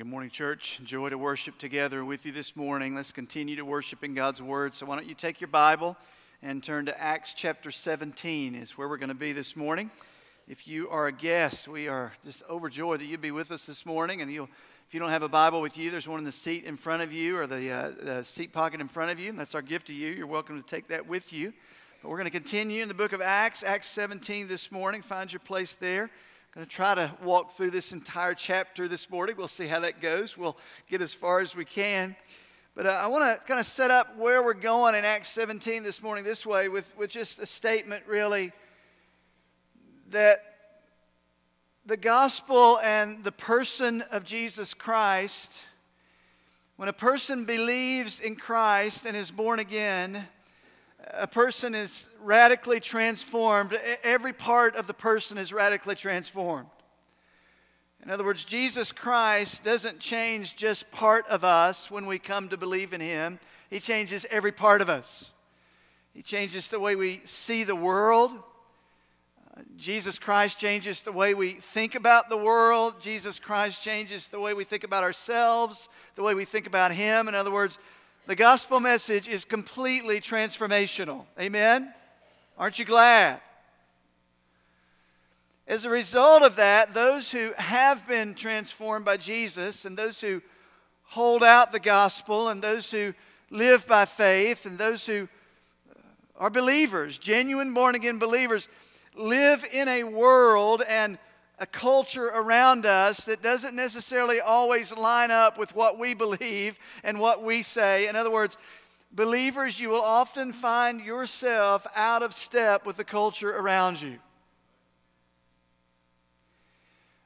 good 0.00 0.06
morning, 0.06 0.30
church. 0.30 0.80
Joy 0.82 1.10
to 1.10 1.18
worship 1.18 1.58
together 1.58 2.06
with 2.06 2.24
you 2.24 2.32
this 2.32 2.56
morning. 2.56 2.94
Let's 2.94 3.12
continue 3.12 3.56
to 3.56 3.66
worship 3.66 4.02
in 4.02 4.14
God's 4.14 4.40
Word. 4.40 4.74
So, 4.74 4.86
why 4.86 4.96
don't 4.96 5.06
you 5.06 5.14
take 5.14 5.42
your 5.42 5.48
Bible 5.48 5.94
and 6.42 6.64
turn 6.64 6.86
to 6.86 6.98
Acts 6.98 7.34
chapter 7.36 7.70
17, 7.70 8.54
is 8.54 8.78
where 8.78 8.88
we're 8.88 8.96
going 8.96 9.10
to 9.10 9.14
be 9.14 9.34
this 9.34 9.54
morning. 9.54 9.90
If 10.48 10.66
you 10.66 10.88
are 10.88 11.08
a 11.08 11.12
guest, 11.12 11.68
we 11.68 11.86
are 11.86 12.14
just 12.24 12.42
overjoyed 12.48 13.00
that 13.00 13.04
you'd 13.04 13.20
be 13.20 13.30
with 13.30 13.50
us 13.50 13.66
this 13.66 13.84
morning. 13.84 14.22
And 14.22 14.30
if 14.30 14.94
you 14.94 15.00
don't 15.00 15.10
have 15.10 15.22
a 15.22 15.28
Bible 15.28 15.60
with 15.60 15.76
you, 15.76 15.90
there's 15.90 16.08
one 16.08 16.18
in 16.18 16.24
the 16.24 16.32
seat 16.32 16.64
in 16.64 16.78
front 16.78 17.02
of 17.02 17.12
you 17.12 17.36
or 17.36 17.46
the, 17.46 17.70
uh, 17.70 17.90
the 18.02 18.24
seat 18.24 18.54
pocket 18.54 18.80
in 18.80 18.88
front 18.88 19.10
of 19.10 19.20
you. 19.20 19.28
And 19.28 19.38
that's 19.38 19.54
our 19.54 19.60
gift 19.60 19.88
to 19.88 19.92
you. 19.92 20.12
You're 20.12 20.26
welcome 20.26 20.56
to 20.58 20.66
take 20.66 20.88
that 20.88 21.06
with 21.08 21.30
you. 21.30 21.52
But 22.00 22.08
we're 22.08 22.16
going 22.16 22.24
to 22.24 22.32
continue 22.32 22.80
in 22.80 22.88
the 22.88 22.94
book 22.94 23.12
of 23.12 23.20
Acts, 23.20 23.62
Acts 23.62 23.90
17 23.90 24.48
this 24.48 24.72
morning. 24.72 25.02
Find 25.02 25.30
your 25.30 25.40
place 25.40 25.74
there 25.74 26.08
going 26.52 26.66
to 26.66 26.72
try 26.72 26.96
to 26.96 27.12
walk 27.22 27.52
through 27.52 27.70
this 27.70 27.92
entire 27.92 28.34
chapter 28.34 28.88
this 28.88 29.08
morning. 29.08 29.36
We'll 29.38 29.46
see 29.46 29.68
how 29.68 29.78
that 29.80 30.00
goes. 30.00 30.36
We'll 30.36 30.56
get 30.88 31.00
as 31.00 31.14
far 31.14 31.38
as 31.38 31.54
we 31.54 31.64
can. 31.64 32.16
But 32.74 32.86
uh, 32.86 32.90
I 32.90 33.06
want 33.06 33.22
to 33.22 33.46
kind 33.46 33.60
of 33.60 33.66
set 33.66 33.92
up 33.92 34.16
where 34.16 34.42
we're 34.42 34.54
going 34.54 34.96
in 34.96 35.04
Acts 35.04 35.28
17 35.28 35.84
this 35.84 36.02
morning 36.02 36.24
this 36.24 36.44
way 36.44 36.68
with, 36.68 36.90
with 36.96 37.08
just 37.08 37.38
a 37.38 37.46
statement, 37.46 38.02
really, 38.08 38.50
that 40.08 40.42
the 41.86 41.96
gospel 41.96 42.80
and 42.80 43.22
the 43.22 43.30
person 43.30 44.02
of 44.10 44.24
Jesus 44.24 44.74
Christ, 44.74 45.52
when 46.74 46.88
a 46.88 46.92
person 46.92 47.44
believes 47.44 48.18
in 48.18 48.34
Christ 48.34 49.06
and 49.06 49.16
is 49.16 49.30
born 49.30 49.60
again, 49.60 50.26
a 51.14 51.26
person 51.26 51.74
is 51.74 52.06
radically 52.22 52.80
transformed. 52.80 53.78
Every 54.02 54.32
part 54.32 54.76
of 54.76 54.86
the 54.86 54.94
person 54.94 55.38
is 55.38 55.52
radically 55.52 55.94
transformed. 55.94 56.68
In 58.02 58.10
other 58.10 58.24
words, 58.24 58.44
Jesus 58.44 58.92
Christ 58.92 59.62
doesn't 59.62 59.98
change 59.98 60.56
just 60.56 60.90
part 60.90 61.26
of 61.28 61.44
us 61.44 61.90
when 61.90 62.06
we 62.06 62.18
come 62.18 62.48
to 62.48 62.56
believe 62.56 62.92
in 62.92 63.00
Him, 63.00 63.38
He 63.68 63.80
changes 63.80 64.26
every 64.30 64.52
part 64.52 64.80
of 64.80 64.88
us. 64.88 65.32
He 66.14 66.22
changes 66.22 66.68
the 66.68 66.80
way 66.80 66.96
we 66.96 67.20
see 67.24 67.62
the 67.62 67.76
world. 67.76 68.32
Uh, 68.32 69.62
Jesus 69.76 70.18
Christ 70.18 70.58
changes 70.58 71.02
the 71.02 71.12
way 71.12 71.34
we 71.34 71.50
think 71.50 71.94
about 71.94 72.28
the 72.28 72.36
world. 72.36 73.00
Jesus 73.00 73.38
Christ 73.38 73.82
changes 73.82 74.28
the 74.28 74.40
way 74.40 74.54
we 74.54 74.64
think 74.64 74.82
about 74.82 75.04
ourselves, 75.04 75.88
the 76.16 76.22
way 76.22 76.34
we 76.34 76.44
think 76.44 76.66
about 76.66 76.92
Him. 76.92 77.28
In 77.28 77.34
other 77.34 77.50
words, 77.50 77.78
the 78.26 78.36
gospel 78.36 78.80
message 78.80 79.28
is 79.28 79.44
completely 79.44 80.20
transformational. 80.20 81.24
Amen? 81.38 81.92
Aren't 82.58 82.78
you 82.78 82.84
glad? 82.84 83.40
As 85.66 85.84
a 85.84 85.90
result 85.90 86.42
of 86.42 86.56
that, 86.56 86.94
those 86.94 87.30
who 87.30 87.52
have 87.56 88.06
been 88.06 88.34
transformed 88.34 89.04
by 89.04 89.16
Jesus 89.16 89.84
and 89.84 89.96
those 89.96 90.20
who 90.20 90.42
hold 91.04 91.42
out 91.42 91.72
the 91.72 91.80
gospel 91.80 92.48
and 92.48 92.60
those 92.60 92.90
who 92.90 93.14
live 93.50 93.86
by 93.86 94.04
faith 94.04 94.66
and 94.66 94.78
those 94.78 95.06
who 95.06 95.28
uh, 95.90 96.00
are 96.38 96.50
believers, 96.50 97.18
genuine 97.18 97.72
born 97.72 97.94
again 97.94 98.18
believers, 98.18 98.68
live 99.16 99.64
in 99.72 99.88
a 99.88 100.04
world 100.04 100.82
and 100.88 101.18
a 101.60 101.66
culture 101.66 102.28
around 102.28 102.86
us 102.86 103.26
that 103.26 103.42
doesn't 103.42 103.76
necessarily 103.76 104.40
always 104.40 104.96
line 104.96 105.30
up 105.30 105.58
with 105.58 105.74
what 105.76 105.98
we 105.98 106.14
believe 106.14 106.78
and 107.04 107.20
what 107.20 107.44
we 107.44 107.62
say. 107.62 108.08
In 108.08 108.16
other 108.16 108.30
words, 108.30 108.56
believers, 109.12 109.78
you 109.78 109.90
will 109.90 110.00
often 110.00 110.52
find 110.52 111.02
yourself 111.02 111.86
out 111.94 112.22
of 112.22 112.34
step 112.34 112.86
with 112.86 112.96
the 112.96 113.04
culture 113.04 113.54
around 113.54 114.00
you. 114.00 114.18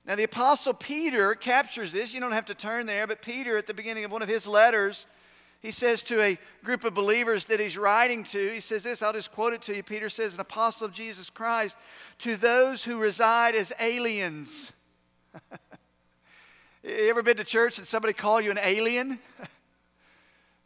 Now, 0.04 0.16
the 0.16 0.24
Apostle 0.24 0.74
Peter 0.74 1.34
captures 1.36 1.92
this. 1.92 2.12
You 2.12 2.20
don't 2.20 2.32
have 2.32 2.46
to 2.46 2.54
turn 2.54 2.86
there, 2.86 3.06
but 3.06 3.22
Peter, 3.22 3.56
at 3.56 3.66
the 3.66 3.72
beginning 3.72 4.04
of 4.04 4.10
one 4.10 4.20
of 4.20 4.28
his 4.28 4.46
letters, 4.46 5.06
he 5.64 5.70
says 5.70 6.02
to 6.02 6.20
a 6.20 6.36
group 6.62 6.84
of 6.84 6.92
believers 6.92 7.46
that 7.46 7.58
he's 7.58 7.78
writing 7.78 8.22
to, 8.24 8.50
he 8.50 8.60
says 8.60 8.82
this, 8.82 9.00
I'll 9.00 9.14
just 9.14 9.32
quote 9.32 9.54
it 9.54 9.62
to 9.62 9.74
you. 9.74 9.82
Peter 9.82 10.10
says, 10.10 10.34
An 10.34 10.40
apostle 10.40 10.84
of 10.84 10.92
Jesus 10.92 11.30
Christ, 11.30 11.78
to 12.18 12.36
those 12.36 12.84
who 12.84 12.98
reside 12.98 13.54
as 13.54 13.72
aliens. 13.80 14.72
you 16.82 17.08
ever 17.08 17.22
been 17.22 17.38
to 17.38 17.44
church 17.44 17.78
and 17.78 17.86
somebody 17.86 18.12
call 18.12 18.42
you 18.42 18.50
an 18.50 18.58
alien? 18.62 19.18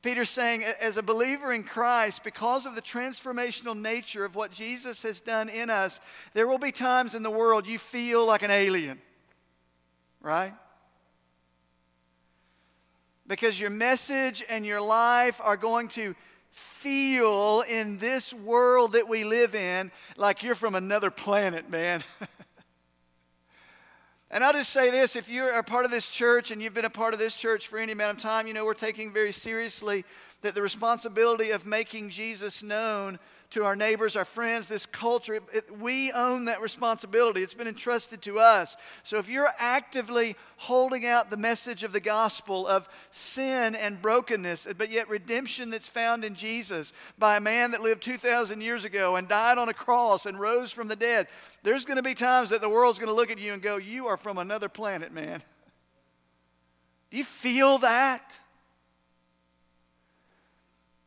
Peter's 0.03 0.31
saying, 0.31 0.65
as 0.65 0.97
a 0.97 1.03
believer 1.03 1.53
in 1.53 1.63
Christ, 1.63 2.25
because 2.25 2.67
of 2.67 2.75
the 2.75 2.83
transformational 2.83 3.81
nature 3.81 4.25
of 4.25 4.35
what 4.35 4.51
Jesus 4.51 5.03
has 5.03 5.21
done 5.21 5.49
in 5.49 5.71
us, 5.71 6.01
there 6.35 6.49
will 6.49 6.59
be 6.59 6.73
times 6.73 7.15
in 7.15 7.23
the 7.23 7.31
world 7.31 7.69
you 7.69 7.79
feel 7.79 8.27
like 8.27 8.43
an 8.43 8.51
alien, 8.51 9.01
right? 10.21 10.55
Because 13.29 13.61
your 13.61 13.71
message 13.71 14.43
and 14.49 14.65
your 14.65 14.81
life 14.81 15.41
are 15.45 15.57
going 15.57 15.89
to 15.89 16.17
feel 16.51 17.63
in 17.69 17.99
this 17.99 18.33
world 18.33 18.93
that 18.93 19.07
we 19.07 19.23
live 19.23 19.55
in 19.55 19.93
like 20.17 20.43
you're 20.43 20.55
from 20.55 20.75
another 20.75 21.11
planet, 21.11 21.71
man. 21.71 22.03
and 24.31 24.43
I'll 24.43 24.55
just 24.55 24.71
say 24.71 24.91
this 24.91 25.15
if 25.15 25.29
you're 25.29 25.53
a 25.53 25.63
part 25.63 25.85
of 25.85 25.91
this 25.91 26.09
church 26.09 26.51
and 26.51 26.63
you've 26.63 26.75
been 26.75 26.87
a 26.87 26.91
part 26.91 27.13
of 27.13 27.21
this 27.21 27.37
church 27.37 27.69
for 27.69 27.79
any 27.79 27.93
amount 27.93 28.17
of 28.17 28.23
time, 28.23 28.47
you 28.47 28.55
know 28.55 28.65
we're 28.65 28.75
taking 28.75 29.13
very 29.13 29.33
seriously 29.33 30.05
that 30.41 30.55
the 30.55 30.63
responsibility 30.63 31.51
of 31.51 31.67
making 31.67 32.11
Jesus 32.11 32.63
known 32.63 33.19
to 33.51 33.65
our 33.65 33.75
neighbors, 33.75 34.15
our 34.15 34.25
friends, 34.25 34.69
this 34.69 34.85
culture. 34.85 35.35
It, 35.35 35.43
it, 35.55 35.79
we 35.79 36.13
own 36.13 36.45
that 36.47 36.61
responsibility. 36.61 37.43
It's 37.43 37.55
been 37.55 37.69
entrusted 37.69 38.21
to 38.23 38.39
us. 38.39 38.77
So 39.03 39.19
if 39.19 39.29
you're 39.29 39.49
actively 39.59 40.37
holding 40.57 41.07
out 41.07 41.31
the 41.31 41.37
message 41.37 41.83
of 41.83 41.93
the 41.93 42.01
gospel 42.01 42.67
of 42.67 42.89
sin 43.11 43.75
and 43.75 44.03
brokenness, 44.03 44.67
but 44.77 44.91
yet 44.91 45.09
redemption 45.09 45.71
that's 45.71 45.89
found 45.89 46.25
in 46.25 46.35
Jesus 46.35 46.93
by 47.19 47.37
a 47.37 47.41
man 47.41 47.71
that 47.71 47.81
lived 47.81 48.03
2,000 48.03 48.61
years 48.61 48.85
ago 48.85 49.17
and 49.17 49.27
died 49.27 49.57
on 49.57 49.69
a 49.69 49.75
cross 49.75 50.27
and 50.27 50.39
rose 50.39 50.71
from 50.71 50.89
the 50.89 50.97
dead, 50.97 51.27
there's 51.63 51.87
going 51.87 51.97
to 51.97 52.03
be 52.03 52.15
times 52.15 52.51
that 52.51 52.61
the 52.61 52.69
world's 52.69 52.99
going 52.99 53.09
to 53.09 53.15
look 53.15 53.31
at 53.31 53.39
you 53.39 53.53
and 53.55 53.63
go, 53.63 53.77
You 53.79 54.09
are 54.09 54.17
from 54.19 54.37
another 54.37 54.69
planet, 54.69 55.13
man. 55.13 55.43
Do 57.11 57.17
you 57.17 57.25
feel 57.25 57.79
that? 57.79 58.39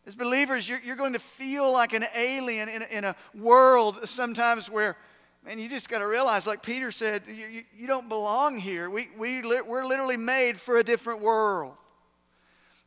As 0.08 0.16
believers, 0.16 0.68
you're, 0.68 0.80
you're 0.80 0.96
going 0.96 1.14
to 1.14 1.20
feel 1.20 1.72
like 1.72 1.94
an 1.94 2.06
alien 2.16 2.70
in 2.70 2.82
a, 2.82 2.86
in 2.86 3.04
a 3.04 3.16
world 3.36 4.00
sometimes 4.06 4.70
where, 4.70 4.98
man, 5.46 5.60
you 5.60 5.70
just 5.70 5.90
got 5.90 6.00
to 6.00 6.08
realize, 6.08 6.48
like 6.48 6.64
Peter 6.64 6.92
said, 6.92 7.24
you, 7.28 7.34
you, 7.34 7.64
you 7.78 7.88
don't 7.88 8.10
belong 8.10 8.58
here. 8.58 8.90
We, 8.90 9.10
we, 9.18 9.42
we're 9.42 9.86
literally 9.86 10.18
made 10.18 10.60
for 10.60 10.78
a 10.78 10.84
different 10.84 11.22
world. 11.22 11.74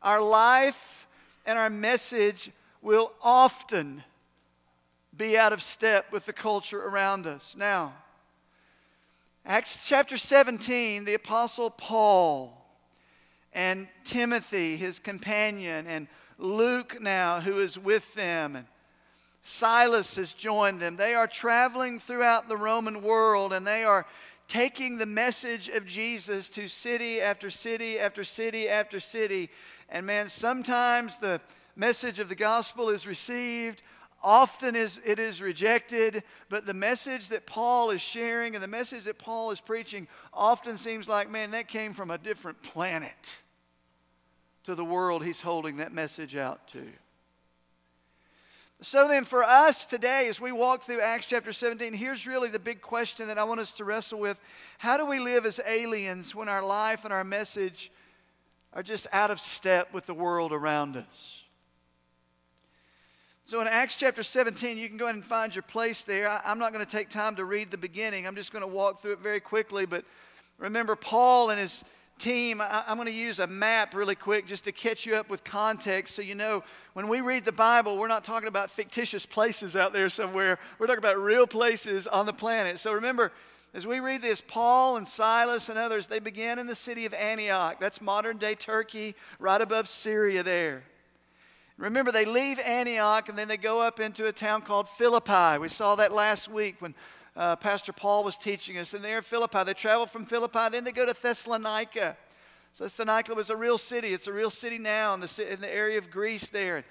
Our 0.02 0.20
life 0.20 1.06
and 1.46 1.58
our 1.58 1.70
message 1.70 2.50
will 2.82 3.12
often 3.22 4.02
be 5.16 5.38
out 5.38 5.52
of 5.52 5.62
step 5.62 6.10
with 6.10 6.26
the 6.26 6.32
culture 6.32 6.82
around 6.82 7.26
us. 7.26 7.54
Now, 7.56 7.94
Acts 9.46 9.78
chapter 9.84 10.16
17, 10.16 11.04
the 11.04 11.14
Apostle 11.14 11.70
Paul 11.70 12.66
and 13.52 13.86
Timothy, 14.02 14.76
his 14.76 14.98
companion, 14.98 15.86
and 15.86 16.08
Luke 16.38 17.00
now, 17.00 17.40
who 17.40 17.58
is 17.58 17.78
with 17.78 18.14
them, 18.14 18.56
and 18.56 18.66
Silas 19.46 20.16
has 20.16 20.32
joined 20.32 20.80
them. 20.80 20.96
They 20.96 21.14
are 21.14 21.26
traveling 21.26 22.00
throughout 22.00 22.48
the 22.48 22.56
Roman 22.56 23.02
world 23.02 23.52
and 23.52 23.66
they 23.66 23.84
are 23.84 24.06
taking 24.48 24.96
the 24.96 25.06
message 25.06 25.68
of 25.68 25.86
Jesus 25.86 26.48
to 26.50 26.66
city 26.66 27.20
after 27.20 27.50
city 27.50 27.98
after 27.98 28.24
city 28.24 28.70
after 28.70 28.98
city. 29.00 29.50
And 29.90 30.06
man, 30.06 30.30
sometimes 30.30 31.18
the 31.18 31.42
message 31.76 32.20
of 32.20 32.30
the 32.30 32.34
gospel 32.34 32.88
is 32.88 33.06
received, 33.06 33.82
often 34.22 34.74
is, 34.74 34.98
it 35.04 35.18
is 35.18 35.42
rejected, 35.42 36.22
but 36.48 36.64
the 36.64 36.72
message 36.72 37.28
that 37.28 37.44
Paul 37.44 37.90
is 37.90 38.00
sharing 38.00 38.54
and 38.54 38.64
the 38.64 38.68
message 38.68 39.04
that 39.04 39.18
Paul 39.18 39.50
is 39.50 39.60
preaching 39.60 40.08
often 40.32 40.78
seems 40.78 41.06
like, 41.06 41.30
man, 41.30 41.50
that 41.50 41.68
came 41.68 41.92
from 41.92 42.10
a 42.10 42.16
different 42.16 42.62
planet 42.62 43.43
to 44.64 44.74
the 44.74 44.84
world 44.84 45.24
he's 45.24 45.40
holding 45.40 45.76
that 45.76 45.92
message 45.92 46.36
out 46.36 46.66
to. 46.68 46.84
So, 48.80 49.08
then, 49.08 49.24
for 49.24 49.42
us 49.42 49.86
today, 49.86 50.26
as 50.28 50.40
we 50.40 50.52
walk 50.52 50.82
through 50.82 51.00
Acts 51.00 51.26
chapter 51.26 51.52
17, 51.52 51.94
here's 51.94 52.26
really 52.26 52.48
the 52.48 52.58
big 52.58 52.82
question 52.82 53.28
that 53.28 53.38
I 53.38 53.44
want 53.44 53.60
us 53.60 53.72
to 53.74 53.84
wrestle 53.84 54.18
with. 54.18 54.40
How 54.78 54.96
do 54.96 55.06
we 55.06 55.18
live 55.18 55.46
as 55.46 55.60
aliens 55.66 56.34
when 56.34 56.48
our 56.48 56.62
life 56.62 57.04
and 57.04 57.12
our 57.12 57.24
message 57.24 57.90
are 58.72 58.82
just 58.82 59.06
out 59.12 59.30
of 59.30 59.40
step 59.40 59.94
with 59.94 60.06
the 60.06 60.12
world 60.12 60.52
around 60.52 60.96
us? 60.96 61.44
So, 63.46 63.60
in 63.60 63.68
Acts 63.68 63.94
chapter 63.94 64.22
17, 64.22 64.76
you 64.76 64.88
can 64.88 64.96
go 64.96 65.04
ahead 65.04 65.14
and 65.14 65.24
find 65.24 65.54
your 65.54 65.62
place 65.62 66.02
there. 66.02 66.28
I, 66.28 66.42
am 66.44 66.58
not 66.58 66.72
going 66.72 66.84
to 66.84 66.90
take 66.90 67.08
time 67.08 67.36
to 67.36 67.44
read 67.44 67.70
the 67.70 67.78
beginning, 67.78 68.26
I'm 68.26 68.36
just 68.36 68.52
going 68.52 68.68
to 68.68 68.74
walk 68.74 69.00
through 69.00 69.12
it 69.12 69.20
very 69.20 69.40
quickly. 69.40 69.86
But 69.86 70.04
remember, 70.58 70.96
Paul 70.96 71.50
and 71.50 71.60
his 71.60 71.84
team, 72.18 72.60
I, 72.60 72.84
am 72.86 72.96
going 72.96 73.06
to 73.06 73.12
use 73.12 73.38
a 73.38 73.46
map 73.46 73.94
really 73.94 74.14
quick 74.14 74.46
just 74.46 74.64
to 74.64 74.72
catch 74.72 75.06
you 75.06 75.16
up 75.16 75.28
with 75.28 75.44
context 75.44 76.14
so 76.14 76.22
you 76.22 76.34
know 76.34 76.62
when 76.94 77.08
we 77.08 77.20
read 77.20 77.44
the 77.44 77.52
Bible, 77.52 77.98
we're 77.98 78.08
not 78.08 78.24
talking 78.24 78.48
about 78.48 78.70
fictitious 78.70 79.26
places 79.26 79.74
out 79.74 79.92
there 79.92 80.08
somewhere. 80.08 80.58
We're 80.78 80.86
talking 80.86 80.98
about 80.98 81.18
real 81.18 81.46
places 81.46 82.06
on 82.06 82.26
the 82.26 82.32
planet. 82.32 82.78
So 82.78 82.92
remember, 82.92 83.32
As 83.74 83.88
we 83.88 83.98
read 83.98 84.22
this, 84.22 84.40
Paul 84.40 84.98
and 84.98 85.08
Silas 85.08 85.68
and 85.68 85.76
others, 85.76 86.06
they 86.06 86.20
began 86.20 86.60
in 86.60 86.68
the 86.68 86.76
city 86.76 87.06
of 87.06 87.14
Antioch. 87.14 87.80
That's 87.80 88.00
modern 88.00 88.36
day 88.36 88.54
Turkey, 88.54 89.16
right 89.40 89.60
above 89.60 89.88
Syria 89.88 90.44
there. 90.44 90.84
Remember, 91.76 92.12
they 92.12 92.24
leave 92.24 92.60
Antioch 92.60 93.28
and 93.28 93.36
then 93.36 93.48
they 93.48 93.56
go 93.56 93.80
up 93.80 93.98
into 93.98 94.26
a 94.26 94.32
town 94.32 94.62
called 94.62 94.88
Philippi. 94.88 95.58
We 95.58 95.68
saw 95.68 95.96
that 95.96 96.12
last 96.12 96.48
week 96.48 96.76
when 96.78 96.94
uh, 97.36 97.56
Pastor 97.56 97.92
Paul 97.92 98.24
was 98.24 98.36
teaching 98.36 98.78
us. 98.78 98.94
And 98.94 99.02
there 99.02 99.18
in 99.18 99.22
Philippi, 99.22 99.64
they 99.64 99.74
travel 99.74 100.06
from 100.06 100.24
Philippi, 100.24 100.68
then 100.70 100.84
they 100.84 100.92
go 100.92 101.06
to 101.06 101.20
Thessalonica. 101.20 102.16
So 102.72 102.84
Thessalonica 102.84 103.34
was 103.34 103.50
a 103.50 103.56
real 103.56 103.78
city. 103.78 104.08
It's 104.08 104.26
a 104.26 104.32
real 104.32 104.50
city 104.50 104.78
now 104.78 105.14
in 105.14 105.20
the, 105.20 105.52
in 105.52 105.60
the 105.60 105.72
area 105.72 105.98
of 105.98 106.10
Greece 106.10 106.48
there. 106.48 106.84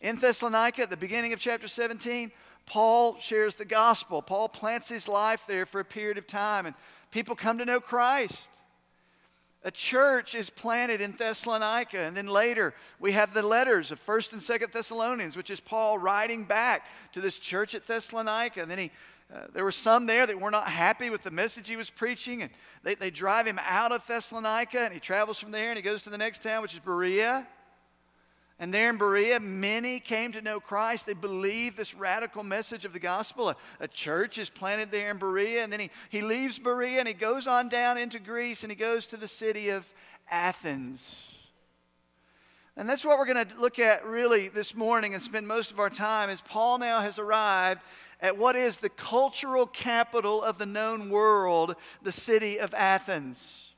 In 0.00 0.16
Thessalonica, 0.16 0.82
at 0.82 0.90
the 0.90 0.96
beginning 0.96 1.32
of 1.32 1.38
chapter 1.38 1.68
17, 1.68 2.30
Paul 2.66 3.18
shares 3.20 3.56
the 3.56 3.64
gospel. 3.64 4.20
Paul 4.20 4.48
plants 4.48 4.88
his 4.88 5.08
life 5.08 5.44
there 5.46 5.66
for 5.66 5.80
a 5.80 5.84
period 5.84 6.18
of 6.18 6.26
time, 6.26 6.66
and 6.66 6.74
people 7.10 7.34
come 7.34 7.58
to 7.58 7.64
know 7.64 7.80
Christ. 7.80 8.48
A 9.64 9.70
church 9.70 10.34
is 10.34 10.48
planted 10.48 11.00
in 11.00 11.12
Thessalonica, 11.12 11.98
and 11.98 12.16
then 12.16 12.28
later 12.28 12.74
we 13.00 13.12
have 13.12 13.34
the 13.34 13.42
letters 13.42 13.90
of 13.90 14.04
1st 14.04 14.32
and 14.34 14.42
2nd 14.42 14.72
Thessalonians, 14.72 15.36
which 15.36 15.50
is 15.50 15.60
Paul 15.60 15.98
writing 15.98 16.44
back 16.44 16.86
to 17.12 17.20
this 17.20 17.36
church 17.36 17.74
at 17.74 17.86
Thessalonica. 17.86 18.62
And 18.62 18.70
then 18.70 18.78
he 18.78 18.92
uh, 19.34 19.40
there 19.52 19.64
were 19.64 19.72
some 19.72 20.06
there 20.06 20.26
that 20.26 20.40
were 20.40 20.50
not 20.50 20.68
happy 20.68 21.10
with 21.10 21.22
the 21.22 21.30
message 21.30 21.68
he 21.68 21.76
was 21.76 21.90
preaching, 21.90 22.42
and 22.42 22.50
they, 22.84 22.94
they 22.94 23.10
drive 23.10 23.46
him 23.46 23.58
out 23.66 23.90
of 23.90 24.06
Thessalonica, 24.06 24.80
and 24.80 24.94
he 24.94 25.00
travels 25.00 25.38
from 25.38 25.50
there 25.50 25.70
and 25.70 25.76
he 25.76 25.82
goes 25.82 26.02
to 26.04 26.10
the 26.10 26.18
next 26.18 26.42
town, 26.42 26.62
which 26.62 26.74
is 26.74 26.80
Berea. 26.80 27.46
And 28.58 28.72
there 28.72 28.88
in 28.88 28.96
Berea, 28.96 29.38
many 29.38 30.00
came 30.00 30.32
to 30.32 30.40
know 30.40 30.60
Christ. 30.60 31.04
They 31.04 31.12
believed 31.12 31.76
this 31.76 31.94
radical 31.94 32.42
message 32.42 32.86
of 32.86 32.94
the 32.94 32.98
gospel. 32.98 33.50
A, 33.50 33.56
a, 33.80 33.88
church 33.88 34.38
is 34.38 34.48
planted 34.48 34.90
there 34.90 35.10
in 35.10 35.18
Berea. 35.18 35.62
And 35.62 35.70
then 35.70 35.80
he, 35.80 35.90
he 36.08 36.22
leaves 36.22 36.58
Berea 36.58 36.98
and 37.00 37.06
he 37.06 37.12
goes 37.12 37.46
on 37.46 37.68
down 37.68 37.98
into 37.98 38.18
Greece 38.18 38.62
and 38.62 38.72
he 38.72 38.76
goes 38.76 39.06
to 39.08 39.18
the 39.18 39.28
city 39.28 39.68
of 39.68 39.92
Athens. 40.30 41.35
And 42.78 42.86
that's 42.86 43.06
what 43.06 43.18
we're 43.18 43.32
going 43.32 43.46
to 43.46 43.58
look 43.58 43.78
at 43.78 44.04
really 44.04 44.48
this 44.48 44.74
morning 44.74 45.14
and 45.14 45.22
spend 45.22 45.48
most 45.48 45.70
of 45.70 45.80
our 45.80 45.88
time 45.88 46.28
as 46.28 46.42
Paul 46.42 46.76
now 46.78 47.00
has 47.00 47.18
arrived 47.18 47.80
at 48.20 48.36
what 48.36 48.54
is 48.54 48.78
the 48.78 48.90
cultural 48.90 49.66
capital 49.66 50.42
of 50.42 50.58
the 50.58 50.66
known 50.66 51.08
world, 51.08 51.74
the 52.02 52.12
city 52.12 52.60
of 52.60 52.74
Athens. 52.74 53.72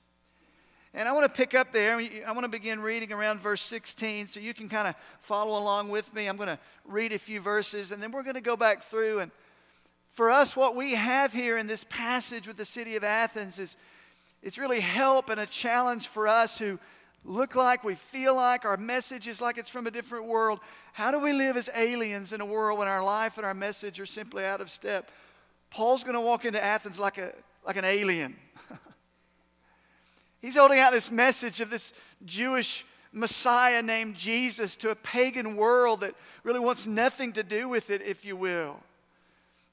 And 0.95 1.09
I 1.09 1.13
want 1.13 1.33
to 1.33 1.33
pick 1.33 1.55
up 1.55 1.73
there. 1.73 1.97
I 1.97 2.33
want 2.33 2.43
to 2.43 2.49
begin 2.49 2.81
reading 2.81 3.13
around 3.13 3.41
verse 3.41 3.63
16 3.63 4.29
so 4.29 4.41
you 4.41 4.53
can 4.53 4.69
kind 4.69 4.89
of 4.89 4.97
follow 5.21 5.57
along 5.63 5.91
with 5.91 6.13
me. 6.13 6.27
I'm 6.27 6.37
going 6.37 6.49
to 6.49 6.59
read 6.85 7.13
a 7.13 7.19
few 7.21 7.41
verses 7.41 7.93
and 7.93 8.03
then 8.03 8.11
we're 8.11 8.25
going 8.25 8.35
to 8.35 8.41
go 8.41 8.57
back 8.57 8.83
through. 8.83 9.21
And 9.21 9.31
for 10.11 10.29
us, 10.29 10.57
what 10.57 10.75
we 10.75 10.95
have 10.95 11.33
here 11.33 11.57
in 11.57 11.69
this 11.69 11.85
passage 11.89 12.49
with 12.49 12.57
the 12.57 12.65
city 12.65 12.97
of 12.97 13.05
Athens 13.05 13.61
is 13.61 13.77
it's 14.43 14.59
really 14.59 14.81
help 14.81 15.31
and 15.31 15.39
a 15.39 15.47
challenge 15.47 16.09
for 16.09 16.27
us 16.27 16.59
who 16.59 16.81
look 17.25 17.55
like, 17.55 17.85
we 17.85 17.95
feel 17.95 18.35
like, 18.35 18.65
our 18.65 18.77
message 18.77 19.27
is 19.27 19.41
like 19.41 19.59
it's 19.59 19.69
from 19.69 19.87
a 19.87 19.91
different 19.91 20.27
world. 20.27 20.61
How 20.93 21.11
do 21.11 21.19
we 21.19 21.33
live 21.33 21.57
as 21.57 21.69
aliens 21.75 22.33
in 22.33 22.41
a 22.41 22.47
world 22.47 22.79
when 22.79 22.89
our 22.89 23.03
life 23.03 23.37
and 23.37 23.47
our 23.47 23.55
message 23.55 24.01
are 24.01 24.07
simply 24.07 24.45
out 24.45 24.61
of 24.61 24.71
step? 24.71 25.11
Paul's 25.71 26.03
going 26.03 26.15
to 26.15 26.21
walk 26.21 26.45
into 26.45 26.63
Athens 26.63 26.99
like, 26.99 27.19
a, 27.19 27.33
like 27.67 27.77
an 27.77 27.85
alien. 27.85 28.37
He's 30.41 30.57
holding 30.57 30.79
out 30.79 30.93
this 30.93 31.11
message 31.11 31.61
of 31.61 31.71
this 31.71 31.93
Jewish 32.25 32.85
Messiah 33.13 33.83
named 33.83 34.17
Jesus 34.17 34.77
to 34.77 34.91
a 34.91 34.95
pagan 34.95 35.57
world 35.57 36.01
that 36.01 36.15
really 36.45 36.61
wants 36.61 36.87
nothing 36.87 37.33
to 37.35 37.43
do 37.43 37.69
with 37.69 37.91
it, 37.91 38.03
if 38.03 38.25
you 38.25 38.37
will. 38.37 38.79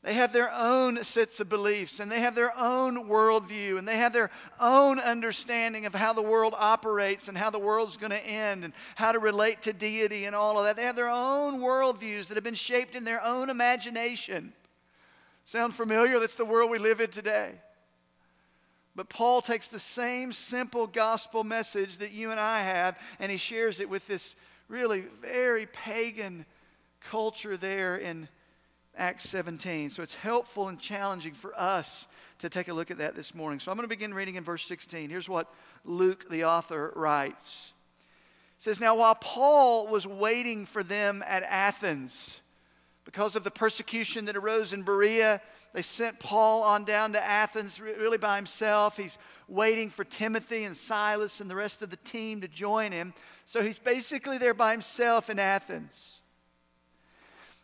They 0.05 0.13
have 0.13 0.31
their 0.31 0.51
own 0.53 1.03
sets 1.03 1.39
of 1.39 1.49
beliefs 1.49 1.99
and 1.99 2.11
they 2.11 2.19
have 2.19 2.35
their 2.35 2.55
own 2.55 3.07
worldview 3.09 3.79
and 3.79 3.87
they 3.87 3.97
have 3.97 4.13
their 4.13 4.29
own 4.59 4.99
understanding 4.99 5.87
of 5.87 5.95
how 5.95 6.13
the 6.13 6.21
world 6.21 6.53
operates 6.55 7.27
and 7.27 7.35
how 7.35 7.49
the 7.49 7.57
world's 7.57 7.97
going 7.97 8.11
to 8.11 8.23
end 8.23 8.63
and 8.63 8.73
how 8.93 9.11
to 9.11 9.17
relate 9.17 9.63
to 9.63 9.73
deity 9.73 10.25
and 10.25 10.35
all 10.35 10.59
of 10.59 10.65
that. 10.65 10.75
They 10.75 10.83
have 10.83 10.95
their 10.95 11.09
own 11.09 11.59
worldviews 11.59 12.27
that 12.27 12.37
have 12.37 12.43
been 12.43 12.53
shaped 12.53 12.93
in 12.93 13.03
their 13.03 13.19
own 13.25 13.49
imagination. 13.49 14.53
Sound 15.43 15.73
familiar? 15.73 16.19
That's 16.19 16.35
the 16.35 16.45
world 16.45 16.69
we 16.69 16.77
live 16.77 17.01
in 17.01 17.09
today. 17.09 17.53
But 18.95 19.09
Paul 19.09 19.41
takes 19.41 19.69
the 19.69 19.79
same 19.79 20.31
simple 20.31 20.85
gospel 20.85 21.43
message 21.43 21.97
that 21.97 22.11
you 22.11 22.29
and 22.29 22.39
I 22.39 22.59
have, 22.61 22.95
and 23.19 23.31
he 23.31 23.39
shares 23.39 23.79
it 23.79 23.89
with 23.89 24.05
this 24.05 24.35
really 24.67 25.05
very 25.19 25.65
pagan 25.65 26.45
culture 27.01 27.57
there 27.57 27.97
in 27.97 28.29
Acts 28.97 29.29
17. 29.29 29.91
So 29.91 30.03
it's 30.03 30.15
helpful 30.15 30.67
and 30.67 30.79
challenging 30.79 31.33
for 31.33 31.53
us 31.59 32.07
to 32.39 32.49
take 32.49 32.67
a 32.67 32.73
look 32.73 32.91
at 32.91 32.97
that 32.97 33.15
this 33.15 33.33
morning. 33.33 33.59
So 33.59 33.71
I'm 33.71 33.77
going 33.77 33.87
to 33.87 33.95
begin 33.95 34.13
reading 34.13 34.35
in 34.35 34.43
verse 34.43 34.65
16. 34.65 35.09
Here's 35.09 35.29
what 35.29 35.53
Luke, 35.83 36.29
the 36.29 36.45
author, 36.45 36.91
writes. 36.95 37.73
It 38.57 38.63
says, 38.63 38.79
Now 38.79 38.95
while 38.95 39.15
Paul 39.15 39.87
was 39.87 40.07
waiting 40.07 40.65
for 40.65 40.83
them 40.83 41.23
at 41.27 41.43
Athens, 41.43 42.39
because 43.03 43.35
of 43.35 43.43
the 43.43 43.51
persecution 43.51 44.25
that 44.25 44.35
arose 44.35 44.73
in 44.73 44.83
Berea, 44.83 45.41
they 45.73 45.81
sent 45.81 46.19
Paul 46.19 46.63
on 46.63 46.85
down 46.85 47.13
to 47.13 47.23
Athens 47.23 47.79
really 47.79 48.17
by 48.17 48.37
himself. 48.37 48.97
He's 48.97 49.17
waiting 49.47 49.89
for 49.89 50.03
Timothy 50.03 50.63
and 50.63 50.75
Silas 50.75 51.41
and 51.41 51.49
the 51.49 51.55
rest 51.55 51.81
of 51.81 51.89
the 51.89 51.97
team 51.97 52.41
to 52.41 52.47
join 52.47 52.91
him. 52.91 53.13
So 53.45 53.61
he's 53.61 53.77
basically 53.77 54.37
there 54.37 54.53
by 54.53 54.71
himself 54.71 55.29
in 55.29 55.37
Athens. 55.37 56.13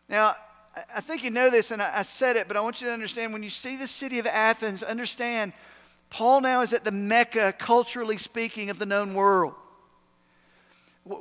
Now, 0.08 0.34
I 0.94 1.00
think 1.00 1.22
you 1.22 1.30
know 1.30 1.50
this, 1.50 1.70
and 1.70 1.82
I 1.82 2.02
said 2.02 2.36
it, 2.36 2.48
but 2.48 2.56
I 2.56 2.60
want 2.60 2.80
you 2.80 2.86
to 2.86 2.92
understand 2.92 3.32
when 3.32 3.42
you 3.42 3.50
see 3.50 3.76
the 3.76 3.86
city 3.86 4.18
of 4.18 4.26
Athens, 4.26 4.82
understand 4.82 5.52
Paul 6.08 6.40
now 6.40 6.62
is 6.62 6.72
at 6.72 6.84
the 6.84 6.92
Mecca, 6.92 7.54
culturally 7.58 8.16
speaking, 8.16 8.70
of 8.70 8.78
the 8.78 8.86
known 8.86 9.14
world. 9.14 9.54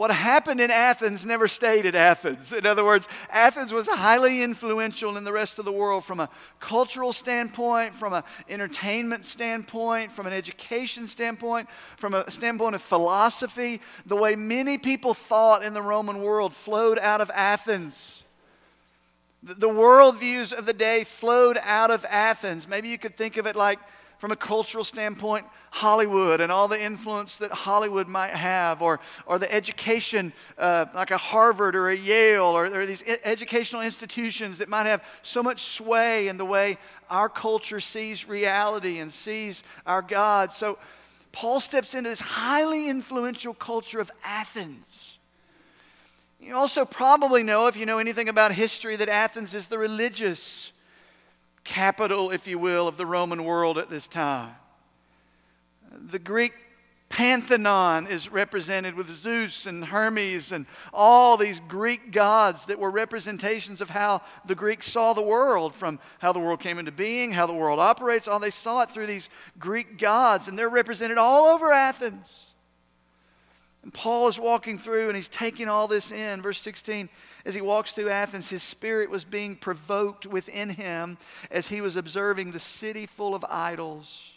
What 0.00 0.12
happened 0.12 0.62
in 0.62 0.70
Athens 0.70 1.26
never 1.26 1.46
stayed 1.46 1.84
at 1.84 1.94
Athens. 1.94 2.54
In 2.54 2.64
other 2.64 2.82
words, 2.82 3.06
Athens 3.28 3.70
was 3.70 3.86
highly 3.86 4.42
influential 4.42 5.18
in 5.18 5.24
the 5.24 5.32
rest 5.32 5.58
of 5.58 5.66
the 5.66 5.72
world 5.72 6.06
from 6.06 6.20
a 6.20 6.30
cultural 6.58 7.12
standpoint, 7.12 7.94
from 7.94 8.14
an 8.14 8.22
entertainment 8.48 9.26
standpoint, 9.26 10.10
from 10.10 10.26
an 10.26 10.32
education 10.32 11.06
standpoint, 11.06 11.68
from 11.98 12.14
a 12.14 12.30
standpoint 12.30 12.76
of 12.76 12.80
philosophy. 12.80 13.82
The 14.06 14.16
way 14.16 14.36
many 14.36 14.78
people 14.78 15.12
thought 15.12 15.62
in 15.62 15.74
the 15.74 15.82
Roman 15.82 16.22
world 16.22 16.54
flowed 16.54 16.98
out 16.98 17.20
of 17.20 17.30
Athens. 17.34 18.24
The 19.42 19.68
worldviews 19.68 20.52
of 20.52 20.66
the 20.66 20.72
day 20.72 21.04
flowed 21.04 21.58
out 21.62 21.90
of 21.90 22.04
Athens. 22.04 22.68
Maybe 22.68 22.88
you 22.88 22.98
could 22.98 23.16
think 23.16 23.36
of 23.38 23.46
it 23.46 23.56
like 23.56 23.78
from 24.18 24.32
a 24.32 24.36
cultural 24.36 24.84
standpoint, 24.84 25.46
Hollywood 25.70 26.42
and 26.42 26.52
all 26.52 26.68
the 26.68 26.80
influence 26.80 27.36
that 27.36 27.50
Hollywood 27.50 28.06
might 28.06 28.32
have, 28.32 28.82
or, 28.82 29.00
or 29.24 29.38
the 29.38 29.50
education 29.50 30.34
uh, 30.58 30.84
like 30.94 31.10
a 31.10 31.16
Harvard 31.16 31.74
or 31.74 31.88
a 31.88 31.96
Yale, 31.96 32.44
or, 32.44 32.66
or 32.66 32.84
these 32.84 33.02
educational 33.24 33.80
institutions 33.80 34.58
that 34.58 34.68
might 34.68 34.84
have 34.84 35.02
so 35.22 35.42
much 35.42 35.62
sway 35.62 36.28
in 36.28 36.36
the 36.36 36.44
way 36.44 36.76
our 37.08 37.30
culture 37.30 37.80
sees 37.80 38.28
reality 38.28 38.98
and 38.98 39.10
sees 39.10 39.62
our 39.86 40.02
God. 40.02 40.52
So 40.52 40.76
Paul 41.32 41.60
steps 41.60 41.94
into 41.94 42.10
this 42.10 42.20
highly 42.20 42.90
influential 42.90 43.54
culture 43.54 44.00
of 44.00 44.10
Athens. 44.22 44.99
You 46.40 46.56
also 46.56 46.86
probably 46.86 47.42
know, 47.42 47.66
if 47.66 47.76
you 47.76 47.84
know 47.84 47.98
anything 47.98 48.28
about 48.28 48.52
history, 48.52 48.96
that 48.96 49.10
Athens 49.10 49.54
is 49.54 49.68
the 49.68 49.76
religious 49.76 50.72
capital, 51.64 52.30
if 52.30 52.46
you 52.46 52.58
will, 52.58 52.88
of 52.88 52.96
the 52.96 53.04
Roman 53.04 53.44
world 53.44 53.76
at 53.76 53.90
this 53.90 54.08
time. 54.08 54.54
The 55.92 56.18
Greek 56.18 56.54
pantheon 57.10 58.06
is 58.06 58.30
represented 58.30 58.94
with 58.94 59.14
Zeus 59.14 59.66
and 59.66 59.84
Hermes 59.84 60.50
and 60.52 60.64
all 60.94 61.36
these 61.36 61.60
Greek 61.68 62.10
gods 62.10 62.64
that 62.66 62.78
were 62.78 62.90
representations 62.90 63.82
of 63.82 63.90
how 63.90 64.22
the 64.46 64.54
Greeks 64.54 64.90
saw 64.90 65.12
the 65.12 65.20
world, 65.20 65.74
from 65.74 65.98
how 66.20 66.32
the 66.32 66.38
world 66.38 66.60
came 66.60 66.78
into 66.78 66.92
being, 66.92 67.32
how 67.32 67.46
the 67.46 67.52
world 67.52 67.80
operates. 67.80 68.26
All 68.26 68.38
they 68.38 68.48
saw 68.48 68.82
it 68.82 68.90
through 68.90 69.06
these 69.06 69.28
Greek 69.58 69.98
gods, 69.98 70.48
and 70.48 70.58
they're 70.58 70.70
represented 70.70 71.18
all 71.18 71.48
over 71.48 71.70
Athens. 71.70 72.46
And 73.82 73.92
Paul 73.92 74.28
is 74.28 74.38
walking 74.38 74.78
through 74.78 75.08
and 75.08 75.16
he's 75.16 75.28
taking 75.28 75.68
all 75.68 75.88
this 75.88 76.12
in. 76.12 76.42
Verse 76.42 76.60
16 76.60 77.08
as 77.44 77.54
he 77.54 77.60
walks 77.60 77.92
through 77.92 78.10
Athens, 78.10 78.50
his 78.50 78.62
spirit 78.62 79.10
was 79.10 79.24
being 79.24 79.56
provoked 79.56 80.26
within 80.26 80.70
him 80.70 81.16
as 81.50 81.68
he 81.68 81.80
was 81.80 81.96
observing 81.96 82.52
the 82.52 82.58
city 82.58 83.06
full 83.06 83.34
of 83.34 83.44
idols. 83.48 84.32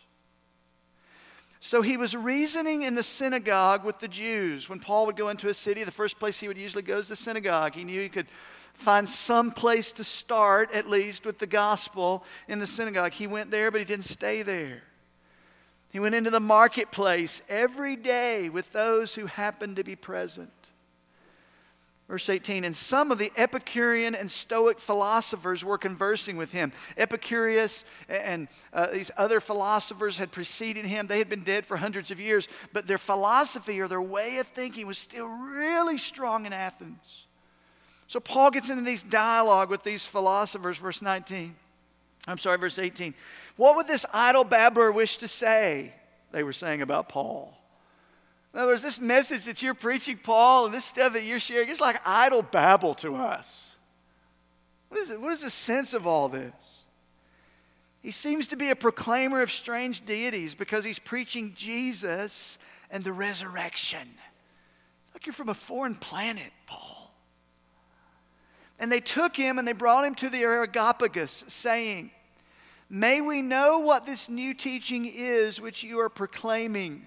So 1.60 1.82
he 1.82 1.98
was 1.98 2.16
reasoning 2.16 2.84
in 2.84 2.96
the 2.96 3.04
synagogue 3.04 3.84
with 3.84 4.00
the 4.00 4.08
Jews. 4.08 4.70
When 4.70 4.80
Paul 4.80 5.06
would 5.06 5.16
go 5.16 5.30
into 5.30 5.50
a 5.50 5.54
city, 5.54 5.84
the 5.84 5.92
first 5.92 6.20
place 6.20 6.40
he 6.40 6.48
would 6.48 6.58
usually 6.58 6.84
go 6.84 6.98
is 6.98 7.08
the 7.08 7.16
synagogue. 7.16 7.74
He 7.74 7.84
knew 7.84 8.02
he 8.02 8.10
could 8.10 8.28
find 8.74 9.08
some 9.08 9.52
place 9.52 9.92
to 9.94 10.04
start, 10.04 10.72
at 10.74 10.90
least, 10.90 11.26
with 11.26 11.40
the 11.40 11.48
gospel 11.48 12.24
in 12.48 12.60
the 12.60 12.68
synagogue. 12.68 13.14
He 13.14 13.28
went 13.28 13.52
there, 13.52 13.72
but 13.72 13.80
he 13.80 13.86
didn't 13.86 14.06
stay 14.06 14.42
there. 14.42 14.84
He 15.94 16.00
went 16.00 16.16
into 16.16 16.32
the 16.32 16.40
marketplace 16.40 17.44
every 17.48 17.96
day 17.96 18.50
with 18.50 18.74
those 18.74 19.14
who 19.14 19.28
happened 19.28 19.76
to 19.76 19.84
be 19.84 19.96
present. 19.96 20.50
Verse 22.08 22.28
18, 22.30 22.64
and 22.64 22.76
some 22.76 23.12
of 23.12 23.20
the 23.20 23.32
Epicurean 23.38 24.16
and 24.16 24.30
Stoic 24.30 24.80
philosophers 24.80 25.64
were 25.64 25.78
conversing 25.78 26.36
with 26.36 26.52
him. 26.52 26.72
Epicurus 26.98 27.84
and 28.10 28.48
uh, 28.74 28.88
these 28.88 29.12
other 29.18 29.40
philosophers 29.40 30.18
had 30.18 30.32
preceded 30.32 30.86
him. 30.86 31.06
They 31.06 31.20
had 31.20 31.30
been 31.30 31.44
dead 31.44 31.64
for 31.64 31.78
hundreds 31.78 32.10
of 32.10 32.20
years, 32.20 32.48
but 32.74 32.88
their 32.88 32.98
philosophy 32.98 33.80
or 33.80 33.88
their 33.88 34.02
way 34.02 34.38
of 34.38 34.48
thinking 34.48 34.88
was 34.88 34.98
still 34.98 35.28
really 35.28 36.00
strong 36.00 36.48
in 36.48 36.54
Athens. 36.54 37.28
So 38.08 38.20
Paul 38.20 38.50
gets 38.50 38.72
into 38.72 38.84
these 38.84 39.04
dialogue 39.04 39.70
with 39.70 39.84
these 39.84 40.08
philosophers, 40.08 40.78
verse 40.80 41.04
19. 41.04 41.56
I'm 42.28 42.38
sorry, 42.38 42.58
verse 42.58 42.80
18. 42.80 43.14
What 43.58 43.76
would 43.76 43.88
this 43.88 44.06
idle 44.14 44.44
babbler 44.44 44.92
wish 44.92 45.18
to 45.18 45.28
say? 45.28 45.94
They 46.32 46.44
were 46.44 46.54
saying 46.54 46.82
about 46.82 47.10
Paul. 47.10 47.58
In 48.54 48.60
other 48.60 48.72
words, 48.72 48.84
this 48.84 49.00
message 49.00 49.46
that 49.46 49.62
you're 49.62 49.74
preaching, 49.74 50.20
Paul, 50.22 50.66
and 50.66 50.74
this 50.74 50.86
stuff 50.86 51.14
that 51.14 51.24
you're 51.24 51.40
sharing, 51.40 51.70
it's 51.70 51.82
like 51.82 52.00
idle 52.06 52.44
babble 52.44 52.94
to 52.96 53.16
us. 53.16 53.70
What 54.90 55.00
is, 55.00 55.10
it? 55.10 55.20
what 55.20 55.34
is 55.34 55.42
the 55.42 55.50
sense 55.50 55.94
of 55.94 56.06
all 56.06 56.30
this? 56.30 56.54
He 58.02 58.12
seems 58.12 58.48
to 58.50 58.56
be 58.56 58.70
a 58.70 58.76
proclaimer 58.76 59.42
of 59.42 59.52
strange 59.52 60.06
deities 60.06 60.56
because 60.56 60.84
he's 60.84 61.00
preaching 61.00 61.54
Jesus 61.56 62.58
and 62.92 63.04
the 63.04 63.14
resurrection. 63.14 64.08
Like 65.14 65.26
you're 65.26 65.34
from 65.34 65.50
a 65.50 65.56
foreign 65.56 65.96
planet, 65.96 66.52
Paul. 66.68 67.03
And 68.80 68.92
they 68.92 69.00
took 69.00 69.36
him 69.36 69.60
and 69.60 69.68
they 69.68 69.74
brought 69.74 70.06
him 70.06 70.16
to 70.16 70.30
the 70.30 70.42
Areopagus, 70.42 71.44
saying, 71.48 72.12
May 72.90 73.22
we 73.22 73.42
know 73.42 73.80
what 73.80 74.06
this 74.06 74.30
new 74.30 74.54
teaching 74.54 75.06
is 75.06 75.60
which 75.60 75.84
you 75.84 76.00
are 76.00 76.10
proclaiming. 76.10 77.06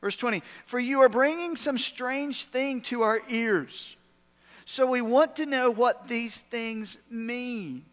Verse 0.00 0.16
20, 0.16 0.42
for 0.66 0.78
you 0.78 1.00
are 1.00 1.08
bringing 1.08 1.56
some 1.56 1.78
strange 1.78 2.44
thing 2.44 2.80
to 2.82 3.02
our 3.02 3.20
ears. 3.28 3.96
So 4.64 4.86
we 4.86 5.00
want 5.00 5.36
to 5.36 5.46
know 5.46 5.70
what 5.70 6.08
these 6.08 6.40
things 6.40 6.98
mean. 7.10 7.84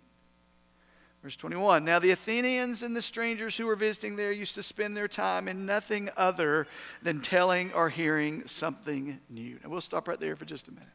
Verse 1.23 1.35
21 1.35 1.83
Now 1.83 1.99
the 1.99 2.11
Athenians 2.11 2.83
and 2.83 2.95
the 2.95 3.01
strangers 3.01 3.57
who 3.57 3.65
were 3.65 3.75
visiting 3.75 4.15
there 4.15 4.31
used 4.31 4.55
to 4.55 4.63
spend 4.63 4.95
their 4.95 5.07
time 5.07 5.47
in 5.47 5.65
nothing 5.65 6.09
other 6.17 6.67
than 7.01 7.19
telling 7.19 7.73
or 7.73 7.89
hearing 7.89 8.47
something 8.47 9.19
new. 9.29 9.57
And 9.61 9.71
we'll 9.71 9.81
stop 9.81 10.07
right 10.07 10.19
there 10.19 10.35
for 10.35 10.45
just 10.45 10.67
a 10.67 10.71
minute. 10.71 10.87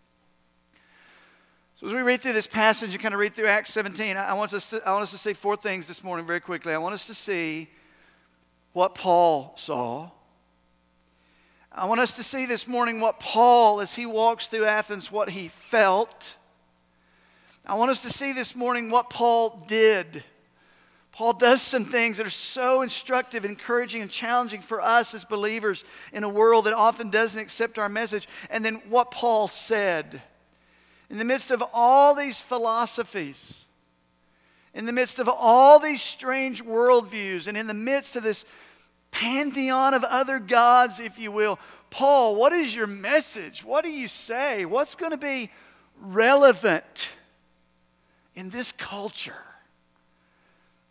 So, 1.76 1.88
as 1.88 1.92
we 1.92 2.02
read 2.02 2.20
through 2.20 2.34
this 2.34 2.46
passage 2.46 2.92
and 2.94 3.02
kind 3.02 3.14
of 3.14 3.20
read 3.20 3.34
through 3.34 3.48
Acts 3.48 3.72
17, 3.72 4.16
I 4.16 4.32
want, 4.34 4.52
us 4.52 4.70
to, 4.70 4.80
I 4.88 4.92
want 4.92 5.02
us 5.02 5.10
to 5.10 5.18
see 5.18 5.32
four 5.32 5.56
things 5.56 5.88
this 5.88 6.04
morning 6.04 6.24
very 6.24 6.38
quickly. 6.38 6.72
I 6.72 6.78
want 6.78 6.94
us 6.94 7.04
to 7.08 7.14
see 7.14 7.68
what 8.72 8.94
Paul 8.94 9.54
saw. 9.56 10.10
I 11.72 11.86
want 11.86 12.00
us 12.00 12.12
to 12.12 12.22
see 12.22 12.46
this 12.46 12.68
morning 12.68 13.00
what 13.00 13.18
Paul, 13.18 13.80
as 13.80 13.96
he 13.96 14.06
walks 14.06 14.46
through 14.46 14.66
Athens, 14.66 15.10
what 15.10 15.30
he 15.30 15.48
felt. 15.48 16.36
I 17.66 17.74
want 17.74 17.90
us 17.90 18.02
to 18.02 18.10
see 18.10 18.32
this 18.32 18.54
morning 18.54 18.88
what 18.88 19.10
Paul 19.10 19.64
did. 19.66 20.22
Paul 21.10 21.32
does 21.32 21.60
some 21.60 21.86
things 21.86 22.18
that 22.18 22.26
are 22.26 22.30
so 22.30 22.82
instructive, 22.82 23.44
encouraging, 23.44 24.00
and 24.00 24.10
challenging 24.10 24.60
for 24.60 24.80
us 24.80 25.12
as 25.12 25.24
believers 25.24 25.82
in 26.12 26.22
a 26.22 26.28
world 26.28 26.66
that 26.66 26.72
often 26.72 27.10
doesn't 27.10 27.40
accept 27.40 27.80
our 27.80 27.88
message. 27.88 28.28
And 28.48 28.64
then 28.64 28.76
what 28.88 29.10
Paul 29.10 29.48
said. 29.48 30.22
In 31.10 31.18
the 31.18 31.24
midst 31.24 31.50
of 31.50 31.62
all 31.72 32.14
these 32.14 32.40
philosophies, 32.40 33.64
in 34.72 34.86
the 34.86 34.92
midst 34.92 35.18
of 35.18 35.28
all 35.28 35.78
these 35.78 36.02
strange 36.02 36.64
worldviews, 36.64 37.46
and 37.46 37.56
in 37.56 37.66
the 37.66 37.74
midst 37.74 38.16
of 38.16 38.22
this 38.22 38.44
pantheon 39.10 39.94
of 39.94 40.02
other 40.04 40.38
gods, 40.38 40.98
if 40.98 41.18
you 41.18 41.30
will. 41.30 41.58
Paul, 41.90 42.34
what 42.34 42.52
is 42.52 42.74
your 42.74 42.88
message? 42.88 43.62
What 43.62 43.84
do 43.84 43.90
you 43.90 44.08
say? 44.08 44.64
What's 44.64 44.96
going 44.96 45.12
to 45.12 45.16
be 45.16 45.50
relevant 46.00 47.10
in 48.34 48.50
this 48.50 48.72
culture? 48.72 49.44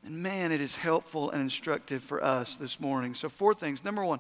And 0.05 0.24
man, 0.24 0.51
it 0.53 0.62
is 0.62 0.77
helpful 0.77 1.32
and 1.32 1.41
instructive 1.41 2.03
for 2.03 2.24
us 2.24 2.55
this 2.55 2.79
morning. 2.79 3.13
So, 3.13 3.27
four 3.27 3.53
things. 3.53 3.84
Number 3.84 4.03
one, 4.03 4.20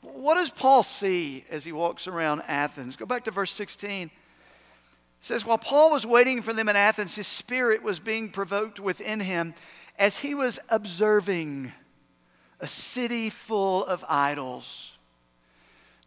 what 0.00 0.34
does 0.34 0.50
Paul 0.50 0.82
see 0.82 1.44
as 1.50 1.64
he 1.64 1.72
walks 1.72 2.06
around 2.06 2.42
Athens? 2.48 2.96
Go 2.96 3.06
back 3.06 3.24
to 3.24 3.30
verse 3.30 3.52
16. 3.52 4.10
Says, 5.22 5.46
While 5.46 5.56
Paul 5.58 5.92
was 5.92 6.04
waiting 6.04 6.42
for 6.42 6.52
them 6.52 6.68
in 6.68 6.74
Athens, 6.74 7.14
his 7.14 7.28
spirit 7.28 7.84
was 7.84 8.00
being 8.00 8.28
provoked 8.28 8.80
within 8.80 9.20
him 9.20 9.54
as 9.96 10.18
he 10.18 10.34
was 10.34 10.58
observing 10.68 11.72
a 12.58 12.66
city 12.66 13.30
full 13.30 13.84
of 13.84 14.04
idols. 14.08 14.90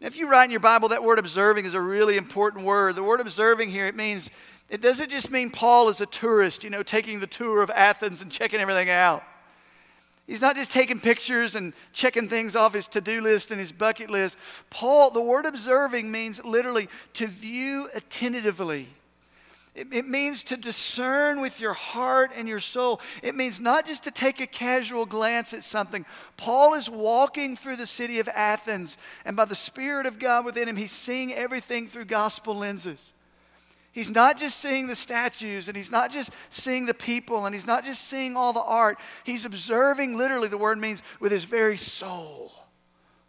Now, 0.01 0.07
if 0.07 0.17
you 0.17 0.27
write 0.27 0.43
in 0.43 0.51
your 0.51 0.60
Bible, 0.60 0.89
that 0.89 1.01
word 1.01 1.17
observing 1.17 1.63
is 1.63 1.74
a 1.74 1.79
really 1.79 2.17
important 2.17 2.65
word. 2.65 2.95
The 2.95 3.03
word 3.03 3.22
observing 3.22 3.69
here, 3.69 3.88
it 3.88 3.95
means, 3.95 4.29
it 4.69 4.81
doesn't 4.81 5.10
just 5.10 5.31
mean 5.31 5.50
Paul 5.50 5.88
is 5.88 6.01
a 6.01 6.05
tourist, 6.05 6.65
you 6.65 6.69
know, 6.69 6.84
taking 6.84 7.22
the 7.22 7.27
tour 7.27 7.62
of 7.62 7.69
Athens 7.69 8.22
and 8.22 8.29
checking 8.29 8.60
everything 8.60 8.89
out. 8.89 9.24
He's 10.27 10.41
not 10.41 10.57
just 10.57 10.72
taking 10.72 11.00
pictures 11.00 11.55
and 11.55 11.72
checking 11.93 12.27
things 12.27 12.53
off 12.53 12.74
his 12.74 12.89
to 12.89 13.00
do 13.00 13.22
list 13.22 13.51
and 13.51 13.60
his 13.62 13.72
bucket 13.72 14.10
list. 14.10 14.38
Paul, 14.69 15.10
the 15.10 15.22
word 15.22 15.45
observing 15.45 16.12
means 16.12 16.43
literally 16.43 16.89
to 17.13 17.27
view 17.27 17.88
attentively 17.95 18.89
it, 19.75 19.88
it 19.91 20.08
means 20.08 20.44
to 20.44 20.58
discern 20.58 21.41
with 21.41 21.60
your 21.60 21.74
heart 21.74 22.32
and 22.36 22.48
your 22.48 22.62
soul. 22.62 23.01
It 23.22 23.36
means 23.36 23.60
not 23.60 23.86
just 23.86 24.03
to 24.03 24.12
take 24.12 24.39
a 24.39 24.48
casual 24.48 25.05
glance 25.05 25.53
at 25.53 25.63
something. 25.63 26.05
Paul 26.38 26.74
is 26.75 26.89
walking 26.89 27.55
through 27.55 27.75
the 27.75 27.86
city 27.86 28.20
of 28.20 28.29
Athens, 28.29 28.98
and 29.25 29.36
by 29.36 29.46
the 29.46 29.55
Spirit 29.55 30.05
of 30.05 30.17
God 30.17 30.46
within 30.46 30.67
him, 30.67 30.77
he's 30.77 30.91
seeing 30.91 31.34
everything 31.34 31.88
through 31.88 32.05
gospel 32.05 32.55
lenses. 32.55 33.12
He's 33.91 34.10
not 34.10 34.38
just 34.38 34.60
seeing 34.60 34.88
the 34.88 34.96
statues 34.96 35.70
and 35.70 35.77
he's 35.77 35.89
not 35.89 36.12
just 36.12 36.32
seeing 36.50 36.86
the 36.86 36.94
people 36.94 37.46
and 37.46 37.55
he's 37.55 37.65
not 37.65 37.86
just 37.86 38.10
seeing 38.10 38.36
all 38.36 38.51
the 38.51 38.60
art. 38.60 38.98
He's 39.24 39.46
observing, 39.46 40.17
literally, 40.17 40.50
the 40.50 40.58
word 40.58 40.77
means 40.77 41.01
with 41.22 41.32
his 41.32 41.46
very 41.46 41.77
soul 41.77 42.51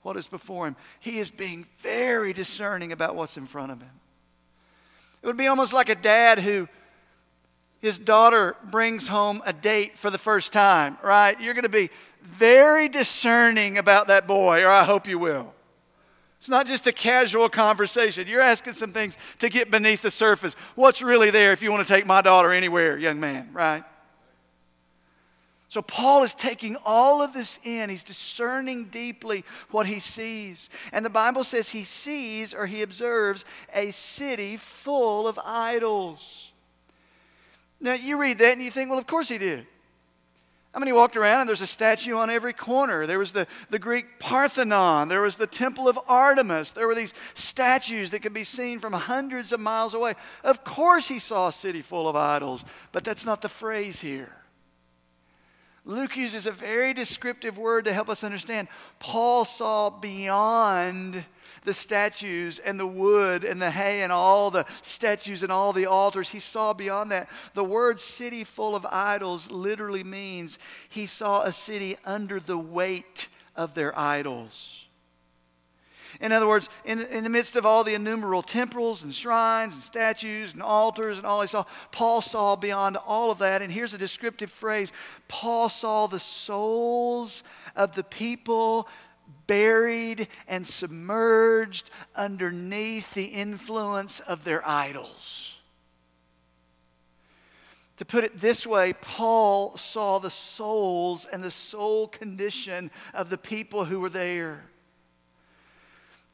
what 0.02 0.16
is 0.16 0.26
before 0.26 0.66
him. 0.66 0.74
He 0.98 1.18
is 1.18 1.30
being 1.30 1.66
very 1.78 2.32
discerning 2.32 2.90
about 2.90 3.14
what's 3.14 3.36
in 3.36 3.46
front 3.46 3.70
of 3.70 3.80
him. 3.80 3.90
It 5.26 5.30
would 5.30 5.36
be 5.36 5.48
almost 5.48 5.72
like 5.72 5.88
a 5.88 5.96
dad 5.96 6.38
who 6.38 6.68
his 7.80 7.98
daughter 7.98 8.54
brings 8.62 9.08
home 9.08 9.42
a 9.44 9.52
date 9.52 9.98
for 9.98 10.08
the 10.08 10.18
first 10.18 10.52
time, 10.52 10.98
right? 11.02 11.40
You're 11.40 11.52
going 11.52 11.64
to 11.64 11.68
be 11.68 11.90
very 12.22 12.88
discerning 12.88 13.76
about 13.76 14.06
that 14.06 14.28
boy, 14.28 14.62
or 14.62 14.68
I 14.68 14.84
hope 14.84 15.08
you 15.08 15.18
will. 15.18 15.52
It's 16.38 16.48
not 16.48 16.68
just 16.68 16.86
a 16.86 16.92
casual 16.92 17.48
conversation. 17.48 18.28
You're 18.28 18.40
asking 18.40 18.74
some 18.74 18.92
things 18.92 19.18
to 19.40 19.48
get 19.48 19.68
beneath 19.68 20.02
the 20.02 20.12
surface. 20.12 20.54
What's 20.76 21.02
really 21.02 21.30
there 21.30 21.52
if 21.52 21.60
you 21.60 21.72
want 21.72 21.84
to 21.84 21.92
take 21.92 22.06
my 22.06 22.22
daughter 22.22 22.52
anywhere, 22.52 22.96
young 22.96 23.18
man, 23.18 23.50
right? 23.52 23.82
So, 25.68 25.82
Paul 25.82 26.22
is 26.22 26.32
taking 26.32 26.76
all 26.84 27.22
of 27.22 27.32
this 27.32 27.58
in. 27.64 27.90
He's 27.90 28.04
discerning 28.04 28.84
deeply 28.84 29.44
what 29.70 29.86
he 29.86 29.98
sees. 29.98 30.70
And 30.92 31.04
the 31.04 31.10
Bible 31.10 31.42
says 31.42 31.70
he 31.70 31.82
sees 31.82 32.54
or 32.54 32.66
he 32.66 32.82
observes 32.82 33.44
a 33.74 33.90
city 33.90 34.56
full 34.56 35.26
of 35.26 35.40
idols. 35.44 36.52
Now, 37.80 37.94
you 37.94 38.16
read 38.16 38.38
that 38.38 38.52
and 38.52 38.62
you 38.62 38.70
think, 38.70 38.90
well, 38.90 38.98
of 38.98 39.06
course 39.06 39.28
he 39.28 39.38
did. 39.38 39.66
I 40.72 40.78
mean, 40.78 40.88
he 40.88 40.92
walked 40.92 41.16
around 41.16 41.40
and 41.40 41.48
there's 41.48 41.62
a 41.62 41.66
statue 41.66 42.16
on 42.16 42.28
every 42.28 42.52
corner. 42.52 43.06
There 43.06 43.18
was 43.18 43.32
the, 43.32 43.46
the 43.70 43.78
Greek 43.78 44.18
Parthenon. 44.18 45.08
There 45.08 45.22
was 45.22 45.38
the 45.38 45.46
Temple 45.46 45.88
of 45.88 45.98
Artemis. 46.06 46.72
There 46.72 46.86
were 46.86 46.94
these 46.94 47.14
statues 47.32 48.10
that 48.10 48.20
could 48.20 48.34
be 48.34 48.44
seen 48.44 48.78
from 48.78 48.92
hundreds 48.92 49.52
of 49.52 49.60
miles 49.60 49.94
away. 49.94 50.14
Of 50.44 50.64
course, 50.64 51.08
he 51.08 51.18
saw 51.18 51.48
a 51.48 51.52
city 51.52 51.80
full 51.80 52.08
of 52.08 52.14
idols, 52.14 52.62
but 52.92 53.04
that's 53.04 53.24
not 53.24 53.40
the 53.40 53.48
phrase 53.48 54.00
here. 54.00 54.32
Luke 55.86 56.16
uses 56.16 56.46
a 56.46 56.52
very 56.52 56.92
descriptive 56.92 57.56
word 57.56 57.84
to 57.84 57.92
help 57.92 58.08
us 58.08 58.24
understand. 58.24 58.66
Paul 58.98 59.44
saw 59.44 59.88
beyond 59.88 61.24
the 61.62 61.72
statues 61.72 62.58
and 62.58 62.78
the 62.78 62.86
wood 62.86 63.44
and 63.44 63.62
the 63.62 63.70
hay 63.70 64.02
and 64.02 64.10
all 64.10 64.50
the 64.50 64.66
statues 64.82 65.44
and 65.44 65.52
all 65.52 65.72
the 65.72 65.86
altars. 65.86 66.30
He 66.30 66.40
saw 66.40 66.72
beyond 66.72 67.12
that. 67.12 67.28
The 67.54 67.62
word 67.62 68.00
city 68.00 68.42
full 68.42 68.74
of 68.74 68.84
idols 68.84 69.48
literally 69.48 70.02
means 70.02 70.58
he 70.88 71.06
saw 71.06 71.42
a 71.42 71.52
city 71.52 71.96
under 72.04 72.40
the 72.40 72.58
weight 72.58 73.28
of 73.54 73.74
their 73.74 73.96
idols. 73.96 74.85
In 76.20 76.32
other 76.32 76.46
words, 76.46 76.68
in, 76.84 77.00
in 77.00 77.24
the 77.24 77.30
midst 77.30 77.56
of 77.56 77.66
all 77.66 77.84
the 77.84 77.94
innumerable 77.94 78.42
temples 78.42 79.02
and 79.02 79.14
shrines 79.14 79.74
and 79.74 79.82
statues 79.82 80.52
and 80.52 80.62
altars 80.62 81.18
and 81.18 81.26
all 81.26 81.42
he 81.42 81.48
saw, 81.48 81.64
Paul 81.92 82.22
saw 82.22 82.56
beyond 82.56 82.96
all 82.96 83.30
of 83.30 83.38
that. 83.38 83.62
And 83.62 83.72
here's 83.72 83.94
a 83.94 83.98
descriptive 83.98 84.50
phrase 84.50 84.92
Paul 85.28 85.68
saw 85.68 86.06
the 86.06 86.20
souls 86.20 87.42
of 87.74 87.94
the 87.94 88.04
people 88.04 88.88
buried 89.46 90.28
and 90.48 90.66
submerged 90.66 91.90
underneath 92.14 93.14
the 93.14 93.26
influence 93.26 94.20
of 94.20 94.44
their 94.44 94.66
idols. 94.66 95.56
To 97.98 98.04
put 98.04 98.24
it 98.24 98.38
this 98.38 98.66
way, 98.66 98.92
Paul 99.00 99.76
saw 99.78 100.18
the 100.18 100.30
souls 100.30 101.24
and 101.24 101.42
the 101.42 101.50
soul 101.50 102.08
condition 102.08 102.90
of 103.14 103.30
the 103.30 103.38
people 103.38 103.86
who 103.86 104.00
were 104.00 104.10
there. 104.10 104.64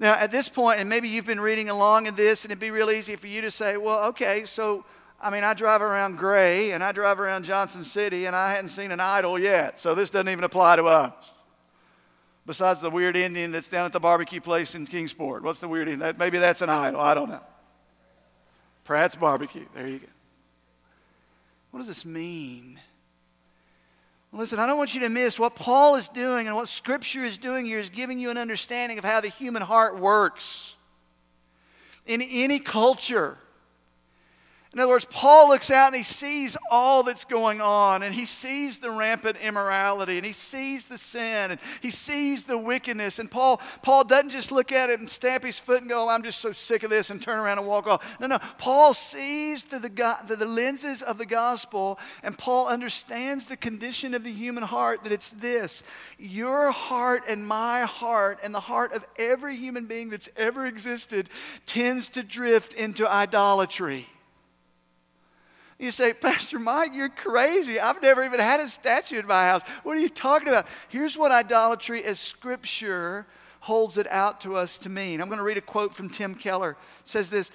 Now, 0.02 0.14
at 0.14 0.32
this 0.32 0.48
point, 0.48 0.80
and 0.80 0.88
maybe 0.88 1.08
you've 1.08 1.26
been 1.26 1.40
reading 1.40 1.68
along 1.68 2.06
in 2.06 2.16
this, 2.16 2.44
and 2.44 2.50
it'd 2.50 2.58
be 2.58 2.72
real 2.72 2.90
easy 2.90 3.14
for 3.14 3.28
you 3.28 3.40
to 3.42 3.52
say, 3.52 3.76
well, 3.76 4.08
okay, 4.08 4.42
so, 4.46 4.84
I 5.20 5.30
mean, 5.30 5.44
I 5.44 5.54
drive 5.54 5.80
around 5.80 6.18
Gray 6.18 6.72
and 6.72 6.82
I 6.82 6.90
drive 6.90 7.20
around 7.20 7.44
Johnson 7.44 7.84
City, 7.84 8.26
and 8.26 8.34
I 8.34 8.50
hadn't 8.50 8.70
seen 8.70 8.90
an 8.90 8.98
idol 8.98 9.38
yet, 9.38 9.78
so 9.78 9.94
this 9.94 10.10
doesn't 10.10 10.28
even 10.28 10.42
apply 10.42 10.74
to 10.74 10.86
us. 10.86 11.12
Besides 12.46 12.80
the 12.80 12.90
weird 12.90 13.14
Indian 13.16 13.52
that's 13.52 13.68
down 13.68 13.86
at 13.86 13.92
the 13.92 14.00
barbecue 14.00 14.40
place 14.40 14.74
in 14.74 14.86
Kingsport. 14.86 15.44
What's 15.44 15.60
the 15.60 15.68
weird 15.68 15.86
Indian? 15.86 16.16
Maybe 16.18 16.38
that's 16.38 16.62
an 16.62 16.68
idol. 16.68 17.00
I 17.00 17.14
don't 17.14 17.28
know. 17.28 17.44
Pratt's 18.82 19.14
Barbecue. 19.14 19.66
There 19.72 19.86
you 19.86 20.00
go. 20.00 20.06
What 21.70 21.78
does 21.78 21.86
this 21.86 22.04
mean? 22.04 22.80
Listen, 24.34 24.58
I 24.58 24.66
don't 24.66 24.78
want 24.78 24.94
you 24.94 25.00
to 25.00 25.10
miss 25.10 25.38
what 25.38 25.54
Paul 25.54 25.96
is 25.96 26.08
doing 26.08 26.46
and 26.46 26.56
what 26.56 26.70
Scripture 26.70 27.22
is 27.22 27.36
doing 27.36 27.66
here 27.66 27.78
is 27.78 27.90
giving 27.90 28.18
you 28.18 28.30
an 28.30 28.38
understanding 28.38 28.98
of 28.98 29.04
how 29.04 29.20
the 29.20 29.28
human 29.28 29.60
heart 29.60 29.98
works. 29.98 30.74
In 32.06 32.22
any 32.22 32.58
culture, 32.58 33.36
in 34.74 34.80
other 34.80 34.88
words, 34.88 35.06
Paul 35.10 35.50
looks 35.50 35.70
out 35.70 35.88
and 35.88 35.96
he 35.96 36.02
sees 36.02 36.56
all 36.70 37.02
that's 37.02 37.26
going 37.26 37.60
on, 37.60 38.02
and 38.02 38.14
he 38.14 38.24
sees 38.24 38.78
the 38.78 38.90
rampant 38.90 39.36
immorality, 39.42 40.16
and 40.16 40.24
he 40.24 40.32
sees 40.32 40.86
the 40.86 40.96
sin, 40.96 41.50
and 41.50 41.60
he 41.82 41.90
sees 41.90 42.44
the 42.44 42.56
wickedness. 42.56 43.18
And 43.18 43.30
Paul, 43.30 43.60
Paul 43.82 44.04
doesn't 44.04 44.30
just 44.30 44.50
look 44.50 44.72
at 44.72 44.88
it 44.88 44.98
and 44.98 45.10
stamp 45.10 45.44
his 45.44 45.58
foot 45.58 45.82
and 45.82 45.90
go, 45.90 46.06
oh, 46.06 46.08
I'm 46.08 46.22
just 46.22 46.40
so 46.40 46.52
sick 46.52 46.84
of 46.84 46.90
this, 46.90 47.10
and 47.10 47.20
turn 47.20 47.38
around 47.38 47.58
and 47.58 47.66
walk 47.66 47.86
off. 47.86 48.02
No, 48.18 48.26
no. 48.26 48.38
Paul 48.56 48.94
sees 48.94 49.62
through 49.64 49.80
the, 49.80 50.16
through 50.26 50.36
the 50.36 50.46
lenses 50.46 51.02
of 51.02 51.18
the 51.18 51.26
gospel, 51.26 51.98
and 52.22 52.38
Paul 52.38 52.68
understands 52.68 53.48
the 53.48 53.58
condition 53.58 54.14
of 54.14 54.24
the 54.24 54.32
human 54.32 54.62
heart 54.62 55.02
that 55.04 55.12
it's 55.12 55.30
this 55.32 55.82
your 56.18 56.70
heart 56.70 57.24
and 57.28 57.46
my 57.46 57.82
heart, 57.82 58.38
and 58.42 58.54
the 58.54 58.60
heart 58.60 58.94
of 58.94 59.04
every 59.18 59.56
human 59.56 59.84
being 59.84 60.08
that's 60.08 60.30
ever 60.34 60.64
existed, 60.64 61.28
tends 61.66 62.08
to 62.08 62.22
drift 62.22 62.72
into 62.72 63.06
idolatry. 63.06 64.06
You 65.82 65.90
say, 65.90 66.14
Pastor 66.14 66.60
Mike, 66.60 66.94
you're 66.94 67.08
crazy. 67.08 67.80
I've 67.80 68.00
never 68.00 68.24
even 68.24 68.38
had 68.38 68.60
a 68.60 68.68
statue 68.68 69.18
in 69.18 69.26
my 69.26 69.48
house. 69.48 69.62
What 69.82 69.96
are 69.96 70.00
you 70.00 70.08
talking 70.08 70.46
about? 70.46 70.68
Here's 70.88 71.18
what 71.18 71.32
idolatry 71.32 72.04
as 72.04 72.20
scripture 72.20 73.26
holds 73.58 73.98
it 73.98 74.06
out 74.08 74.40
to 74.42 74.54
us 74.54 74.78
to 74.78 74.88
mean. 74.88 75.20
I'm 75.20 75.26
going 75.26 75.38
to 75.38 75.44
read 75.44 75.58
a 75.58 75.60
quote 75.60 75.92
from 75.92 76.08
Tim 76.08 76.36
Keller. 76.36 76.76
It 77.00 77.08
says 77.08 77.30
this 77.30 77.50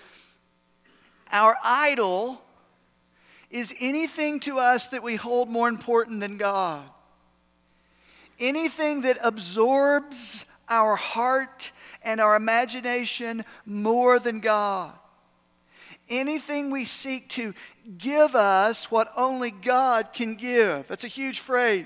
Our 1.31 1.55
idol 1.63 2.41
is 3.49 3.73
anything 3.79 4.41
to 4.41 4.59
us 4.59 4.89
that 4.89 5.03
we 5.03 5.15
hold 5.15 5.47
more 5.47 5.69
important 5.69 6.19
than 6.19 6.35
God. 6.35 6.83
Anything 8.39 9.03
that 9.03 9.17
absorbs 9.23 10.43
our 10.67 10.97
heart 10.97 11.71
and 12.03 12.19
our 12.19 12.35
imagination 12.35 13.45
more 13.65 14.19
than 14.19 14.41
God 14.41 14.91
anything 16.09 16.71
we 16.71 16.85
seek 16.85 17.29
to 17.29 17.53
give 17.97 18.35
us 18.35 18.91
what 18.91 19.09
only 19.15 19.51
God 19.51 20.13
can 20.13 20.35
give. 20.35 20.87
That's 20.87 21.03
a 21.03 21.09
huge 21.09 21.39
phrase. 21.39 21.85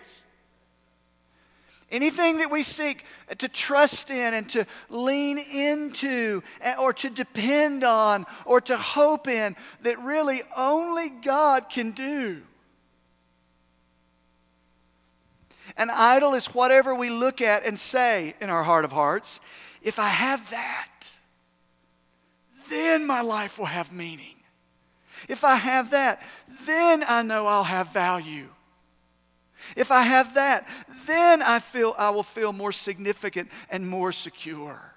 Anything 1.92 2.38
that 2.38 2.50
we 2.50 2.64
seek 2.64 3.04
to 3.38 3.50
trust 3.50 4.10
in 4.10 4.34
and 4.34 4.50
to 4.52 4.66
lean 4.90 5.38
into 5.38 6.42
or 6.80 6.94
to 6.94 7.10
depend 7.10 7.84
on 7.84 8.26
or 8.46 8.62
to 8.62 8.78
hope 8.78 9.28
in 9.28 9.58
that 9.82 10.00
really 10.00 10.42
only 10.56 11.10
God 11.10 11.70
can 11.70 11.92
do. 11.92 12.42
An 15.76 15.90
idol 15.90 16.34
is 16.34 16.48
whatever 16.48 16.96
we 16.96 17.10
look 17.10 17.42
at 17.42 17.66
and 17.66 17.78
say 17.78 18.36
in 18.40 18.50
our 18.50 18.64
heart 18.64 18.86
of 18.86 18.92
hearts, 18.92 19.42
if 19.82 20.00
I 20.00 20.10
have 20.10 20.50
that, 20.52 21.11
then 22.72 23.06
my 23.06 23.22
life 23.22 23.60
will 23.60 23.66
have 23.68 23.92
meaning. 23.92 24.36
If 25.30 25.44
I 25.44 25.56
have 25.56 25.92
that, 25.92 26.24
then 26.66 27.04
I 27.08 27.22
know 27.22 27.46
I'll 27.46 27.64
have 27.64 27.94
value. 27.94 28.48
If 29.76 29.92
I 29.92 30.02
have 30.02 30.34
that, 30.34 30.68
then 31.06 31.42
I 31.44 31.60
feel 31.60 31.94
I 31.98 32.10
will 32.10 32.24
feel 32.24 32.52
more 32.52 32.72
significant 32.72 33.50
and 33.70 33.88
more 33.88 34.12
secure. 34.12 34.92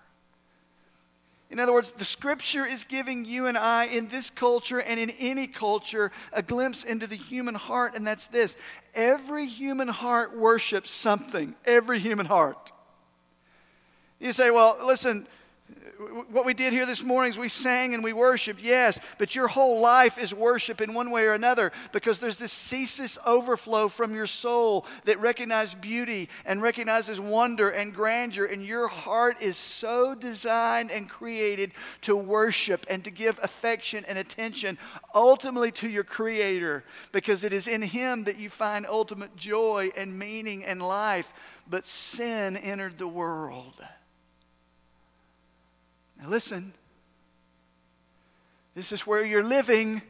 In 1.50 1.60
other 1.60 1.72
words, 1.72 1.92
the 1.92 2.04
scripture 2.04 2.64
is 2.64 2.82
giving 2.84 3.24
you 3.24 3.46
and 3.46 3.56
I 3.56 3.84
in 3.84 4.08
this 4.08 4.30
culture 4.30 4.80
and 4.80 4.98
in 4.98 5.10
any 5.10 5.46
culture 5.46 6.10
a 6.32 6.42
glimpse 6.42 6.82
into 6.82 7.06
the 7.06 7.16
human 7.16 7.54
heart, 7.54 7.94
and 7.94 8.06
that's 8.06 8.26
this 8.26 8.56
every 8.94 9.46
human 9.46 9.88
heart 9.88 10.36
worships 10.36 10.90
something. 10.90 11.54
Every 11.64 11.98
human 11.98 12.26
heart. 12.26 12.72
You 14.18 14.32
say, 14.32 14.50
well, 14.50 14.78
listen, 14.84 15.26
what 16.30 16.44
we 16.44 16.54
did 16.54 16.72
here 16.72 16.86
this 16.86 17.02
morning 17.02 17.32
is 17.32 17.38
we 17.38 17.48
sang 17.48 17.94
and 17.94 18.02
we 18.02 18.12
worshiped, 18.12 18.60
yes, 18.60 18.98
but 19.18 19.34
your 19.34 19.48
whole 19.48 19.80
life 19.80 20.18
is 20.18 20.34
worship 20.34 20.80
in 20.80 20.94
one 20.94 21.10
way 21.10 21.24
or 21.24 21.34
another 21.34 21.72
because 21.92 22.18
there's 22.18 22.38
this 22.38 22.52
ceaseless 22.52 23.18
overflow 23.26 23.88
from 23.88 24.14
your 24.14 24.26
soul 24.26 24.86
that 25.04 25.20
recognizes 25.20 25.74
beauty 25.74 26.28
and 26.44 26.62
recognizes 26.62 27.20
wonder 27.20 27.70
and 27.70 27.94
grandeur, 27.94 28.44
and 28.46 28.64
your 28.64 28.88
heart 28.88 29.40
is 29.40 29.56
so 29.56 30.14
designed 30.14 30.90
and 30.90 31.08
created 31.08 31.72
to 32.02 32.16
worship 32.16 32.86
and 32.88 33.04
to 33.04 33.10
give 33.10 33.38
affection 33.42 34.04
and 34.08 34.18
attention 34.18 34.78
ultimately 35.14 35.70
to 35.72 35.88
your 35.88 36.04
Creator 36.04 36.84
because 37.12 37.44
it 37.44 37.52
is 37.52 37.66
in 37.66 37.82
Him 37.82 38.24
that 38.24 38.38
you 38.38 38.50
find 38.50 38.86
ultimate 38.86 39.36
joy 39.36 39.90
and 39.96 40.18
meaning 40.18 40.64
and 40.64 40.82
life. 40.82 41.32
But 41.68 41.86
sin 41.86 42.56
entered 42.56 42.98
the 42.98 43.08
world. 43.08 43.82
Now, 46.20 46.28
listen, 46.28 46.72
this 48.74 48.92
is 48.92 49.06
where 49.06 49.24
you're 49.24 49.44
living. 49.44 50.02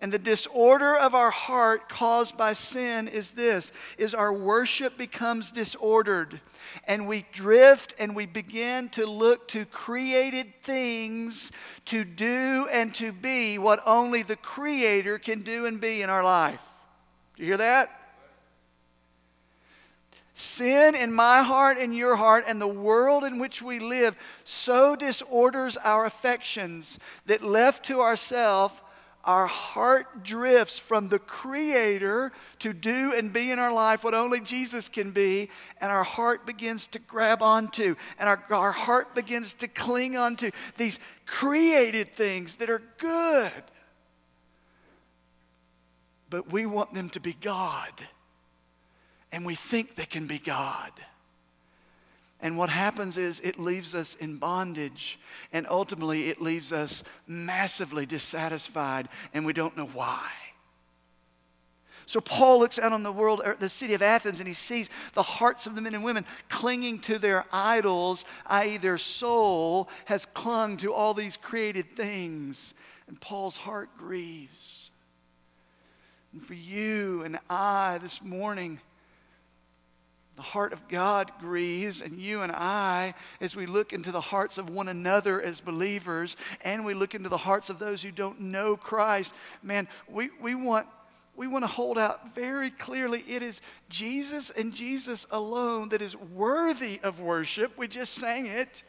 And 0.00 0.12
the 0.12 0.18
disorder 0.18 0.96
of 0.96 1.14
our 1.14 1.30
heart 1.30 1.88
caused 1.88 2.36
by 2.36 2.54
sin 2.54 3.06
is 3.06 3.30
this 3.30 3.70
is 3.98 4.14
our 4.14 4.32
worship 4.32 4.98
becomes 4.98 5.52
disordered 5.52 6.40
and 6.88 7.06
we 7.06 7.24
drift 7.32 7.94
and 8.00 8.16
we 8.16 8.26
begin 8.26 8.88
to 8.90 9.06
look 9.06 9.46
to 9.48 9.64
created 9.66 10.60
things 10.62 11.52
to 11.84 12.04
do 12.04 12.66
and 12.72 12.92
to 12.96 13.12
be 13.12 13.58
what 13.58 13.80
only 13.86 14.24
the 14.24 14.34
creator 14.34 15.20
can 15.20 15.42
do 15.42 15.66
and 15.66 15.80
be 15.80 16.02
in 16.02 16.10
our 16.10 16.24
life. 16.24 16.64
Do 17.36 17.42
you 17.44 17.48
hear 17.50 17.58
that? 17.58 18.01
Sin 20.42 20.96
in 20.96 21.12
my 21.12 21.44
heart 21.44 21.78
and 21.78 21.94
your 21.94 22.16
heart 22.16 22.46
and 22.48 22.60
the 22.60 22.66
world 22.66 23.22
in 23.22 23.38
which 23.38 23.62
we 23.62 23.78
live 23.78 24.18
so 24.42 24.96
disorders 24.96 25.76
our 25.76 26.04
affections 26.04 26.98
that 27.26 27.44
left 27.44 27.84
to 27.84 28.00
ourselves, 28.00 28.74
our 29.22 29.46
heart 29.46 30.24
drifts 30.24 30.80
from 30.80 31.08
the 31.08 31.20
Creator 31.20 32.32
to 32.58 32.72
do 32.72 33.14
and 33.16 33.32
be 33.32 33.52
in 33.52 33.60
our 33.60 33.72
life 33.72 34.02
what 34.02 34.14
only 34.14 34.40
Jesus 34.40 34.88
can 34.88 35.12
be, 35.12 35.48
and 35.80 35.92
our 35.92 36.02
heart 36.02 36.44
begins 36.44 36.88
to 36.88 36.98
grab 36.98 37.40
onto, 37.40 37.94
and 38.18 38.28
our, 38.28 38.44
our 38.50 38.72
heart 38.72 39.14
begins 39.14 39.54
to 39.54 39.68
cling 39.68 40.16
onto 40.16 40.50
these 40.76 40.98
created 41.24 42.16
things 42.16 42.56
that 42.56 42.68
are 42.68 42.82
good. 42.98 43.62
But 46.30 46.50
we 46.50 46.66
want 46.66 46.94
them 46.94 47.10
to 47.10 47.20
be 47.20 47.34
God 47.34 47.92
and 49.32 49.44
we 49.44 49.54
think 49.54 49.96
they 49.96 50.06
can 50.06 50.26
be 50.26 50.38
God. 50.38 50.92
And 52.40 52.58
what 52.58 52.68
happens 52.68 53.16
is 53.16 53.40
it 53.40 53.58
leaves 53.58 53.94
us 53.94 54.14
in 54.16 54.36
bondage, 54.36 55.18
and 55.52 55.66
ultimately 55.68 56.28
it 56.28 56.42
leaves 56.42 56.72
us 56.72 57.02
massively 57.26 58.04
dissatisfied, 58.04 59.08
and 59.32 59.46
we 59.46 59.52
don't 59.52 59.76
know 59.76 59.86
why. 59.86 60.28
So 62.06 62.20
Paul 62.20 62.58
looks 62.58 62.80
out 62.80 62.92
on 62.92 63.04
the 63.04 63.12
world, 63.12 63.42
the 63.60 63.68
city 63.68 63.94
of 63.94 64.02
Athens, 64.02 64.40
and 64.40 64.48
he 64.48 64.54
sees 64.54 64.90
the 65.14 65.22
hearts 65.22 65.68
of 65.68 65.76
the 65.76 65.80
men 65.80 65.94
and 65.94 66.02
women 66.02 66.26
clinging 66.48 66.98
to 67.00 67.16
their 67.16 67.44
idols, 67.52 68.24
i.e., 68.46 68.76
their 68.76 68.98
soul 68.98 69.88
has 70.06 70.26
clung 70.26 70.76
to 70.78 70.92
all 70.92 71.14
these 71.14 71.36
created 71.36 71.96
things. 71.96 72.74
And 73.06 73.20
Paul's 73.20 73.56
heart 73.56 73.88
grieves. 73.96 74.90
And 76.32 76.44
for 76.44 76.54
you 76.54 77.22
and 77.22 77.38
I 77.48 77.98
this 78.02 78.20
morning, 78.20 78.80
the 80.42 80.48
heart 80.48 80.72
of 80.72 80.88
God 80.88 81.30
grieves, 81.38 82.00
and 82.00 82.18
you 82.18 82.42
and 82.42 82.50
I, 82.50 83.14
as 83.40 83.54
we 83.54 83.64
look 83.64 83.92
into 83.92 84.10
the 84.10 84.20
hearts 84.20 84.58
of 84.58 84.68
one 84.68 84.88
another 84.88 85.40
as 85.40 85.60
believers, 85.60 86.36
and 86.62 86.84
we 86.84 86.94
look 86.94 87.14
into 87.14 87.28
the 87.28 87.36
hearts 87.36 87.70
of 87.70 87.78
those 87.78 88.02
who 88.02 88.10
don't 88.10 88.40
know 88.40 88.76
Christ, 88.76 89.32
man, 89.62 89.86
we, 90.08 90.30
we 90.40 90.56
want. 90.56 90.88
We 91.34 91.46
want 91.46 91.62
to 91.62 91.68
hold 91.68 91.96
out 91.96 92.34
very 92.34 92.68
clearly 92.68 93.24
it 93.26 93.42
is 93.42 93.62
Jesus 93.88 94.50
and 94.50 94.74
Jesus 94.74 95.26
alone 95.30 95.88
that 95.88 96.02
is 96.02 96.14
worthy 96.14 97.00
of 97.02 97.20
worship. 97.20 97.78
We 97.78 97.88
just 97.88 98.12
sang 98.16 98.44
it. 98.44 98.82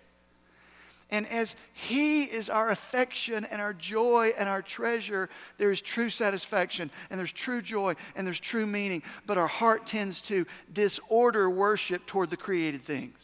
And 1.14 1.28
as 1.28 1.56
He 1.74 2.24
is 2.24 2.50
our 2.50 2.70
affection 2.70 3.46
and 3.46 3.62
our 3.62 3.72
joy 3.72 4.32
and 4.38 4.50
our 4.50 4.64
treasure, 4.64 5.30
there 5.60 5.70
is 5.70 5.80
true 5.80 6.10
satisfaction 6.10 6.90
and 7.12 7.20
there's 7.20 7.32
true 7.32 7.62
joy 7.62 7.94
and 8.16 8.26
there's 8.26 8.40
true 8.40 8.66
meaning. 8.66 9.04
But 9.28 9.38
our 9.38 9.48
heart 9.48 9.86
tends 9.86 10.22
to 10.22 10.48
disorder 10.74 11.52
worship 11.52 12.08
toward 12.08 12.32
the 12.32 12.36
created 12.36 12.82
things. 12.82 13.16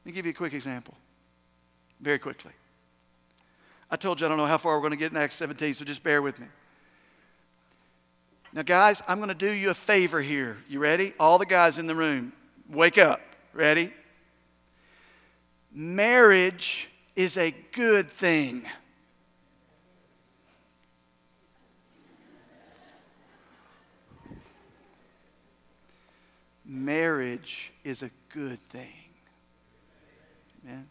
Let 0.00 0.06
me 0.06 0.12
give 0.12 0.24
you 0.24 0.30
a 0.30 0.34
quick 0.34 0.54
example. 0.54 0.94
Very 2.00 2.18
quickly. 2.18 2.52
I 3.90 3.96
told 3.96 4.18
you 4.18 4.26
I 4.26 4.30
don't 4.30 4.38
know 4.38 4.46
how 4.46 4.56
far 4.56 4.74
we're 4.76 4.88
going 4.88 4.92
to 4.92 4.96
get 4.96 5.12
in 5.12 5.18
Acts 5.18 5.34
17, 5.34 5.74
so 5.74 5.84
just 5.84 6.02
bear 6.02 6.22
with 6.22 6.40
me. 6.40 6.46
Now, 8.54 8.62
guys, 8.62 9.02
I'm 9.06 9.18
going 9.18 9.28
to 9.28 9.34
do 9.34 9.50
you 9.50 9.68
a 9.68 9.74
favor 9.74 10.22
here. 10.22 10.56
You 10.66 10.78
ready? 10.78 11.12
All 11.20 11.36
the 11.36 11.44
guys 11.44 11.78
in 11.78 11.86
the 11.86 11.94
room, 11.94 12.32
wake 12.70 12.96
up. 12.96 13.20
Ready? 13.52 13.92
Marriage 15.78 16.88
is 17.14 17.36
a 17.36 17.54
good 17.72 18.10
thing. 18.10 18.62
Marriage 26.64 27.72
is 27.84 28.02
a 28.02 28.10
good 28.32 28.58
thing. 28.70 28.88
Amen. 30.64 30.88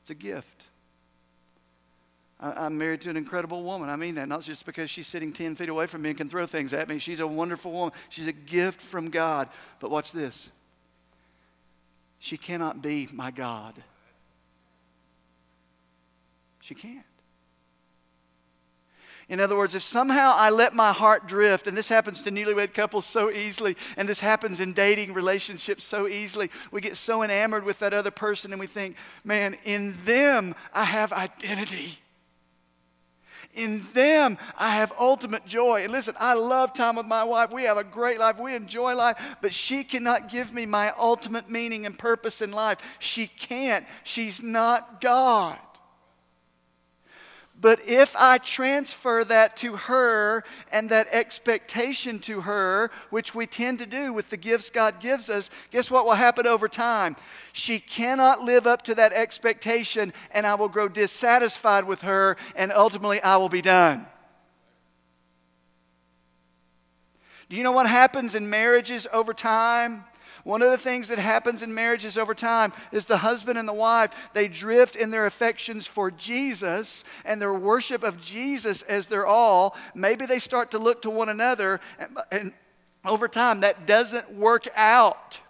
It's 0.00 0.10
a 0.10 0.14
gift. 0.14 0.64
I'm 2.40 2.76
married 2.76 3.02
to 3.02 3.10
an 3.10 3.16
incredible 3.16 3.62
woman. 3.62 3.88
I 3.88 3.94
mean 3.94 4.16
that, 4.16 4.26
not 4.26 4.42
just 4.42 4.66
because 4.66 4.90
she's 4.90 5.06
sitting 5.06 5.32
10 5.32 5.54
feet 5.54 5.68
away 5.68 5.86
from 5.86 6.02
me 6.02 6.08
and 6.08 6.18
can 6.18 6.28
throw 6.28 6.44
things 6.44 6.72
at 6.72 6.88
me. 6.88 6.98
She's 6.98 7.20
a 7.20 7.26
wonderful 7.26 7.70
woman. 7.70 7.92
She's 8.08 8.26
a 8.26 8.32
gift 8.32 8.80
from 8.80 9.10
God. 9.10 9.48
But 9.78 9.92
watch 9.92 10.10
this 10.10 10.48
she 12.24 12.38
cannot 12.38 12.80
be 12.80 13.06
my 13.12 13.30
God. 13.30 13.74
She 16.62 16.74
can't. 16.74 17.04
In 19.28 19.40
other 19.40 19.54
words, 19.54 19.74
if 19.74 19.82
somehow 19.82 20.32
I 20.34 20.48
let 20.48 20.72
my 20.72 20.94
heart 20.94 21.26
drift, 21.26 21.66
and 21.66 21.76
this 21.76 21.88
happens 21.88 22.22
to 22.22 22.30
newlywed 22.30 22.72
couples 22.72 23.04
so 23.04 23.30
easily, 23.30 23.76
and 23.98 24.08
this 24.08 24.20
happens 24.20 24.58
in 24.58 24.72
dating 24.72 25.12
relationships 25.12 25.84
so 25.84 26.08
easily, 26.08 26.50
we 26.70 26.80
get 26.80 26.96
so 26.96 27.22
enamored 27.22 27.64
with 27.64 27.78
that 27.80 27.92
other 27.92 28.10
person 28.10 28.54
and 28.54 28.60
we 28.60 28.68
think, 28.68 28.96
man, 29.22 29.58
in 29.64 29.94
them 30.06 30.54
I 30.72 30.84
have 30.84 31.12
identity. 31.12 31.98
In 33.54 33.86
them, 33.94 34.36
I 34.56 34.70
have 34.76 34.92
ultimate 34.98 35.46
joy. 35.46 35.84
And 35.84 35.92
listen, 35.92 36.14
I 36.18 36.34
love 36.34 36.72
time 36.72 36.96
with 36.96 37.06
my 37.06 37.24
wife. 37.24 37.52
We 37.52 37.64
have 37.64 37.78
a 37.78 37.84
great 37.84 38.18
life. 38.18 38.38
We 38.38 38.54
enjoy 38.54 38.94
life. 38.94 39.16
But 39.40 39.54
she 39.54 39.84
cannot 39.84 40.28
give 40.28 40.52
me 40.52 40.66
my 40.66 40.92
ultimate 40.98 41.48
meaning 41.48 41.86
and 41.86 41.98
purpose 41.98 42.42
in 42.42 42.50
life. 42.50 42.78
She 42.98 43.28
can't. 43.28 43.86
She's 44.02 44.42
not 44.42 45.00
God. 45.00 45.58
But 47.60 47.80
if 47.86 48.14
I 48.16 48.38
transfer 48.38 49.24
that 49.24 49.56
to 49.58 49.76
her 49.76 50.44
and 50.72 50.90
that 50.90 51.06
expectation 51.10 52.18
to 52.20 52.42
her, 52.42 52.90
which 53.10 53.34
we 53.34 53.46
tend 53.46 53.78
to 53.78 53.86
do 53.86 54.12
with 54.12 54.28
the 54.28 54.36
gifts 54.36 54.70
God 54.70 55.00
gives 55.00 55.30
us, 55.30 55.50
guess 55.70 55.90
what 55.90 56.04
will 56.04 56.14
happen 56.14 56.46
over 56.46 56.68
time? 56.68 57.16
She 57.52 57.78
cannot 57.78 58.42
live 58.42 58.66
up 58.66 58.82
to 58.82 58.94
that 58.96 59.12
expectation, 59.12 60.12
and 60.32 60.46
I 60.46 60.56
will 60.56 60.68
grow 60.68 60.88
dissatisfied 60.88 61.84
with 61.84 62.02
her, 62.02 62.36
and 62.56 62.72
ultimately 62.72 63.22
I 63.22 63.36
will 63.36 63.48
be 63.48 63.62
done. 63.62 64.06
Do 67.48 67.56
you 67.56 67.62
know 67.62 67.72
what 67.72 67.88
happens 67.88 68.34
in 68.34 68.50
marriages 68.50 69.06
over 69.12 69.32
time? 69.32 70.04
One 70.44 70.62
of 70.62 70.70
the 70.70 70.78
things 70.78 71.08
that 71.08 71.18
happens 71.18 71.62
in 71.62 71.74
marriages 71.74 72.16
over 72.16 72.34
time 72.34 72.72
is 72.92 73.06
the 73.06 73.18
husband 73.18 73.58
and 73.58 73.68
the 73.68 73.72
wife, 73.72 74.12
they 74.34 74.46
drift 74.46 74.94
in 74.94 75.10
their 75.10 75.26
affections 75.26 75.86
for 75.86 76.10
Jesus 76.10 77.02
and 77.24 77.40
their 77.40 77.54
worship 77.54 78.02
of 78.02 78.20
Jesus 78.20 78.82
as 78.82 79.06
their 79.06 79.26
all. 79.26 79.74
Maybe 79.94 80.26
they 80.26 80.38
start 80.38 80.70
to 80.72 80.78
look 80.78 81.02
to 81.02 81.10
one 81.10 81.30
another, 81.30 81.80
and, 81.98 82.18
and 82.30 82.52
over 83.04 83.28
time, 83.28 83.60
that 83.60 83.86
doesn't 83.86 84.32
work 84.32 84.66
out 84.76 85.40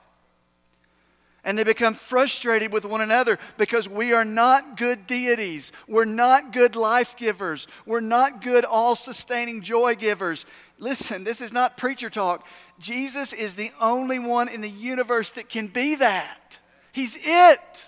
and 1.45 1.59
they 1.59 1.65
become 1.65 1.95
frustrated 1.95 2.73
with 2.73 2.85
one 2.85 3.01
another 3.01 3.39
because 3.59 3.89
we 3.89 4.13
are 4.13 4.25
not 4.25 4.77
good 4.77 5.07
deities. 5.07 5.73
We're 5.87 6.05
not 6.05 6.53
good 6.53 6.75
life 6.75 7.17
givers. 7.17 7.67
We're 7.85 8.01
not 8.01 8.41
good 8.41 8.65
all 8.65 8.97
sustaining 8.97 9.61
joy 9.63 9.95
givers. 9.95 10.47
Listen, 10.79 11.25
this 11.25 11.41
is 11.41 11.53
not 11.53 11.77
preacher 11.77 12.11
talk. 12.11 12.47
Jesus 12.79 13.33
is 13.33 13.55
the 13.55 13.71
only 13.81 14.19
one 14.19 14.49
in 14.49 14.61
the 14.61 14.71
universe 14.71 15.33
that 15.33 15.49
can 15.49 15.69
be 15.69 15.97
that. 15.97 16.59
He's 16.93 17.19
it. 17.23 17.87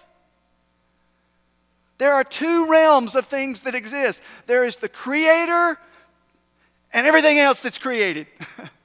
There 1.98 2.12
are 2.12 2.24
two 2.24 2.70
realms 2.70 3.14
of 3.14 3.26
things 3.26 3.62
that 3.62 3.74
exist 3.74 4.22
there 4.46 4.64
is 4.64 4.76
the 4.76 4.88
Creator 4.88 5.78
and 6.92 7.06
everything 7.06 7.38
else 7.38 7.62
that's 7.62 7.78
created. 7.78 8.26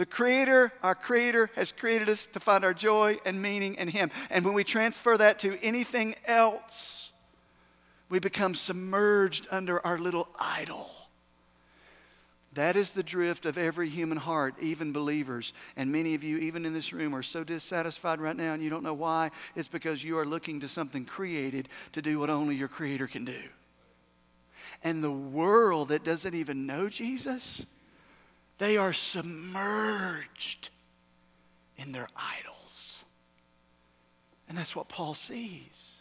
the 0.00 0.06
Creator, 0.06 0.72
our 0.82 0.94
Creator, 0.94 1.50
has 1.56 1.72
created 1.72 2.08
us 2.08 2.26
to 2.28 2.40
find 2.40 2.64
our 2.64 2.72
joy 2.72 3.18
and 3.26 3.42
meaning 3.42 3.74
in 3.74 3.86
Him. 3.86 4.10
And 4.30 4.46
when 4.46 4.54
we 4.54 4.64
transfer 4.64 5.14
that 5.18 5.40
to 5.40 5.62
anything 5.62 6.14
else, 6.24 7.10
we 8.08 8.18
become 8.18 8.54
submerged 8.54 9.46
under 9.50 9.86
our 9.86 9.98
little 9.98 10.30
idol. 10.38 10.90
That 12.54 12.76
is 12.76 12.92
the 12.92 13.02
drift 13.02 13.44
of 13.44 13.58
every 13.58 13.90
human 13.90 14.16
heart, 14.16 14.54
even 14.62 14.94
believers. 14.94 15.52
And 15.76 15.92
many 15.92 16.14
of 16.14 16.24
you, 16.24 16.38
even 16.38 16.64
in 16.64 16.72
this 16.72 16.94
room, 16.94 17.14
are 17.14 17.22
so 17.22 17.44
dissatisfied 17.44 18.22
right 18.22 18.34
now 18.34 18.54
and 18.54 18.62
you 18.62 18.70
don't 18.70 18.82
know 18.82 18.94
why. 18.94 19.30
It's 19.54 19.68
because 19.68 20.02
you 20.02 20.16
are 20.16 20.24
looking 20.24 20.60
to 20.60 20.68
something 20.68 21.04
created 21.04 21.68
to 21.92 22.00
do 22.00 22.18
what 22.18 22.30
only 22.30 22.56
your 22.56 22.68
Creator 22.68 23.08
can 23.08 23.26
do. 23.26 23.42
And 24.82 25.04
the 25.04 25.10
world 25.10 25.88
that 25.88 26.04
doesn't 26.04 26.34
even 26.34 26.64
know 26.64 26.88
Jesus, 26.88 27.66
they 28.60 28.76
are 28.76 28.92
submerged 28.92 30.68
in 31.78 31.92
their 31.92 32.08
idols. 32.14 33.04
And 34.48 34.56
that's 34.56 34.76
what 34.76 34.88
Paul 34.88 35.14
sees. 35.14 35.92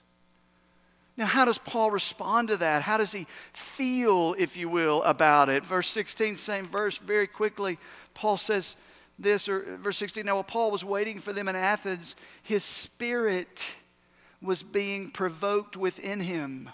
Now, 1.15 1.25
how 1.25 1.45
does 1.45 1.57
Paul 1.57 1.89
respond 1.89 2.49
to 2.49 2.57
that? 2.57 2.83
How 2.83 2.97
does 2.97 3.13
he 3.13 3.27
feel, 3.53 4.35
if 4.37 4.57
you 4.57 4.67
will, 4.67 5.01
about 5.03 5.47
it? 5.47 5.63
Verse 5.63 5.87
16, 5.87 6.35
same 6.35 6.67
verse, 6.67 6.97
very 6.97 7.27
quickly, 7.27 7.79
Paul 8.13 8.35
says 8.35 8.75
this, 9.17 9.47
or 9.47 9.77
verse 9.77 9.97
16, 9.97 10.25
now 10.25 10.35
while 10.35 10.43
Paul 10.43 10.69
was 10.69 10.83
waiting 10.83 11.19
for 11.19 11.31
them 11.31 11.47
in 11.47 11.55
Athens, 11.55 12.13
his 12.43 12.65
spirit 12.65 13.71
was 14.41 14.63
being 14.63 15.11
provoked 15.11 15.77
within 15.77 16.19
him 16.19 16.69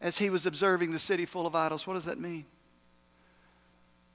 as 0.00 0.18
he 0.18 0.30
was 0.30 0.46
observing 0.46 0.92
the 0.92 0.98
city 0.98 1.26
full 1.26 1.46
of 1.46 1.54
idols. 1.54 1.86
What 1.86 1.94
does 1.94 2.06
that 2.06 2.18
mean? 2.18 2.46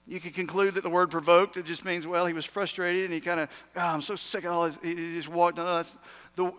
You 0.09 0.19
can 0.19 0.31
conclude 0.31 0.73
that 0.73 0.81
the 0.81 0.89
word 0.89 1.11
provoked, 1.11 1.55
it 1.55 1.65
just 1.65 1.85
means, 1.85 2.07
well, 2.07 2.25
he 2.25 2.33
was 2.33 2.43
frustrated 2.43 3.05
and 3.05 3.13
he 3.13 3.19
kind 3.19 3.41
of, 3.41 3.49
oh, 3.75 3.79
ah, 3.79 3.93
I'm 3.93 4.01
so 4.01 4.15
sick 4.15 4.43
of 4.43 4.51
all 4.51 4.65
this. 4.65 4.79
He 4.81 4.95
just 5.13 5.27
walked 5.27 5.59
on. 5.59 5.65
No, 5.67 5.83
the, 6.35 6.53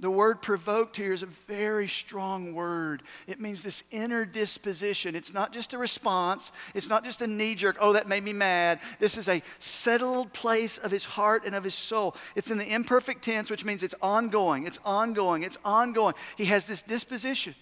the 0.00 0.10
word 0.10 0.40
provoked 0.40 0.96
here 0.96 1.12
is 1.12 1.22
a 1.22 1.26
very 1.26 1.86
strong 1.86 2.54
word. 2.54 3.02
It 3.26 3.40
means 3.40 3.62
this 3.62 3.84
inner 3.90 4.24
disposition. 4.24 5.14
It's 5.14 5.34
not 5.34 5.52
just 5.52 5.74
a 5.74 5.78
response, 5.78 6.50
it's 6.74 6.88
not 6.88 7.04
just 7.04 7.20
a 7.20 7.26
knee 7.26 7.56
jerk, 7.56 7.76
oh, 7.78 7.92
that 7.92 8.08
made 8.08 8.24
me 8.24 8.32
mad. 8.32 8.80
This 9.00 9.18
is 9.18 9.28
a 9.28 9.42
settled 9.58 10.32
place 10.32 10.78
of 10.78 10.90
his 10.90 11.04
heart 11.04 11.44
and 11.44 11.54
of 11.54 11.62
his 11.62 11.74
soul. 11.74 12.16
It's 12.34 12.50
in 12.50 12.56
the 12.56 12.74
imperfect 12.74 13.22
tense, 13.22 13.50
which 13.50 13.66
means 13.66 13.82
it's 13.82 13.94
ongoing, 14.00 14.66
it's 14.66 14.78
ongoing, 14.82 15.42
it's 15.42 15.58
ongoing. 15.62 16.14
He 16.38 16.46
has 16.46 16.66
this 16.66 16.80
disposition. 16.80 17.54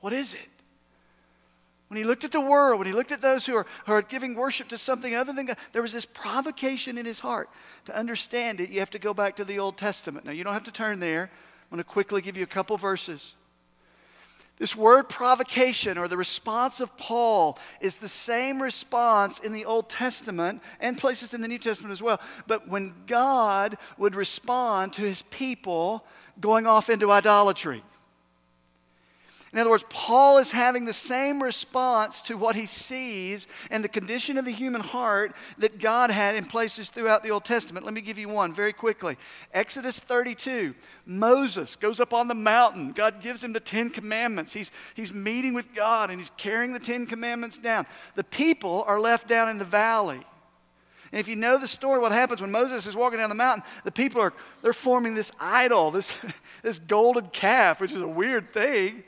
What 0.00 0.12
is 0.12 0.34
it? 0.34 0.48
When 1.90 1.96
he 1.96 2.04
looked 2.04 2.22
at 2.22 2.30
the 2.30 2.40
world, 2.40 2.78
when 2.78 2.86
he 2.86 2.92
looked 2.92 3.10
at 3.10 3.20
those 3.20 3.44
who 3.44 3.56
are, 3.56 3.66
who 3.84 3.92
are 3.92 4.00
giving 4.00 4.36
worship 4.36 4.68
to 4.68 4.78
something 4.78 5.12
other 5.12 5.32
than 5.32 5.46
God, 5.46 5.56
there 5.72 5.82
was 5.82 5.92
this 5.92 6.06
provocation 6.06 6.96
in 6.96 7.04
his 7.04 7.18
heart. 7.18 7.50
To 7.86 7.98
understand 7.98 8.60
it, 8.60 8.70
you 8.70 8.78
have 8.78 8.90
to 8.90 9.00
go 9.00 9.12
back 9.12 9.34
to 9.36 9.44
the 9.44 9.58
Old 9.58 9.76
Testament. 9.76 10.24
Now, 10.24 10.30
you 10.30 10.44
don't 10.44 10.52
have 10.52 10.62
to 10.62 10.70
turn 10.70 11.00
there. 11.00 11.22
I'm 11.24 11.76
going 11.76 11.82
to 11.82 11.84
quickly 11.84 12.22
give 12.22 12.36
you 12.36 12.44
a 12.44 12.46
couple 12.46 12.76
verses. 12.76 13.34
This 14.56 14.76
word 14.76 15.08
provocation 15.08 15.98
or 15.98 16.06
the 16.06 16.16
response 16.16 16.80
of 16.80 16.96
Paul 16.96 17.58
is 17.80 17.96
the 17.96 18.08
same 18.08 18.62
response 18.62 19.40
in 19.40 19.52
the 19.52 19.64
Old 19.64 19.88
Testament 19.88 20.62
and 20.78 20.96
places 20.96 21.34
in 21.34 21.40
the 21.40 21.48
New 21.48 21.58
Testament 21.58 21.90
as 21.90 22.00
well. 22.00 22.20
But 22.46 22.68
when 22.68 22.94
God 23.08 23.76
would 23.98 24.14
respond 24.14 24.92
to 24.92 25.02
his 25.02 25.22
people 25.22 26.04
going 26.40 26.68
off 26.68 26.88
into 26.88 27.10
idolatry, 27.10 27.82
in 29.52 29.58
other 29.58 29.70
words, 29.70 29.84
Paul 29.88 30.38
is 30.38 30.52
having 30.52 30.84
the 30.84 30.92
same 30.92 31.42
response 31.42 32.22
to 32.22 32.36
what 32.36 32.54
he 32.54 32.66
sees 32.66 33.48
and 33.68 33.82
the 33.82 33.88
condition 33.88 34.38
of 34.38 34.44
the 34.44 34.52
human 34.52 34.80
heart 34.80 35.34
that 35.58 35.80
God 35.80 36.12
had 36.12 36.36
in 36.36 36.44
places 36.44 36.88
throughout 36.88 37.24
the 37.24 37.32
Old 37.32 37.44
Testament. 37.44 37.84
Let 37.84 37.92
me 37.92 38.00
give 38.00 38.16
you 38.16 38.28
one 38.28 38.52
very 38.54 38.72
quickly. 38.72 39.16
Exodus 39.52 39.98
32, 39.98 40.72
Moses 41.04 41.74
goes 41.74 41.98
up 41.98 42.14
on 42.14 42.28
the 42.28 42.34
mountain. 42.34 42.92
God 42.92 43.20
gives 43.20 43.42
him 43.42 43.52
the 43.52 43.58
Ten 43.58 43.90
Commandments. 43.90 44.52
He's, 44.52 44.70
he's 44.94 45.12
meeting 45.12 45.52
with 45.52 45.74
God 45.74 46.10
and 46.10 46.20
he's 46.20 46.30
carrying 46.36 46.72
the 46.72 46.78
Ten 46.78 47.04
Commandments 47.04 47.58
down. 47.58 47.86
The 48.14 48.24
people 48.24 48.84
are 48.86 49.00
left 49.00 49.26
down 49.26 49.48
in 49.48 49.58
the 49.58 49.64
valley. 49.64 50.20
And 51.10 51.18
if 51.18 51.26
you 51.26 51.34
know 51.34 51.58
the 51.58 51.66
story, 51.66 51.98
what 51.98 52.12
happens 52.12 52.40
when 52.40 52.52
Moses 52.52 52.86
is 52.86 52.94
walking 52.94 53.18
down 53.18 53.30
the 53.30 53.34
mountain, 53.34 53.64
the 53.82 53.90
people 53.90 54.22
are 54.22 54.32
they're 54.62 54.72
forming 54.72 55.16
this 55.16 55.32
idol, 55.40 55.90
this, 55.90 56.14
this 56.62 56.78
golden 56.78 57.30
calf, 57.30 57.80
which 57.80 57.90
is 57.90 58.00
a 58.00 58.06
weird 58.06 58.50
thing. 58.50 59.02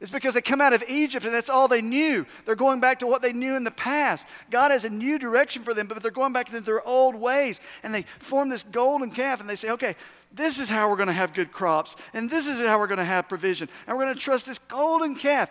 It's 0.00 0.12
because 0.12 0.34
they 0.34 0.40
come 0.40 0.60
out 0.60 0.72
of 0.72 0.84
Egypt 0.88 1.26
and 1.26 1.34
that's 1.34 1.50
all 1.50 1.66
they 1.66 1.82
knew. 1.82 2.24
They're 2.44 2.54
going 2.54 2.78
back 2.78 3.00
to 3.00 3.06
what 3.06 3.20
they 3.20 3.32
knew 3.32 3.56
in 3.56 3.64
the 3.64 3.72
past. 3.72 4.26
God 4.48 4.70
has 4.70 4.84
a 4.84 4.90
new 4.90 5.18
direction 5.18 5.62
for 5.62 5.74
them, 5.74 5.88
but 5.88 6.00
they're 6.02 6.12
going 6.12 6.32
back 6.32 6.48
to 6.50 6.60
their 6.60 6.86
old 6.86 7.16
ways. 7.16 7.60
And 7.82 7.92
they 7.92 8.04
form 8.20 8.48
this 8.48 8.62
golden 8.62 9.10
calf 9.10 9.40
and 9.40 9.50
they 9.50 9.56
say, 9.56 9.70
okay, 9.70 9.96
this 10.32 10.60
is 10.60 10.68
how 10.68 10.88
we're 10.88 10.96
going 10.96 11.08
to 11.08 11.12
have 11.12 11.34
good 11.34 11.50
crops. 11.50 11.96
And 12.14 12.30
this 12.30 12.46
is 12.46 12.64
how 12.64 12.78
we're 12.78 12.86
going 12.86 12.98
to 12.98 13.04
have 13.04 13.28
provision. 13.28 13.68
And 13.86 13.96
we're 13.96 14.04
going 14.04 14.14
to 14.14 14.20
trust 14.20 14.46
this 14.46 14.58
golden 14.60 15.16
calf. 15.16 15.50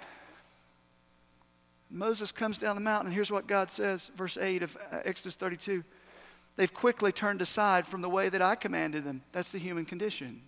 Moses 1.90 2.32
comes 2.32 2.58
down 2.58 2.76
the 2.76 2.82
mountain, 2.82 3.08
and 3.08 3.14
here's 3.14 3.32
what 3.32 3.48
God 3.48 3.72
says, 3.72 4.12
verse 4.16 4.38
8 4.38 4.62
of 4.64 4.78
uh, 4.92 5.00
Exodus 5.06 5.36
32. 5.36 5.84
They've 6.58 6.74
quickly 6.74 7.12
turned 7.12 7.42
aside 7.42 7.88
from 7.88 8.02
the 8.02 8.10
way 8.10 8.30
that 8.30 8.42
I 8.42 8.56
commanded 8.56 9.06
them. 9.06 9.22
That's 9.32 9.52
the 9.52 9.60
human 9.60 9.86
condition. 9.86 10.42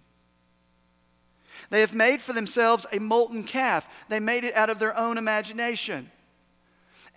They 1.69 1.81
have 1.81 1.93
made 1.93 2.21
for 2.21 2.33
themselves 2.33 2.85
a 2.91 2.99
molten 2.99 3.43
calf. 3.43 3.87
They 4.07 4.19
made 4.19 4.43
it 4.43 4.55
out 4.55 4.69
of 4.69 4.79
their 4.79 4.97
own 4.97 5.17
imagination 5.17 6.11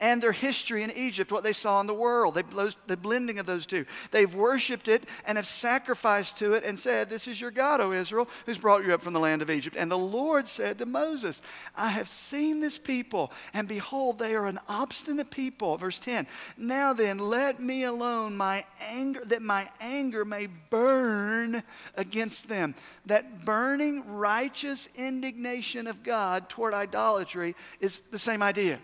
and 0.03 0.21
their 0.21 0.33
history 0.33 0.83
in 0.83 0.91
Egypt, 0.91 1.31
what 1.31 1.45
they 1.45 1.53
saw 1.53 1.81
in 1.81 1.87
the 1.87 1.95
world, 1.95 2.35
they, 2.35 2.43
the 2.89 2.97
blending 2.97 3.39
of 3.39 3.47
those 3.47 3.65
two. 3.65 3.87
They've 4.11 4.35
worshiped 4.35 4.89
it 4.89 5.05
and 5.25 5.39
have 5.39 5.47
sacrificed 5.47 6.37
to 6.39 6.55
it 6.55 6.65
and 6.65 6.77
said, 6.77 7.09
This 7.09 7.29
is 7.29 7.41
your 7.41 7.53
God, 7.53 7.81
O 7.81 7.93
Israel, 7.93 8.29
who's 8.45 8.59
brought 8.59 8.85
you 8.85 8.93
up 8.93 9.01
from 9.01 9.13
the 9.13 9.21
land 9.21 9.43
of 9.43 9.51
Egypt. 9.51 9.77
And 9.79 9.89
the 9.89 9.97
Lord 9.97 10.49
said 10.49 10.79
to 10.79 10.87
Moses, 10.87 11.41
I 11.77 11.91
have 11.91 12.09
seen 12.09 12.59
this 12.61 12.79
people, 12.79 13.31
and 13.55 13.69
behold, 13.69 14.19
they 14.19 14.35
are 14.35 14.47
an 14.47 14.59
obstinate 14.69 15.31
people. 15.31 15.77
Verse 15.77 16.01
10 16.01 16.27
Now 16.57 16.93
then, 16.93 17.19
let 17.19 17.61
me 17.61 17.85
alone, 17.85 18.37
my 18.37 18.65
anger, 18.81 19.21
that 19.27 19.41
my 19.41 19.69
anger 19.81 20.25
may 20.25 20.49
burn 20.69 21.63
against 21.95 22.49
them. 22.49 22.75
That 23.07 23.45
burning 23.45 24.05
righteous 24.17 24.89
indignation 24.97 25.87
of 25.87 26.03
God 26.03 26.49
toward 26.49 26.75
idolatry 26.75 27.55
is 27.79 28.03
the 28.11 28.19
same 28.19 28.43
idea. 28.43 28.81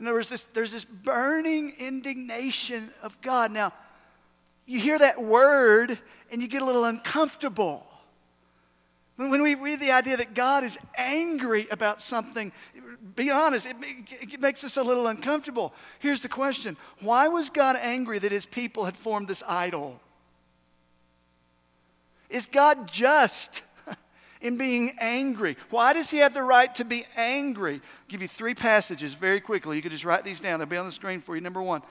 In 0.00 0.06
other 0.06 0.16
words, 0.16 0.28
this, 0.28 0.46
there's 0.54 0.72
this 0.72 0.86
burning 0.86 1.74
indignation 1.78 2.90
of 3.02 3.20
God. 3.20 3.52
Now, 3.52 3.74
you 4.64 4.80
hear 4.80 4.98
that 4.98 5.22
word 5.22 5.98
and 6.32 6.40
you 6.40 6.48
get 6.48 6.62
a 6.62 6.64
little 6.64 6.84
uncomfortable. 6.84 7.86
When 9.16 9.42
we 9.42 9.54
read 9.54 9.78
the 9.78 9.90
idea 9.90 10.16
that 10.16 10.32
God 10.32 10.64
is 10.64 10.78
angry 10.96 11.68
about 11.70 12.00
something, 12.00 12.50
be 13.14 13.30
honest, 13.30 13.66
it, 13.66 13.76
it, 14.22 14.40
makes 14.40 14.64
us 14.64 14.78
a 14.78 14.82
little 14.82 15.06
uncomfortable. 15.06 15.74
Here's 15.98 16.22
the 16.22 16.28
question 16.28 16.78
Why 17.00 17.28
was 17.28 17.50
God 17.50 17.76
angry 17.76 18.18
that 18.20 18.32
his 18.32 18.46
people 18.46 18.86
had 18.86 18.96
formed 18.96 19.28
this 19.28 19.42
idol? 19.46 20.00
Is 22.30 22.46
God 22.46 22.90
just? 22.90 23.60
In 24.40 24.56
being 24.56 24.92
angry. 24.98 25.56
Why 25.70 25.92
does 25.92 26.10
he 26.10 26.18
have 26.18 26.34
the 26.34 26.42
right 26.42 26.74
to 26.76 26.84
be 26.84 27.04
angry? 27.16 27.74
I'll 27.74 27.80
give 28.08 28.22
you 28.22 28.28
three 28.28 28.54
passages 28.54 29.14
very 29.14 29.40
quickly. 29.40 29.76
You 29.76 29.82
could 29.82 29.92
just 29.92 30.04
write 30.04 30.24
these 30.24 30.40
down, 30.40 30.58
they'll 30.58 30.68
be 30.68 30.76
on 30.76 30.86
the 30.86 30.92
screen 30.92 31.20
for 31.20 31.34
you. 31.34 31.40
Number 31.40 31.62
one, 31.62 31.82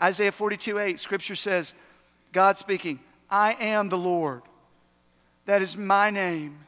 Isaiah 0.00 0.32
42 0.32 0.78
8, 0.78 1.00
scripture 1.00 1.36
says, 1.36 1.72
God 2.32 2.56
speaking, 2.56 3.00
I 3.30 3.54
am 3.54 3.88
the 3.88 3.98
Lord. 3.98 4.42
That 5.46 5.62
is 5.62 5.76
my 5.76 6.10
name. 6.10 6.58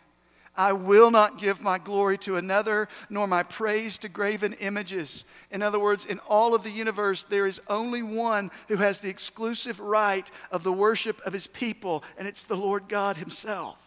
I 0.56 0.72
will 0.72 1.10
not 1.10 1.38
give 1.38 1.60
my 1.60 1.78
glory 1.78 2.16
to 2.18 2.36
another, 2.36 2.88
nor 3.10 3.26
my 3.26 3.42
praise 3.42 3.98
to 3.98 4.08
graven 4.08 4.52
images. 4.54 5.24
In 5.50 5.62
other 5.62 5.80
words, 5.80 6.04
in 6.04 6.20
all 6.20 6.54
of 6.54 6.62
the 6.62 6.70
universe, 6.70 7.24
there 7.28 7.46
is 7.46 7.60
only 7.68 8.04
one 8.04 8.52
who 8.68 8.76
has 8.76 9.00
the 9.00 9.08
exclusive 9.08 9.80
right 9.80 10.30
of 10.52 10.62
the 10.62 10.72
worship 10.72 11.20
of 11.26 11.32
his 11.32 11.48
people, 11.48 12.04
and 12.16 12.28
it's 12.28 12.44
the 12.44 12.56
Lord 12.56 12.86
God 12.88 13.16
Himself. 13.16 13.83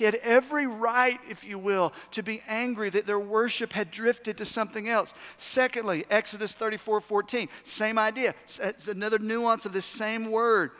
He 0.00 0.06
had 0.06 0.14
every 0.22 0.66
right, 0.66 1.20
if 1.28 1.44
you 1.44 1.58
will, 1.58 1.92
to 2.12 2.22
be 2.22 2.40
angry 2.48 2.88
that 2.88 3.06
their 3.06 3.20
worship 3.20 3.74
had 3.74 3.90
drifted 3.90 4.38
to 4.38 4.46
something 4.46 4.88
else. 4.88 5.12
Secondly, 5.36 6.06
Exodus 6.08 6.54
34 6.54 7.02
14, 7.02 7.50
same 7.64 7.98
idea. 7.98 8.30
Uh, 8.30 8.68
it's 8.68 8.88
another 8.88 9.18
nuance 9.18 9.66
of 9.66 9.74
the 9.74 9.82
same 9.82 10.30
word. 10.30 10.70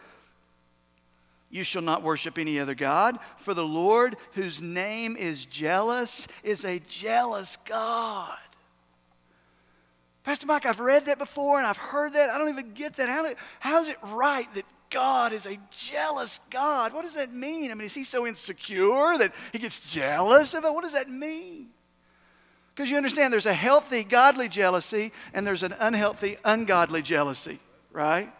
You 1.50 1.62
shall 1.64 1.82
not 1.82 2.02
worship 2.02 2.38
any 2.38 2.58
other 2.58 2.74
God, 2.74 3.18
for 3.36 3.52
the 3.52 3.62
Lord, 3.62 4.16
whose 4.32 4.62
name 4.62 5.18
is 5.18 5.44
jealous, 5.44 6.26
is 6.42 6.64
a 6.64 6.78
jealous 6.78 7.58
God. 7.66 8.38
Pastor 10.24 10.46
Mike, 10.46 10.64
I've 10.64 10.80
read 10.80 11.04
that 11.04 11.18
before 11.18 11.58
and 11.58 11.66
I've 11.66 11.76
heard 11.76 12.14
that. 12.14 12.30
I 12.30 12.38
don't 12.38 12.48
even 12.48 12.72
get 12.72 12.96
that. 12.96 13.10
How, 13.10 13.26
how 13.58 13.82
is 13.82 13.88
it 13.88 13.98
right 14.02 14.46
that 14.54 14.64
God 14.90 15.32
is 15.32 15.46
a 15.46 15.58
jealous 15.70 16.40
God. 16.50 16.92
What 16.92 17.02
does 17.02 17.14
that 17.14 17.32
mean? 17.32 17.70
I 17.70 17.74
mean, 17.74 17.86
is 17.86 17.94
he 17.94 18.04
so 18.04 18.26
insecure 18.26 19.16
that 19.18 19.32
he 19.52 19.58
gets 19.58 19.80
jealous 19.80 20.52
of 20.54 20.64
it? 20.64 20.74
What 20.74 20.82
does 20.82 20.92
that 20.92 21.08
mean? 21.08 21.68
Because 22.74 22.90
you 22.90 22.96
understand 22.96 23.32
there's 23.32 23.46
a 23.46 23.54
healthy, 23.54 24.04
godly 24.04 24.48
jealousy 24.48 25.12
and 25.32 25.46
there's 25.46 25.62
an 25.62 25.74
unhealthy, 25.78 26.36
ungodly 26.44 27.02
jealousy, 27.02 27.60
right? 27.92 28.32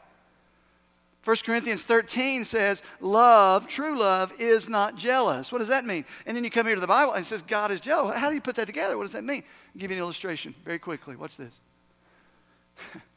1 1.25 1.37
Corinthians 1.45 1.85
13 1.85 2.45
says, 2.45 2.83
Love, 3.01 3.67
true 3.67 3.99
love, 3.99 4.33
is 4.39 4.69
not 4.69 4.97
jealous. 4.97 5.53
What 5.53 5.59
does 5.59 5.69
that 5.69 5.85
mean? 5.85 6.05
And 6.27 6.37
then 6.37 6.45
you 6.45 6.51
come 6.51 6.67
here 6.67 6.75
to 6.75 6.81
the 6.81 6.87
Bible 6.87 7.13
and 7.13 7.23
it 7.23 7.27
says, 7.27 7.43
God 7.43 7.71
is 7.71 7.81
jealous. 7.81 8.17
How 8.17 8.29
do 8.29 8.35
you 8.35 8.41
put 8.41 8.57
that 8.57 8.67
together? 8.67 8.97
What 8.97 9.05
does 9.05 9.13
that 9.13 9.25
mean? 9.25 9.43
I'll 9.75 9.81
give 9.81 9.91
you 9.91 9.99
an 9.99 10.03
illustration 10.03 10.55
very 10.65 10.79
quickly. 10.79 11.17
Watch 11.17 11.37
this. 11.37 11.61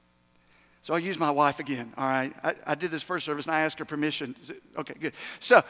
So 0.83 0.93
I'll 0.93 0.99
use 0.99 1.17
my 1.17 1.31
wife 1.31 1.59
again, 1.59 1.93
all 1.97 2.05
right? 2.05 2.33
I, 2.43 2.55
I 2.67 2.75
did 2.75 2.91
this 2.91 3.01
first 3.01 3.25
service 3.25 3.45
and 3.45 3.55
I 3.55 3.61
asked 3.61 3.79
her 3.79 3.85
permission. 3.85 4.35
Okay, 4.77 4.93
good. 4.99 5.13
So 5.39 5.63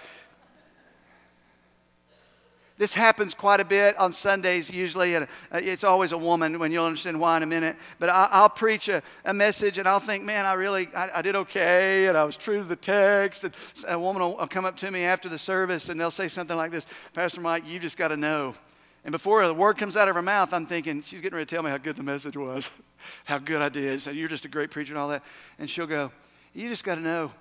this 2.79 2.95
happens 2.95 3.35
quite 3.35 3.59
a 3.59 3.65
bit 3.65 3.95
on 3.99 4.11
Sundays 4.11 4.71
usually, 4.71 5.13
and 5.13 5.27
uh, 5.51 5.59
it's 5.61 5.83
always 5.83 6.13
a 6.13 6.17
woman 6.17 6.57
when 6.57 6.71
you'll 6.71 6.85
understand 6.85 7.19
why 7.19 7.37
in 7.37 7.43
a 7.43 7.45
minute. 7.45 7.75
But 7.99 8.09
I, 8.09 8.41
will 8.41 8.49
preach 8.49 8.89
a, 8.89 9.03
a, 9.23 9.35
message 9.35 9.77
and 9.77 9.87
I'll 9.87 9.99
think, 9.99 10.23
man, 10.23 10.47
I 10.47 10.53
really, 10.53 10.87
I, 10.95 11.19
I, 11.19 11.21
did 11.21 11.35
okay, 11.35 12.07
and 12.07 12.17
I 12.17 12.23
was 12.23 12.35
true 12.35 12.57
to 12.57 12.63
the 12.63 12.75
text. 12.75 13.43
And 13.43 13.53
a 13.87 13.99
woman 13.99 14.23
will, 14.23 14.35
will 14.35 14.47
come 14.47 14.65
up 14.65 14.77
to 14.77 14.89
me 14.89 15.03
after 15.03 15.29
the 15.29 15.37
service 15.37 15.89
and 15.89 16.01
they'll 16.01 16.09
say 16.09 16.27
something 16.27 16.57
like 16.57 16.71
this, 16.71 16.87
Pastor 17.13 17.39
Mike, 17.39 17.67
you 17.67 17.77
just 17.77 17.97
got 17.97 18.07
to 18.07 18.17
know 18.17 18.55
and 19.05 19.11
before 19.11 19.45
the 19.45 19.53
word 19.53 19.77
comes 19.77 19.97
out 19.97 20.07
of 20.07 20.15
her 20.15 20.21
mouth, 20.21 20.53
I'm 20.53 20.65
thinking, 20.65 21.01
she's 21.03 21.19
getting 21.19 21.35
ready 21.35 21.45
to 21.45 21.55
tell 21.55 21.63
me 21.63 21.69
how 21.69 21.77
good 21.77 21.97
the 21.97 22.03
message 22.03 22.37
was, 22.37 22.71
how 23.25 23.37
good 23.37 23.61
I 23.61 23.67
did. 23.69 24.01
So 24.01 24.11
you're 24.11 24.29
just 24.29 24.45
a 24.45 24.49
great 24.49 24.71
preacher 24.71 24.93
and 24.93 24.99
all 24.99 25.09
that. 25.09 25.23
And 25.59 25.69
she'll 25.69 25.87
go, 25.87 26.11
You 26.53 26.69
just 26.69 26.85
got 26.85 26.95
to 26.95 27.01
know 27.01 27.31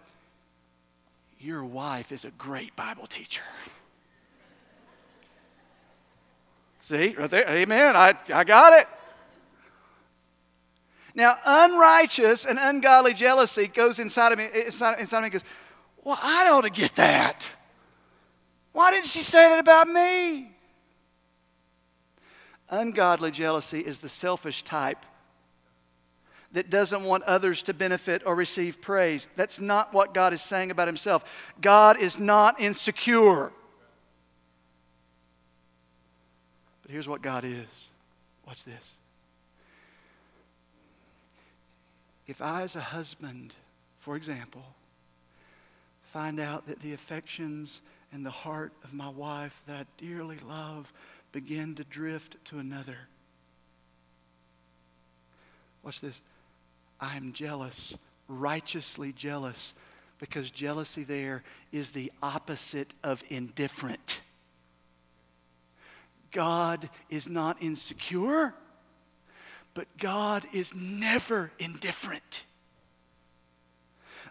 your 1.39 1.65
wife 1.65 2.11
is 2.11 2.25
a 2.25 2.31
great 2.33 2.75
Bible 2.75 3.07
teacher. 3.07 3.43
See, 6.83 7.15
right 7.17 7.31
there, 7.31 7.49
amen. 7.49 7.95
I, 7.95 8.17
I 8.35 8.43
got 8.43 8.81
it. 8.81 8.89
Now, 11.15 11.37
unrighteous 11.45 12.45
and 12.45 12.59
ungodly 12.61 13.15
jealousy 13.15 13.69
goes 13.69 14.01
inside 14.01 14.33
of 14.33 14.39
me, 14.39 14.49
inside, 14.65 14.99
inside 14.99 15.19
of 15.19 15.25
me 15.25 15.31
goes, 15.31 15.45
Well, 16.03 16.19
I 16.21 16.49
ought 16.51 16.63
to 16.63 16.71
get 16.71 16.97
that. 16.97 17.49
Why 18.73 18.91
didn't 18.91 19.07
she 19.07 19.21
say 19.21 19.51
that 19.51 19.61
about 19.61 19.87
me? 19.87 20.52
Ungodly 22.73 23.31
jealousy 23.31 23.81
is 23.81 24.01
the 24.01 24.09
selfish 24.09 24.63
type 24.63 25.05
that 26.53 26.71
doesn't 26.71 27.05
want 27.05 27.23
others 27.25 27.63
to 27.65 27.75
benefit 27.75 28.23
or 28.25 28.35
receive 28.35 28.81
praise. 28.81 29.27
That's 29.37 29.61
not 29.61 29.93
what 29.93 30.15
God 30.15 30.33
is 30.33 30.41
saying 30.41 30.71
about 30.71 30.89
himself. 30.89 31.23
God 31.61 32.01
is 32.01 32.19
not 32.19 32.59
insecure. 32.59 33.53
But 36.81 36.91
here's 36.91 37.07
what 37.07 37.21
God 37.21 37.45
is. 37.45 37.89
What's 38.45 38.63
this. 38.63 38.93
If 42.27 42.41
I, 42.41 42.63
as 42.63 42.75
a 42.75 42.81
husband, 42.81 43.55
for 43.99 44.17
example, 44.17 44.65
find 46.05 46.41
out 46.41 46.67
that 46.69 46.81
the 46.81 46.95
affections 46.95 47.83
and 48.13 48.25
the 48.25 48.31
heart 48.31 48.73
of 48.83 48.95
my 48.95 49.11
wife 49.11 49.61
that 49.67 49.77
I 49.77 49.85
dearly 49.99 50.39
love 50.47 50.91
begin 51.33 51.75
to 51.77 51.85
drift 51.85 52.37
to 52.47 52.59
another. 52.59 52.97
Watch 55.83 56.01
this. 56.01 56.21
I 57.01 57.17
am 57.17 57.33
jealous, 57.33 57.95
righteously 58.29 59.13
jealous, 59.13 59.75
because 60.19 60.51
jealousy 60.51 61.03
there 61.03 61.43
is 61.73 61.91
the 61.91 62.13
opposite 62.23 62.95
of 63.03 63.25
indifferent. 63.29 64.21
God 66.31 66.89
is 67.11 67.29
not 67.29 67.61
insecure, 67.61 68.55
but 69.75 69.87
God 69.99 70.45
is 70.53 70.73
never 70.75 71.51
indifferent. 71.59 72.45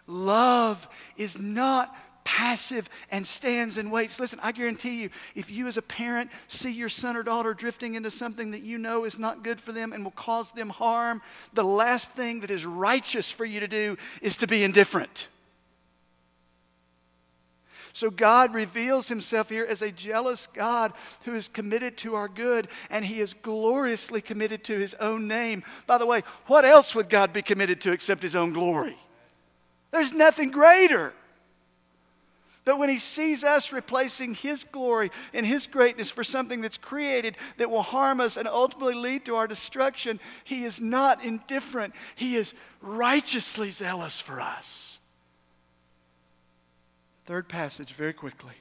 Love 0.06 0.88
is 1.16 1.38
not 1.38 1.94
passive 2.24 2.88
and 3.10 3.26
stands 3.26 3.76
and 3.76 3.90
waits. 3.90 4.20
Listen, 4.20 4.38
I 4.42 4.52
guarantee 4.52 5.02
you, 5.02 5.10
if 5.34 5.50
you 5.50 5.66
as 5.66 5.76
a 5.76 5.82
parent 5.82 6.30
see 6.48 6.72
your 6.72 6.88
son 6.88 7.16
or 7.16 7.22
daughter 7.22 7.54
drifting 7.54 7.94
into 7.94 8.10
something 8.10 8.50
that 8.52 8.62
you 8.62 8.78
know 8.78 9.04
is 9.04 9.18
not 9.18 9.44
good 9.44 9.60
for 9.60 9.72
them 9.72 9.92
and 9.92 10.04
will 10.04 10.12
cause 10.12 10.50
them 10.52 10.68
harm, 10.68 11.22
the 11.54 11.64
last 11.64 12.12
thing 12.12 12.40
that 12.40 12.50
is 12.50 12.64
righteous 12.64 13.30
for 13.30 13.44
you 13.44 13.60
to 13.60 13.68
do 13.68 13.96
is 14.20 14.36
to 14.38 14.46
be 14.46 14.64
indifferent. 14.64 15.28
So 17.94 18.10
God 18.10 18.54
reveals 18.54 19.08
himself 19.08 19.50
here 19.50 19.66
as 19.68 19.82
a 19.82 19.92
jealous 19.92 20.48
God 20.54 20.92
who 21.24 21.34
is 21.34 21.48
committed 21.48 21.98
to 21.98 22.14
our 22.14 22.28
good, 22.28 22.68
and 22.88 23.04
he 23.04 23.20
is 23.20 23.34
gloriously 23.34 24.22
committed 24.22 24.64
to 24.64 24.78
his 24.78 24.94
own 24.94 25.28
name. 25.28 25.62
By 25.86 25.98
the 25.98 26.06
way, 26.06 26.22
what 26.46 26.64
else 26.64 26.94
would 26.94 27.10
God 27.10 27.32
be 27.32 27.42
committed 27.42 27.80
to 27.82 27.92
except 27.92 28.22
his 28.22 28.34
own 28.34 28.54
glory? 28.54 28.96
There's 29.90 30.12
nothing 30.12 30.50
greater. 30.50 31.14
But 32.64 32.78
when 32.78 32.88
he 32.88 32.98
sees 32.98 33.42
us 33.42 33.72
replacing 33.72 34.34
his 34.34 34.62
glory 34.64 35.10
and 35.34 35.44
his 35.44 35.66
greatness 35.66 36.10
for 36.10 36.22
something 36.22 36.60
that's 36.60 36.78
created 36.78 37.36
that 37.56 37.70
will 37.70 37.82
harm 37.82 38.20
us 38.20 38.36
and 38.36 38.46
ultimately 38.46 38.94
lead 38.94 39.24
to 39.24 39.34
our 39.34 39.48
destruction, 39.48 40.20
he 40.44 40.64
is 40.64 40.80
not 40.80 41.24
indifferent. 41.24 41.92
He 42.14 42.36
is 42.36 42.54
righteously 42.80 43.70
zealous 43.70 44.20
for 44.20 44.40
us. 44.40 44.98
Third 47.26 47.48
passage, 47.48 47.94
very 47.94 48.12
quickly. 48.12 48.54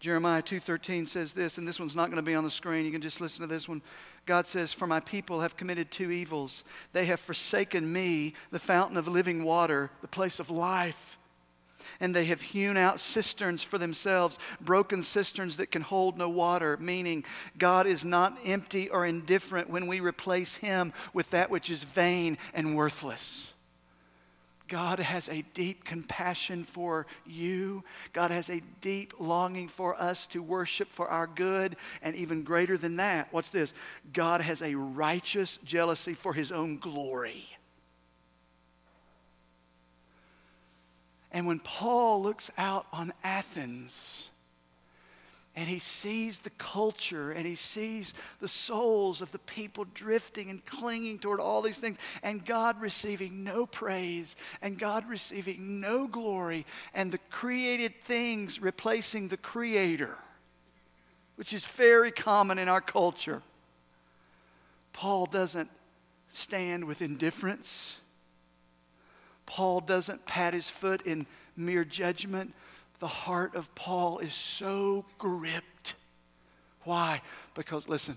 Jeremiah 0.00 0.42
2:13 0.42 1.06
says 1.06 1.34
this, 1.34 1.58
and 1.58 1.68
this 1.68 1.78
one's 1.78 1.94
not 1.94 2.06
going 2.06 2.16
to 2.16 2.22
be 2.22 2.34
on 2.34 2.42
the 2.42 2.50
screen. 2.50 2.86
You 2.86 2.90
can 2.90 3.02
just 3.02 3.20
listen 3.20 3.42
to 3.42 3.46
this 3.46 3.68
one. 3.68 3.82
God 4.24 4.46
says, 4.46 4.72
"For 4.72 4.86
my 4.86 5.00
people 5.00 5.42
have 5.42 5.56
committed 5.56 5.90
two 5.90 6.10
evils. 6.10 6.64
They 6.92 7.04
have 7.04 7.20
forsaken 7.20 7.92
me, 7.92 8.34
the 8.50 8.58
fountain 8.58 8.96
of 8.96 9.06
living 9.06 9.44
water, 9.44 9.90
the 10.00 10.08
place 10.08 10.40
of 10.40 10.48
life." 10.48 11.18
And 11.98 12.14
they 12.14 12.26
have 12.26 12.40
hewn 12.40 12.76
out 12.76 13.00
cisterns 13.00 13.62
for 13.62 13.78
themselves, 13.78 14.38
broken 14.60 15.02
cisterns 15.02 15.56
that 15.56 15.70
can 15.70 15.82
hold 15.82 16.16
no 16.16 16.28
water, 16.28 16.76
meaning 16.78 17.24
God 17.58 17.86
is 17.86 18.04
not 18.04 18.38
empty 18.44 18.88
or 18.88 19.06
indifferent 19.06 19.70
when 19.70 19.86
we 19.86 20.00
replace 20.00 20.56
Him 20.56 20.92
with 21.12 21.30
that 21.30 21.50
which 21.50 21.70
is 21.70 21.84
vain 21.84 22.38
and 22.54 22.76
worthless. 22.76 23.52
God 24.70 25.00
has 25.00 25.28
a 25.28 25.42
deep 25.52 25.84
compassion 25.84 26.62
for 26.62 27.08
you. 27.26 27.82
God 28.12 28.30
has 28.30 28.48
a 28.48 28.62
deep 28.80 29.14
longing 29.18 29.66
for 29.66 30.00
us 30.00 30.28
to 30.28 30.40
worship 30.40 30.88
for 30.92 31.08
our 31.08 31.26
good. 31.26 31.74
And 32.02 32.14
even 32.14 32.44
greater 32.44 32.78
than 32.78 32.96
that, 32.96 33.32
what's 33.32 33.50
this? 33.50 33.74
God 34.12 34.40
has 34.40 34.62
a 34.62 34.76
righteous 34.76 35.58
jealousy 35.64 36.14
for 36.14 36.32
his 36.32 36.52
own 36.52 36.78
glory. 36.78 37.44
And 41.32 41.46
when 41.46 41.60
Paul 41.60 42.22
looks 42.22 42.50
out 42.58 42.86
on 42.92 43.12
Athens, 43.22 44.30
and 45.56 45.68
he 45.68 45.78
sees 45.78 46.38
the 46.38 46.50
culture 46.50 47.32
and 47.32 47.44
he 47.44 47.56
sees 47.56 48.14
the 48.40 48.48
souls 48.48 49.20
of 49.20 49.32
the 49.32 49.38
people 49.40 49.84
drifting 49.94 50.48
and 50.48 50.64
clinging 50.64 51.18
toward 51.18 51.40
all 51.40 51.60
these 51.60 51.78
things, 51.78 51.98
and 52.22 52.44
God 52.44 52.80
receiving 52.80 53.44
no 53.44 53.66
praise, 53.66 54.36
and 54.62 54.78
God 54.78 55.08
receiving 55.08 55.80
no 55.80 56.06
glory, 56.06 56.66
and 56.94 57.10
the 57.10 57.18
created 57.30 57.94
things 58.04 58.60
replacing 58.60 59.28
the 59.28 59.36
creator, 59.36 60.16
which 61.36 61.52
is 61.52 61.64
very 61.66 62.12
common 62.12 62.58
in 62.58 62.68
our 62.68 62.80
culture. 62.80 63.42
Paul 64.92 65.26
doesn't 65.26 65.70
stand 66.30 66.84
with 66.84 67.02
indifference. 67.02 68.00
Paul 69.50 69.80
doesn't 69.80 70.26
pat 70.26 70.54
his 70.54 70.68
foot 70.68 71.02
in 71.02 71.26
mere 71.56 71.84
judgment. 71.84 72.54
The 73.00 73.08
heart 73.08 73.56
of 73.56 73.74
Paul 73.74 74.20
is 74.20 74.32
so 74.32 75.04
gripped. 75.18 75.96
Why? 76.84 77.20
Because, 77.54 77.88
listen, 77.88 78.14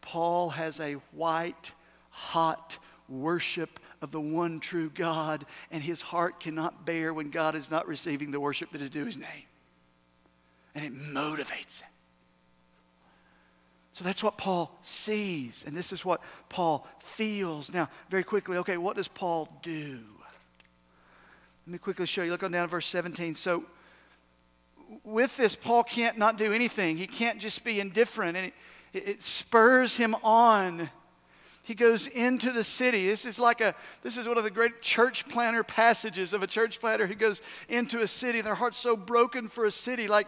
Paul 0.00 0.48
has 0.48 0.80
a 0.80 0.94
white, 1.12 1.72
hot 2.08 2.78
worship 3.10 3.78
of 4.00 4.10
the 4.10 4.22
one 4.22 4.58
true 4.58 4.88
God, 4.88 5.44
and 5.70 5.82
his 5.82 6.00
heart 6.00 6.40
cannot 6.40 6.86
bear 6.86 7.12
when 7.12 7.28
God 7.28 7.56
is 7.56 7.70
not 7.70 7.86
receiving 7.86 8.30
the 8.30 8.40
worship 8.40 8.72
that 8.72 8.80
is 8.80 8.88
due 8.88 9.04
his 9.04 9.18
name. 9.18 9.44
And 10.74 10.82
it 10.82 10.94
motivates 10.94 11.82
him. 11.82 11.90
So 13.92 14.02
that's 14.02 14.22
what 14.22 14.38
Paul 14.38 14.74
sees, 14.80 15.62
and 15.66 15.76
this 15.76 15.92
is 15.92 16.06
what 16.06 16.22
Paul 16.48 16.88
feels. 17.00 17.70
Now, 17.70 17.90
very 18.08 18.24
quickly, 18.24 18.56
okay, 18.56 18.78
what 18.78 18.96
does 18.96 19.08
Paul 19.08 19.46
do? 19.62 20.00
Let 21.70 21.74
me 21.74 21.78
quickly 21.78 22.06
show 22.06 22.24
you. 22.24 22.32
Look 22.32 22.42
on 22.42 22.50
down 22.50 22.64
to 22.64 22.68
verse 22.68 22.88
17. 22.88 23.36
So, 23.36 23.62
with 25.04 25.36
this, 25.36 25.54
Paul 25.54 25.84
can't 25.84 26.18
not 26.18 26.36
do 26.36 26.52
anything. 26.52 26.96
He 26.96 27.06
can't 27.06 27.38
just 27.38 27.62
be 27.62 27.78
indifferent, 27.78 28.36
and 28.36 28.46
it, 28.46 28.54
it 28.92 29.22
spurs 29.22 29.96
him 29.96 30.16
on. 30.24 30.90
He 31.62 31.76
goes 31.76 32.08
into 32.08 32.50
the 32.50 32.64
city. 32.64 33.06
This 33.06 33.24
is 33.24 33.38
like 33.38 33.60
a, 33.60 33.76
this 34.02 34.16
is 34.16 34.26
one 34.26 34.36
of 34.36 34.42
the 34.42 34.50
great 34.50 34.82
church 34.82 35.28
planter 35.28 35.62
passages 35.62 36.32
of 36.32 36.42
a 36.42 36.48
church 36.48 36.80
planter 36.80 37.06
who 37.06 37.14
goes 37.14 37.40
into 37.68 38.00
a 38.00 38.08
city 38.08 38.40
and 38.40 38.46
their 38.48 38.56
heart's 38.56 38.78
so 38.78 38.96
broken 38.96 39.46
for 39.46 39.64
a 39.64 39.70
city. 39.70 40.08
Like, 40.08 40.26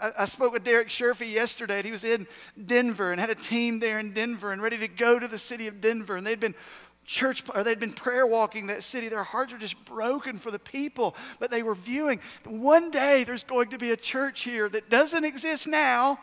I, 0.00 0.10
I 0.20 0.24
spoke 0.26 0.52
with 0.52 0.62
Derek 0.62 0.90
Sherfy 0.90 1.32
yesterday, 1.32 1.78
and 1.78 1.86
he 1.86 1.90
was 1.90 2.04
in 2.04 2.28
Denver 2.66 3.10
and 3.10 3.20
had 3.20 3.30
a 3.30 3.34
team 3.34 3.80
there 3.80 3.98
in 3.98 4.12
Denver 4.12 4.52
and 4.52 4.62
ready 4.62 4.78
to 4.78 4.86
go 4.86 5.18
to 5.18 5.26
the 5.26 5.38
city 5.38 5.66
of 5.66 5.80
Denver. 5.80 6.16
And 6.16 6.24
they'd 6.24 6.38
been 6.38 6.54
church 7.08 7.42
or 7.54 7.64
they'd 7.64 7.80
been 7.80 7.90
prayer 7.90 8.26
walking 8.26 8.66
that 8.66 8.82
city 8.84 9.08
their 9.08 9.24
hearts 9.24 9.50
are 9.50 9.58
just 9.58 9.82
broken 9.86 10.36
for 10.36 10.50
the 10.50 10.58
people 10.58 11.16
but 11.40 11.50
they 11.50 11.62
were 11.62 11.74
viewing 11.74 12.20
one 12.44 12.90
day 12.90 13.24
there's 13.24 13.44
going 13.44 13.70
to 13.70 13.78
be 13.78 13.92
a 13.92 13.96
church 13.96 14.42
here 14.42 14.68
that 14.68 14.90
doesn't 14.90 15.24
exist 15.24 15.66
now 15.66 16.18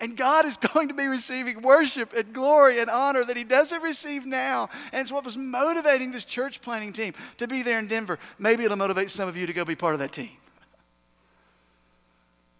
and 0.00 0.16
God 0.16 0.46
is 0.46 0.56
going 0.74 0.88
to 0.88 0.94
be 0.94 1.06
receiving 1.06 1.62
worship 1.62 2.12
and 2.12 2.32
glory 2.32 2.80
and 2.80 2.90
honor 2.90 3.24
that 3.24 3.36
He 3.36 3.44
doesn't 3.44 3.82
receive 3.82 4.26
now. 4.26 4.68
And 4.92 5.00
it's 5.00 5.12
what 5.12 5.24
was 5.24 5.38
motivating 5.38 6.12
this 6.12 6.24
church 6.24 6.60
planting 6.60 6.92
team 6.92 7.14
to 7.38 7.48
be 7.48 7.62
there 7.62 7.78
in 7.78 7.86
Denver. 7.86 8.18
Maybe 8.38 8.64
it'll 8.64 8.76
motivate 8.76 9.10
some 9.10 9.26
of 9.26 9.38
you 9.38 9.46
to 9.46 9.54
go 9.54 9.64
be 9.64 9.74
part 9.74 9.94
of 9.94 10.00
that 10.00 10.12
team. 10.12 10.30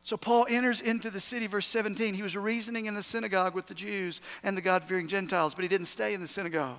So 0.07 0.16
Paul 0.16 0.47
enters 0.49 0.81
into 0.81 1.11
the 1.11 1.19
city, 1.19 1.49
verse 1.49 1.66
17. 1.66 2.14
He 2.14 2.23
was 2.23 2.37
reasoning 2.37 2.87
in 2.87 2.95
the 2.95 3.03
synagogue 3.03 3.57
with 3.57 3.66
the 3.66 3.75
Jews 3.75 4.21
and 4.45 4.57
the 4.57 4.61
God 4.61 4.85
fearing 4.85 5.09
Gentiles, 5.09 5.53
but 5.53 5.62
he 5.62 5.69
didn't 5.69 5.88
stay 5.88 6.14
in 6.14 6.21
the 6.21 6.29
synagogue. 6.29 6.79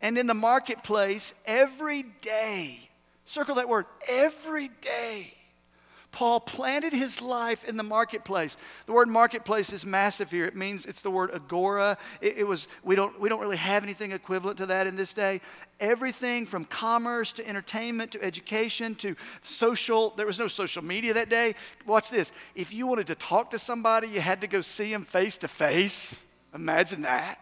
And 0.00 0.16
in 0.16 0.28
the 0.28 0.34
marketplace, 0.34 1.34
every 1.44 2.04
day, 2.20 2.88
circle 3.24 3.56
that 3.56 3.68
word, 3.68 3.86
every 4.08 4.68
day, 4.80 5.34
Paul 6.12 6.40
planted 6.40 6.92
his 6.92 7.20
life 7.20 7.64
in 7.64 7.76
the 7.76 7.84
marketplace. 7.84 8.56
The 8.86 8.92
word 8.92 9.08
marketplace 9.08 9.72
is 9.72 9.86
massive 9.86 10.30
here. 10.30 10.44
It 10.44 10.56
means 10.56 10.84
it's 10.84 11.02
the 11.02 11.10
word 11.10 11.30
agora. 11.32 11.98
It, 12.20 12.38
it, 12.38 12.44
was, 12.44 12.66
we 12.82 12.96
don't, 12.96 13.20
we 13.20 13.28
don't 13.28 13.40
really 13.40 13.56
have 13.56 13.84
anything 13.84 14.10
equivalent 14.10 14.58
to 14.58 14.66
that 14.66 14.88
in 14.88 14.96
this 14.96 15.12
day. 15.12 15.40
Everything 15.78 16.46
from 16.46 16.64
commerce 16.64 17.32
to 17.34 17.46
entertainment 17.46 18.10
to 18.12 18.22
education 18.22 18.96
to 18.96 19.14
social, 19.42 20.10
there 20.16 20.26
was 20.26 20.38
no 20.38 20.48
social 20.48 20.82
media 20.82 21.14
that 21.14 21.30
day. 21.30 21.54
Watch 21.86 22.10
this. 22.10 22.32
If 22.56 22.74
you 22.74 22.88
wanted 22.88 23.06
to 23.06 23.14
talk 23.14 23.50
to 23.50 23.58
somebody, 23.58 24.08
you 24.08 24.20
had 24.20 24.40
to 24.40 24.48
go 24.48 24.62
see 24.62 24.90
them 24.90 25.04
face 25.04 25.38
to 25.38 25.48
face. 25.48 26.16
Imagine 26.54 27.02
that. 27.02 27.38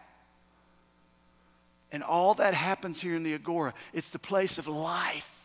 And 1.91 2.03
all 2.03 2.35
that 2.35 2.53
happens 2.53 3.01
here 3.01 3.15
in 3.15 3.23
the 3.23 3.33
agora. 3.33 3.73
It's 3.93 4.09
the 4.09 4.19
place 4.19 4.59
of 4.59 4.67
life. 4.67 5.38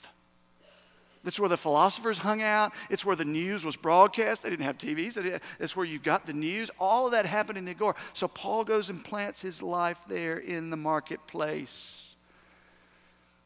That's 1.25 1.41
where 1.41 1.49
the 1.49 1.57
philosophers 1.57 2.19
hung 2.19 2.43
out. 2.43 2.73
It's 2.91 3.05
where 3.05 3.17
the 3.17 3.25
news 3.25 3.65
was 3.65 3.77
broadcast. 3.77 4.43
They 4.43 4.51
didn't 4.51 4.67
have 4.67 4.79
TVs. 4.79 5.41
That's 5.59 5.75
where 5.75 5.87
you 5.87 5.99
got 5.99 6.27
the 6.27 6.35
news. 6.35 6.71
All 6.79 7.07
of 7.07 7.13
that 7.13 7.25
happened 7.25 7.59
in 7.59 7.65
the 7.65 7.73
agora. 7.73 7.95
So 8.13 8.29
Paul 8.29 8.63
goes 8.65 8.91
and 8.91 9.03
plants 9.03 9.41
his 9.41 9.63
life 9.63 9.99
there 10.07 10.37
in 10.37 10.69
the 10.71 10.77
marketplace. 10.77 12.03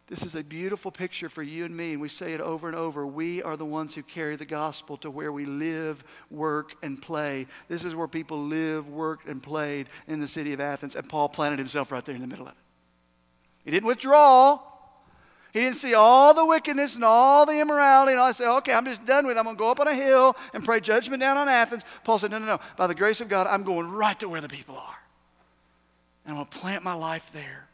This 0.09 0.23
is 0.23 0.35
a 0.35 0.43
beautiful 0.43 0.91
picture 0.91 1.29
for 1.29 1.43
you 1.43 1.67
and 1.67 1.77
me, 1.77 1.93
and 1.93 2.01
we 2.01 2.09
say 2.09 2.33
it 2.33 2.41
over 2.41 2.67
and 2.67 2.77
over. 2.77 3.07
We 3.07 3.43
are 3.43 3.59
the 3.59 3.67
ones 3.67 3.95
who 3.95 4.03
carry 4.03 4.37
the 4.37 4.47
gospel 4.47 4.97
to 4.99 5.11
where 5.11 5.31
we 5.31 5.45
live, 5.45 6.03
work, 6.31 6.75
and 6.83 7.01
play. 7.01 7.47
This 7.69 7.85
is 7.85 7.95
where 7.95 8.09
people 8.09 8.43
live, 8.43 8.89
worked, 8.89 9.29
and 9.29 9.43
played 9.43 9.91
in 10.07 10.19
the 10.19 10.27
city 10.27 10.55
of 10.55 10.61
Athens, 10.61 10.97
and 10.97 11.07
Paul 11.07 11.29
planted 11.29 11.59
himself 11.59 11.93
right 11.93 12.03
there 12.03 12.15
in 12.15 12.23
the 12.23 12.27
middle 12.27 12.47
of 12.47 12.53
it. 12.53 12.59
He 13.65 13.71
didn't 13.71 13.87
withdraw. 13.87 14.59
He 15.59 15.65
didn't 15.65 15.79
see 15.79 15.95
all 15.95 16.35
the 16.35 16.47
wickedness 16.47 16.95
and 16.95 17.03
all 17.03 17.45
the 17.45 17.59
immorality. 17.59 18.13
And 18.13 18.21
I 18.21 18.31
said, 18.31 18.49
okay, 18.59 18.73
I'm 18.73 18.85
just 18.85 19.05
done 19.05 19.27
with 19.27 19.37
it. 19.37 19.41
I'm 19.41 19.45
going 19.45 19.57
to 19.57 19.59
go 19.59 19.73
up 19.73 19.81
on 19.81 19.89
a 19.89 19.95
hill 19.95 20.37
and 20.55 20.65
pray 20.65 20.79
judgment 20.79 21.21
down 21.21 21.37
on 21.37 21.49
Athens. 21.49 21.83
Paul 22.05 22.21
said, 22.21 22.31
no, 22.31 22.39
no, 22.39 22.47
no. 22.47 22.61
By 22.77 22.87
the 22.87 22.95
grace 22.95 23.21
of 23.21 23.29
God, 23.29 23.49
I'm 23.49 23.65
going 23.65 23.91
right 23.91 24.17
to 24.21 24.29
where 24.29 24.41
the 24.41 24.49
people 24.49 24.77
are. 24.77 24.97
And 26.25 26.31
I'm 26.31 26.37
going 26.37 26.47
to 26.47 26.59
plant 26.59 26.85
my 26.85 26.93
life 26.93 27.33
there. 27.33 27.67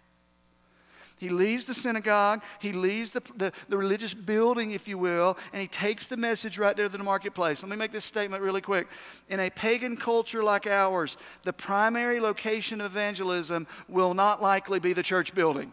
He 1.19 1.29
leaves 1.29 1.67
the 1.67 1.75
synagogue, 1.75 2.41
he 2.59 2.73
leaves 2.73 3.13
the, 3.13 3.21
the, 3.37 3.53
the, 3.69 3.77
religious 3.77 4.15
building, 4.15 4.71
if 4.71 4.89
you 4.89 4.97
will, 4.97 5.37
and 5.53 5.61
he 5.61 5.69
takes 5.69 6.07
the 6.07 6.17
message 6.17 6.57
right 6.57 6.75
there 6.75 6.89
to 6.89 6.97
the 6.97 7.05
marketplace. 7.05 7.63
Let 7.63 7.69
me 7.69 7.77
make 7.77 7.93
this 7.93 8.07
statement 8.07 8.43
really 8.43 8.63
quick. 8.63 8.89
In 9.29 9.41
a 9.41 9.51
pagan 9.51 9.95
culture 9.95 10.43
like 10.43 10.67
ours, 10.67 11.19
the 11.43 11.53
primary 11.53 12.19
location 12.19 12.81
of 12.81 12.93
evangelism 12.93 13.67
will 13.89 14.15
not 14.15 14.41
likely 14.41 14.81
be 14.81 14.95
the 14.95 15.03
church 15.03 15.35
building. 15.35 15.71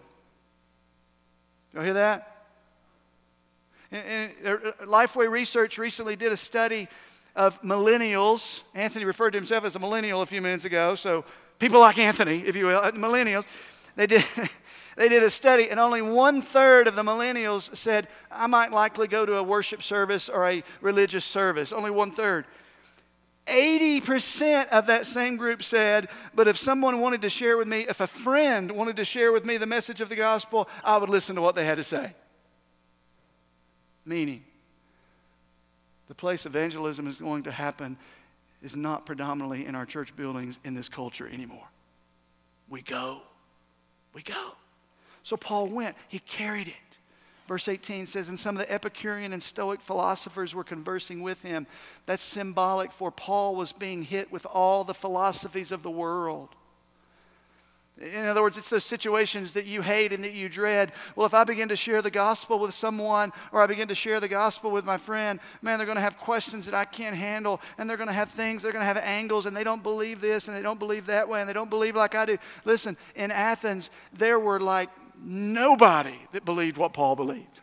You 1.73 1.81
hear 1.81 1.93
that? 1.93 2.45
And, 3.91 4.31
uh, 4.45 4.57
Lifeway 4.85 5.29
Research 5.29 5.77
recently 5.77 6.15
did 6.15 6.31
a 6.31 6.37
study 6.37 6.87
of 7.35 7.61
millennials. 7.61 8.61
Anthony 8.73 9.05
referred 9.05 9.31
to 9.31 9.37
himself 9.37 9.65
as 9.65 9.75
a 9.75 9.79
millennial 9.79 10.21
a 10.21 10.25
few 10.25 10.41
minutes 10.41 10.65
ago, 10.65 10.95
so 10.95 11.25
people 11.59 11.79
like 11.79 11.97
Anthony, 11.97 12.39
if 12.39 12.55
you 12.55 12.65
will, 12.65 12.79
uh, 12.79 12.91
millennials. 12.91 13.45
They 13.95 14.07
did, 14.07 14.23
They 14.97 15.07
did 15.07 15.23
a 15.23 15.29
study, 15.29 15.69
and 15.69 15.79
only 15.79 16.01
one 16.01 16.41
third 16.41 16.87
of 16.87 16.95
the 16.95 17.03
millennials 17.03 17.75
said, 17.75 18.07
I 18.29 18.47
might 18.47 18.71
likely 18.71 19.07
go 19.07 19.25
to 19.25 19.37
a 19.37 19.43
worship 19.43 19.81
service 19.83 20.27
or 20.27 20.47
a 20.49 20.63
religious 20.81 21.23
service. 21.23 21.71
Only 21.71 21.91
one 21.91 22.11
third. 22.11 22.45
80% 23.51 24.69
of 24.69 24.87
that 24.87 25.05
same 25.05 25.37
group 25.37 25.63
said, 25.63 26.07
but 26.33 26.47
if 26.47 26.57
someone 26.57 27.01
wanted 27.01 27.21
to 27.23 27.29
share 27.29 27.57
with 27.57 27.67
me, 27.67 27.81
if 27.81 27.99
a 27.99 28.07
friend 28.07 28.71
wanted 28.71 28.95
to 28.95 29.05
share 29.05 29.31
with 29.31 29.45
me 29.45 29.57
the 29.57 29.65
message 29.65 30.01
of 30.01 30.09
the 30.09 30.15
gospel, 30.15 30.69
I 30.83 30.97
would 30.97 31.09
listen 31.09 31.35
to 31.35 31.41
what 31.41 31.55
they 31.55 31.65
had 31.65 31.75
to 31.75 31.83
say. 31.83 32.13
Meaning, 34.05 34.43
the 36.07 36.15
place 36.15 36.45
evangelism 36.45 37.07
is 37.07 37.17
going 37.17 37.43
to 37.43 37.51
happen 37.51 37.97
is 38.61 38.75
not 38.75 39.05
predominantly 39.05 39.65
in 39.65 39.75
our 39.75 39.85
church 39.85 40.15
buildings 40.15 40.57
in 40.63 40.73
this 40.73 40.89
culture 40.89 41.27
anymore. 41.27 41.67
We 42.69 42.81
go. 42.81 43.21
We 44.13 44.21
go. 44.21 44.53
So 45.23 45.37
Paul 45.37 45.67
went, 45.67 45.95
he 46.07 46.19
carried 46.19 46.67
it. 46.67 46.90
Verse 47.51 47.67
18 47.67 48.07
says, 48.07 48.29
And 48.29 48.39
some 48.39 48.55
of 48.55 48.65
the 48.65 48.73
Epicurean 48.73 49.33
and 49.33 49.43
Stoic 49.43 49.81
philosophers 49.81 50.55
were 50.55 50.63
conversing 50.63 51.21
with 51.21 51.41
him. 51.41 51.67
That's 52.05 52.23
symbolic 52.23 52.93
for 52.93 53.11
Paul 53.11 53.57
was 53.57 53.73
being 53.73 54.03
hit 54.03 54.31
with 54.31 54.45
all 54.45 54.85
the 54.85 54.93
philosophies 54.93 55.73
of 55.73 55.83
the 55.83 55.91
world. 55.91 56.47
In 57.99 58.25
other 58.25 58.41
words, 58.41 58.57
it's 58.57 58.69
those 58.69 58.85
situations 58.85 59.51
that 59.51 59.65
you 59.65 59.81
hate 59.81 60.13
and 60.13 60.23
that 60.23 60.31
you 60.31 60.47
dread. 60.47 60.93
Well, 61.17 61.25
if 61.25 61.33
I 61.33 61.43
begin 61.43 61.67
to 61.67 61.75
share 61.75 62.01
the 62.01 62.09
gospel 62.09 62.57
with 62.57 62.73
someone 62.73 63.33
or 63.51 63.61
I 63.61 63.67
begin 63.67 63.89
to 63.89 63.95
share 63.95 64.21
the 64.21 64.29
gospel 64.29 64.71
with 64.71 64.85
my 64.85 64.97
friend, 64.97 65.37
man, 65.61 65.77
they're 65.77 65.85
going 65.85 65.97
to 65.97 66.01
have 66.01 66.17
questions 66.17 66.65
that 66.67 66.73
I 66.73 66.85
can't 66.85 67.17
handle 67.17 67.59
and 67.77 67.89
they're 67.89 67.97
going 67.97 68.07
to 68.07 68.13
have 68.13 68.31
things, 68.31 68.63
they're 68.63 68.71
going 68.71 68.81
to 68.81 68.85
have 68.85 68.95
angles 68.95 69.45
and 69.45 69.53
they 69.55 69.65
don't 69.65 69.83
believe 69.83 70.21
this 70.21 70.47
and 70.47 70.55
they 70.55 70.61
don't 70.61 70.79
believe 70.79 71.07
that 71.07 71.27
way 71.27 71.41
and 71.41 71.49
they 71.49 71.53
don't 71.53 71.69
believe 71.69 71.97
like 71.97 72.15
I 72.15 72.23
do. 72.23 72.37
Listen, 72.63 72.95
in 73.13 73.29
Athens, 73.29 73.89
there 74.13 74.39
were 74.39 74.61
like 74.61 74.89
nobody 75.21 76.19
that 76.31 76.45
believed 76.45 76.77
what 76.77 76.93
Paul 76.93 77.15
believed. 77.15 77.59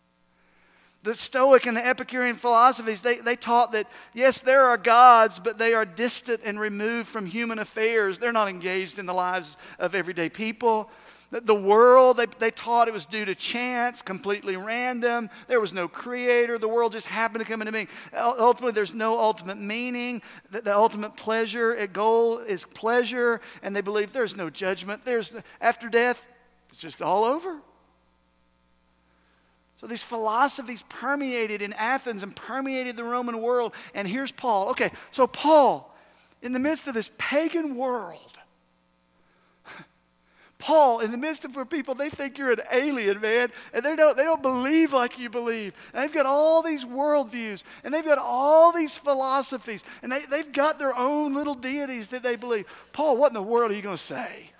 the 1.02 1.14
Stoic 1.14 1.66
and 1.66 1.76
the 1.76 1.86
Epicurean 1.86 2.36
philosophies, 2.36 3.02
they, 3.02 3.16
they 3.16 3.36
taught 3.36 3.72
that, 3.72 3.86
yes, 4.14 4.40
there 4.40 4.64
are 4.64 4.76
gods, 4.76 5.38
but 5.38 5.58
they 5.58 5.74
are 5.74 5.84
distant 5.84 6.40
and 6.44 6.58
removed 6.58 7.08
from 7.08 7.26
human 7.26 7.58
affairs. 7.58 8.18
They're 8.18 8.32
not 8.32 8.48
engaged 8.48 8.98
in 8.98 9.06
the 9.06 9.14
lives 9.14 9.56
of 9.78 9.94
everyday 9.94 10.28
people. 10.28 10.90
The, 11.32 11.40
the 11.40 11.54
world, 11.54 12.18
they, 12.18 12.26
they 12.38 12.50
taught 12.50 12.88
it 12.88 12.94
was 12.94 13.06
due 13.06 13.24
to 13.24 13.34
chance, 13.34 14.02
completely 14.02 14.54
random. 14.54 15.30
There 15.48 15.60
was 15.60 15.72
no 15.72 15.88
creator. 15.88 16.58
The 16.58 16.68
world 16.68 16.92
just 16.92 17.06
happened 17.06 17.42
to 17.42 17.50
come 17.50 17.62
into 17.62 17.72
being. 17.72 17.88
Ultimately, 18.14 18.72
there's 18.72 18.92
no 18.92 19.18
ultimate 19.18 19.56
meaning. 19.56 20.20
The, 20.50 20.60
the 20.60 20.76
ultimate 20.76 21.16
pleasure, 21.16 21.72
a 21.72 21.86
goal 21.86 22.38
is 22.38 22.66
pleasure. 22.66 23.40
And 23.62 23.74
they 23.74 23.80
believe 23.80 24.12
there's 24.12 24.36
no 24.36 24.50
judgment. 24.50 25.06
There's, 25.06 25.34
after 25.62 25.88
death, 25.88 26.22
it's 26.72 26.80
just 26.80 27.02
all 27.02 27.24
over. 27.24 27.60
So 29.76 29.86
these 29.86 30.02
philosophies 30.02 30.84
permeated 30.88 31.60
in 31.60 31.72
Athens 31.74 32.22
and 32.22 32.34
permeated 32.34 32.96
the 32.96 33.04
Roman 33.04 33.42
world. 33.42 33.72
And 33.94 34.08
here's 34.08 34.32
Paul. 34.32 34.70
Okay, 34.70 34.90
so 35.10 35.26
Paul, 35.26 35.94
in 36.40 36.52
the 36.52 36.58
midst 36.58 36.88
of 36.88 36.94
this 36.94 37.10
pagan 37.18 37.76
world, 37.76 38.38
Paul, 40.58 41.00
in 41.00 41.10
the 41.10 41.18
midst 41.18 41.44
of 41.44 41.56
where 41.56 41.64
people, 41.64 41.96
they 41.96 42.08
think 42.08 42.38
you're 42.38 42.52
an 42.52 42.60
alien, 42.70 43.20
man, 43.20 43.50
and 43.74 43.84
they 43.84 43.96
don't, 43.96 44.16
they 44.16 44.22
don't 44.22 44.40
believe 44.40 44.92
like 44.92 45.18
you 45.18 45.28
believe. 45.28 45.74
And 45.92 46.02
they've 46.02 46.14
got 46.14 46.26
all 46.26 46.62
these 46.62 46.84
worldviews, 46.84 47.64
and 47.82 47.92
they've 47.92 48.04
got 48.04 48.18
all 48.18 48.70
these 48.72 48.96
philosophies, 48.96 49.82
and 50.02 50.12
they, 50.12 50.24
they've 50.26 50.52
got 50.52 50.78
their 50.78 50.96
own 50.96 51.34
little 51.34 51.54
deities 51.54 52.08
that 52.08 52.22
they 52.22 52.36
believe. 52.36 52.66
Paul, 52.92 53.16
what 53.16 53.30
in 53.30 53.34
the 53.34 53.42
world 53.42 53.72
are 53.72 53.74
you 53.74 53.82
going 53.82 53.96
to 53.98 54.02
say? 54.02 54.52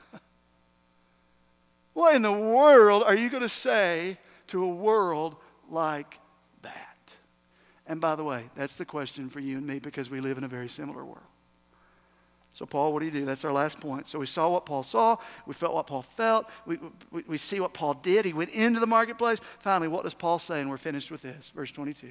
What 1.95 2.15
in 2.15 2.23
the 2.23 2.33
world 2.33 3.03
are 3.05 3.15
you 3.15 3.29
going 3.29 3.43
to 3.43 3.49
say 3.49 4.19
to 4.49 4.65
a 4.65 4.69
world 4.69 5.37
like 5.71 6.19
that? 6.63 7.13
And 7.87 8.01
by 8.01 8.15
the 8.15 8.25
way, 8.25 8.45
that's 8.55 8.77
the 8.77 8.85
question 8.85 9.29
for 9.29 9.41
you 9.41 9.59
and 9.59 9.67
me 9.67 9.79
because 9.79 10.09
we 10.09 10.21
live 10.21 10.39
in 10.39 10.45
a 10.45 10.49
very 10.49 10.69
similar 10.69 11.05
world. 11.05 11.27
So, 12.55 12.67
Paul, 12.67 12.93
what 12.93 13.01
do 13.01 13.07
you 13.07 13.11
do? 13.11 13.25
That's 13.25 13.45
our 13.45 13.53
last 13.53 13.81
point. 13.81 14.09
So, 14.09 14.19
we 14.19 14.27
saw 14.27 14.51
what 14.51 14.67
Paul 14.67 14.83
saw. 14.83 15.17
We 15.47 15.55
felt 15.55 15.73
what 15.73 15.87
Paul 15.87 16.03
felt. 16.03 16.47
We, 16.67 16.79
we, 17.11 17.23
we 17.27 17.39
see 17.39 17.61
what 17.61 17.73
Paul 17.73 17.95
did. 17.95 18.27
He 18.27 18.35
went 18.35 18.51
into 18.51 18.79
the 18.79 18.87
marketplace. 18.87 19.39
Finally, 19.61 19.89
what 19.89 20.05
does 20.05 20.13
Paul 20.13 20.39
say? 20.39 20.61
And 20.61 20.69
we're 20.69 20.77
finished 20.77 21.11
with 21.11 21.23
this. 21.23 21.51
Verse 21.55 21.71
22. 21.71 22.11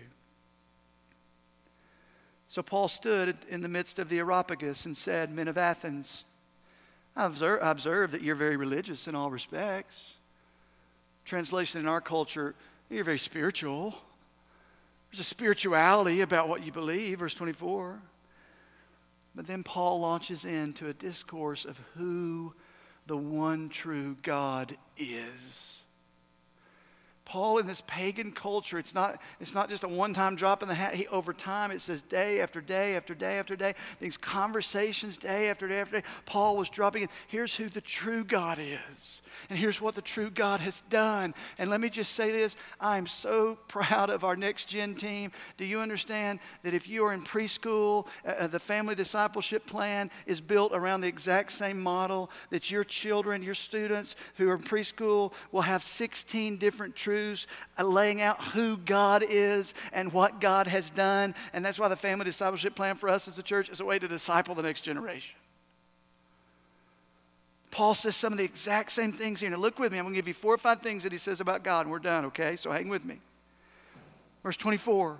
So, 2.47 2.63
Paul 2.63 2.87
stood 2.87 3.37
in 3.49 3.61
the 3.61 3.67
midst 3.67 3.99
of 3.99 4.09
the 4.09 4.17
Areopagus 4.17 4.85
and 4.85 4.97
said, 4.97 5.31
Men 5.31 5.47
of 5.47 5.59
Athens, 5.59 6.23
I 7.15 7.25
observe, 7.25 7.61
I 7.61 7.71
observe 7.71 8.11
that 8.11 8.21
you're 8.21 8.35
very 8.35 8.55
religious 8.55 9.07
in 9.07 9.15
all 9.15 9.29
respects. 9.29 10.13
Translation 11.25 11.81
in 11.81 11.87
our 11.87 12.01
culture, 12.01 12.55
you're 12.89 13.03
very 13.03 13.19
spiritual. 13.19 13.95
There's 15.11 15.19
a 15.21 15.25
spirituality 15.25 16.21
about 16.21 16.47
what 16.47 16.65
you 16.65 16.71
believe, 16.71 17.19
verse 17.19 17.33
24. 17.33 17.99
But 19.35 19.45
then 19.45 19.63
Paul 19.63 19.99
launches 19.99 20.45
into 20.45 20.87
a 20.87 20.93
discourse 20.93 21.65
of 21.65 21.79
who 21.95 22.53
the 23.07 23.17
one 23.17 23.69
true 23.69 24.17
God 24.21 24.75
is. 24.97 25.80
Paul 27.31 27.59
in 27.59 27.65
this 27.65 27.81
pagan 27.87 28.33
culture, 28.33 28.77
it's 28.77 28.93
not, 28.93 29.17
it's 29.39 29.53
not 29.53 29.69
just 29.69 29.85
a 29.85 29.87
one 29.87 30.13
time 30.13 30.35
drop 30.35 30.61
in 30.63 30.67
the 30.67 30.75
hat. 30.75 30.95
He, 30.95 31.07
over 31.07 31.31
time, 31.31 31.71
it 31.71 31.79
says 31.79 32.01
day 32.01 32.41
after 32.41 32.59
day 32.59 32.97
after 32.97 33.15
day 33.15 33.39
after 33.39 33.55
day, 33.55 33.73
these 34.01 34.17
conversations 34.17 35.17
day 35.17 35.47
after 35.47 35.65
day 35.65 35.79
after 35.79 36.01
day. 36.01 36.07
Paul 36.25 36.57
was 36.57 36.67
dropping 36.67 37.03
in. 37.03 37.09
Here's 37.27 37.55
who 37.55 37.69
the 37.69 37.79
true 37.79 38.25
God 38.25 38.59
is 38.59 39.21
and 39.49 39.57
here's 39.57 39.81
what 39.81 39.95
the 39.95 40.01
true 40.01 40.29
God 40.29 40.59
has 40.59 40.81
done. 40.89 41.33
And 41.57 41.69
let 41.69 41.81
me 41.81 41.89
just 41.89 42.13
say 42.13 42.31
this 42.31 42.55
I'm 42.79 43.07
so 43.07 43.57
proud 43.67 44.09
of 44.09 44.23
our 44.23 44.35
next 44.35 44.65
gen 44.65 44.95
team. 44.95 45.31
Do 45.57 45.65
you 45.65 45.79
understand 45.79 46.39
that 46.63 46.73
if 46.73 46.87
you 46.87 47.05
are 47.05 47.13
in 47.13 47.23
preschool, 47.23 48.07
uh, 48.25 48.31
uh, 48.31 48.47
the 48.47 48.59
family 48.59 48.95
discipleship 48.95 49.65
plan 49.65 50.09
is 50.25 50.41
built 50.41 50.71
around 50.73 51.01
the 51.01 51.07
exact 51.07 51.51
same 51.51 51.81
model 51.81 52.29
that 52.49 52.71
your 52.71 52.83
children, 52.83 53.43
your 53.43 53.55
students 53.55 54.15
who 54.37 54.49
are 54.49 54.55
in 54.55 54.61
preschool 54.61 55.33
will 55.51 55.61
have 55.61 55.83
16 55.83 56.57
different 56.57 56.95
truths 56.95 57.47
uh, 57.77 57.83
laying 57.83 58.21
out 58.21 58.43
who 58.43 58.77
God 58.77 59.23
is 59.27 59.73
and 59.93 60.11
what 60.13 60.39
God 60.39 60.67
has 60.67 60.89
done. 60.89 61.35
And 61.53 61.65
that's 61.65 61.79
why 61.79 61.87
the 61.87 61.95
family 61.95 62.25
discipleship 62.25 62.75
plan 62.75 62.95
for 62.95 63.09
us 63.09 63.27
as 63.27 63.37
a 63.37 63.43
church 63.43 63.69
is 63.69 63.79
a 63.79 63.85
way 63.85 63.99
to 63.99 64.07
disciple 64.07 64.55
the 64.55 64.63
next 64.63 64.81
generation. 64.81 65.40
Paul 67.71 67.95
says 67.95 68.15
some 68.17 68.33
of 68.33 68.37
the 68.37 68.45
exact 68.45 68.91
same 68.91 69.13
things 69.13 69.39
here. 69.39 69.49
Now, 69.49 69.57
look 69.57 69.79
with 69.79 69.91
me. 69.91 69.97
I'm 69.97 70.03
going 70.03 70.13
to 70.13 70.17
give 70.17 70.27
you 70.27 70.33
four 70.33 70.53
or 70.53 70.57
five 70.57 70.81
things 70.81 71.03
that 71.03 71.11
he 71.11 71.17
says 71.17 71.39
about 71.39 71.63
God, 71.63 71.85
and 71.85 71.91
we're 71.91 71.99
done, 71.99 72.25
okay? 72.25 72.57
So 72.57 72.69
hang 72.69 72.89
with 72.89 73.05
me. 73.05 73.19
Verse 74.43 74.57
24. 74.57 75.17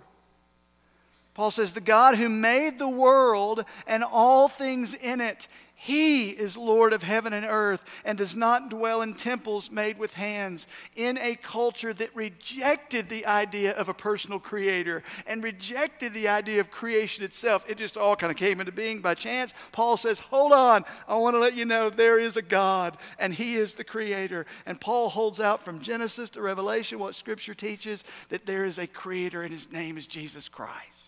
Paul 1.33 1.51
says, 1.51 1.73
The 1.73 1.81
God 1.81 2.15
who 2.15 2.29
made 2.29 2.77
the 2.77 2.89
world 2.89 3.65
and 3.87 4.03
all 4.03 4.47
things 4.47 4.93
in 4.93 5.21
it, 5.21 5.47
he 5.83 6.29
is 6.29 6.55
Lord 6.55 6.93
of 6.93 7.01
heaven 7.01 7.33
and 7.33 7.43
earth 7.43 7.83
and 8.05 8.15
does 8.15 8.35
not 8.35 8.69
dwell 8.69 9.01
in 9.01 9.15
temples 9.15 9.71
made 9.71 9.97
with 9.97 10.13
hands. 10.13 10.67
In 10.95 11.17
a 11.17 11.33
culture 11.33 11.91
that 11.91 12.15
rejected 12.15 13.09
the 13.09 13.25
idea 13.25 13.71
of 13.71 13.89
a 13.89 13.93
personal 13.95 14.37
creator 14.37 15.01
and 15.25 15.43
rejected 15.43 16.13
the 16.13 16.27
idea 16.27 16.59
of 16.59 16.69
creation 16.69 17.23
itself, 17.23 17.67
it 17.67 17.79
just 17.79 17.97
all 17.97 18.15
kind 18.15 18.29
of 18.29 18.37
came 18.37 18.59
into 18.59 18.71
being 18.71 19.01
by 19.01 19.15
chance. 19.15 19.55
Paul 19.71 19.97
says, 19.97 20.19
Hold 20.19 20.51
on, 20.51 20.85
I 21.07 21.15
want 21.15 21.33
to 21.33 21.39
let 21.39 21.55
you 21.55 21.65
know 21.65 21.89
there 21.89 22.19
is 22.19 22.37
a 22.37 22.43
God 22.43 22.95
and 23.17 23.33
he 23.33 23.55
is 23.55 23.73
the 23.73 23.83
creator. 23.83 24.45
And 24.67 24.79
Paul 24.79 25.09
holds 25.09 25.39
out 25.39 25.63
from 25.63 25.81
Genesis 25.81 26.29
to 26.31 26.43
Revelation 26.43 26.99
what 26.99 27.15
Scripture 27.15 27.55
teaches 27.55 28.03
that 28.29 28.45
there 28.45 28.65
is 28.65 28.77
a 28.77 28.85
creator 28.85 29.41
and 29.41 29.51
his 29.51 29.71
name 29.71 29.97
is 29.97 30.05
Jesus 30.05 30.47
Christ. 30.47 31.00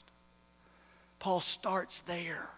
Paul 1.24 1.40
starts 1.40 2.02
there. 2.02 2.50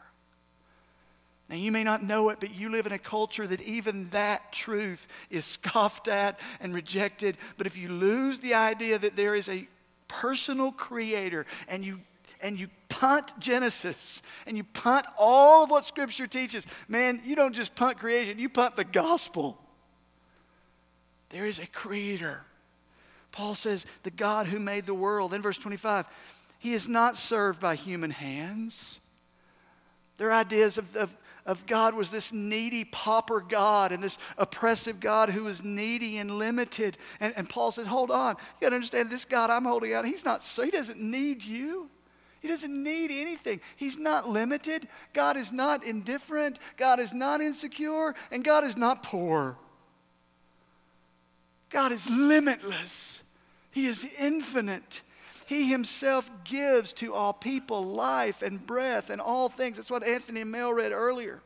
Now, 1.50 1.56
you 1.56 1.72
may 1.72 1.84
not 1.84 2.02
know 2.02 2.30
it, 2.30 2.40
but 2.40 2.56
you 2.56 2.72
live 2.72 2.88
in 2.88 2.94
a 2.94 2.98
culture 2.98 3.46
that 3.46 3.62
even 3.62 4.10
that 4.10 4.52
truth 4.52 5.08
is 5.30 5.46
scoffed 5.46 6.08
at 6.08 6.40
and 6.60 6.74
rejected. 6.74 7.38
But 7.60 7.68
if 7.68 7.78
you 7.78 7.90
lose 7.90 8.40
the 8.40 8.56
idea 8.56 8.98
that 8.98 9.16
there 9.16 9.36
is 9.36 9.50
a 9.50 9.68
personal 10.08 10.72
creator 10.72 11.46
and 11.68 11.86
you 11.86 12.00
and 12.42 12.60
you 12.60 12.70
punt 12.90 13.40
Genesis 13.40 14.24
and 14.48 14.58
you 14.58 14.64
punt 14.64 15.06
all 15.16 15.66
of 15.66 15.70
what 15.70 15.86
Scripture 15.86 16.26
teaches, 16.26 16.66
man, 16.88 17.22
you 17.24 17.36
don't 17.36 17.54
just 17.54 17.76
punt 17.76 18.00
creation, 18.00 18.40
you 18.40 18.50
punt 18.50 18.76
the 18.76 18.84
gospel. 18.84 19.60
There 21.30 21.46
is 21.46 21.60
a 21.60 21.68
creator. 21.68 22.42
Paul 23.32 23.54
says, 23.54 23.86
the 24.02 24.12
God 24.12 24.48
who 24.48 24.60
made 24.60 24.88
the 24.88 24.94
world. 24.96 25.36
In 25.36 25.44
verse 25.44 25.58
25, 25.58 26.08
he 26.66 26.74
is 26.74 26.88
not 26.88 27.16
served 27.16 27.62
by 27.62 27.76
human 27.76 28.10
hands. 28.10 28.98
Their 30.18 30.34
ideas 30.34 30.80
of, 30.80 30.96
of, 30.96 31.16
of 31.46 31.64
God 31.68 31.94
was 31.94 32.10
this 32.10 32.34
needy 32.34 32.86
pauper 32.86 33.40
God 33.40 33.92
and 33.92 34.02
this 34.02 34.18
oppressive 34.36 35.00
God 35.00 35.30
who 35.30 35.46
is 35.46 35.64
needy 35.64 36.18
and 36.18 36.40
limited. 36.40 36.98
And, 37.20 37.36
and 37.38 37.48
Paul 37.48 37.72
says, 37.72 37.86
Hold 37.86 38.10
on. 38.10 38.32
You 38.32 38.62
got 38.62 38.70
to 38.70 38.76
understand 38.78 39.12
this 39.12 39.26
God 39.26 39.52
I'm 39.52 39.66
holding 39.66 39.94
out, 39.94 40.06
he's 40.06 40.26
not, 40.26 40.42
he 40.42 40.72
doesn't 40.72 41.00
need 41.00 41.44
you. 41.44 41.88
He 42.40 42.48
doesn't 42.48 42.84
need 42.84 43.12
anything. 43.12 43.62
He's 43.76 44.00
not 44.00 44.28
limited. 44.28 44.88
God 45.14 45.38
is 45.38 45.52
not 45.52 45.84
indifferent. 45.84 46.58
God 46.78 47.00
is 47.00 47.14
not 47.14 47.42
insecure. 47.42 48.16
And 48.32 48.44
God 48.44 48.64
is 48.64 48.76
not 48.76 49.04
poor. 49.04 49.56
God 51.70 51.92
is 51.92 52.10
limitless, 52.10 53.22
He 53.70 53.86
is 53.86 54.04
infinite. 54.18 55.04
He 55.46 55.70
himself 55.70 56.30
gives 56.44 56.92
to 56.94 57.14
all 57.14 57.34
people 57.34 57.84
life 57.84 58.42
and 58.42 58.66
breath 58.66 59.10
and 59.10 59.22
all 59.22 59.48
things. 59.48 59.78
That's 59.78 59.92
what 59.92 60.04
Anthony 60.04 60.44
Mel 60.44 60.74
read 60.74 60.92
earlier. 60.92 61.42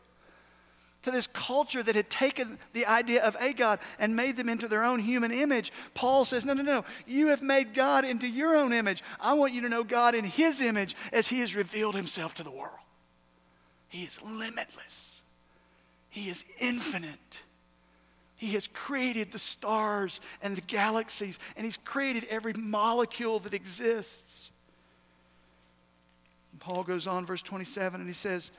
To 1.03 1.11
this 1.11 1.27
culture 1.27 1.81
that 1.81 1.95
had 1.95 2.09
taken 2.09 2.59
the 2.73 2.85
idea 2.85 3.23
of 3.23 3.37
a 3.39 3.53
God 3.53 3.79
and 3.99 4.15
made 4.15 4.35
them 4.35 4.49
into 4.49 4.67
their 4.67 4.83
own 4.83 4.99
human 4.99 5.31
image, 5.31 5.71
Paul 5.93 6.25
says, 6.25 6.45
No, 6.45 6.53
no, 6.53 6.61
no. 6.61 6.85
You 7.07 7.27
have 7.27 7.41
made 7.41 7.73
God 7.73 8.03
into 8.03 8.27
your 8.27 8.55
own 8.55 8.73
image. 8.73 9.01
I 9.19 9.33
want 9.33 9.53
you 9.53 9.61
to 9.61 9.69
know 9.69 9.83
God 9.83 10.15
in 10.15 10.25
his 10.25 10.59
image 10.59 10.95
as 11.13 11.27
he 11.27 11.39
has 11.39 11.55
revealed 11.55 11.95
himself 11.95 12.33
to 12.35 12.43
the 12.43 12.51
world. 12.51 12.79
He 13.87 14.03
is 14.03 14.21
limitless, 14.21 15.21
he 16.09 16.29
is 16.29 16.45
infinite. 16.59 17.41
He 18.39 18.53
has 18.53 18.67
created 18.67 19.31
the 19.31 19.37
stars 19.37 20.19
and 20.41 20.55
the 20.55 20.61
galaxies, 20.61 21.37
and 21.55 21.65
He's 21.65 21.77
created 21.77 22.25
every 22.29 22.53
molecule 22.53 23.37
that 23.39 23.53
exists. 23.53 24.49
And 26.53 26.59
Paul 26.59 26.83
goes 26.83 27.05
on, 27.05 27.25
verse 27.25 27.41
27, 27.41 27.99
and 27.99 28.09
he 28.09 28.13
says, 28.13 28.49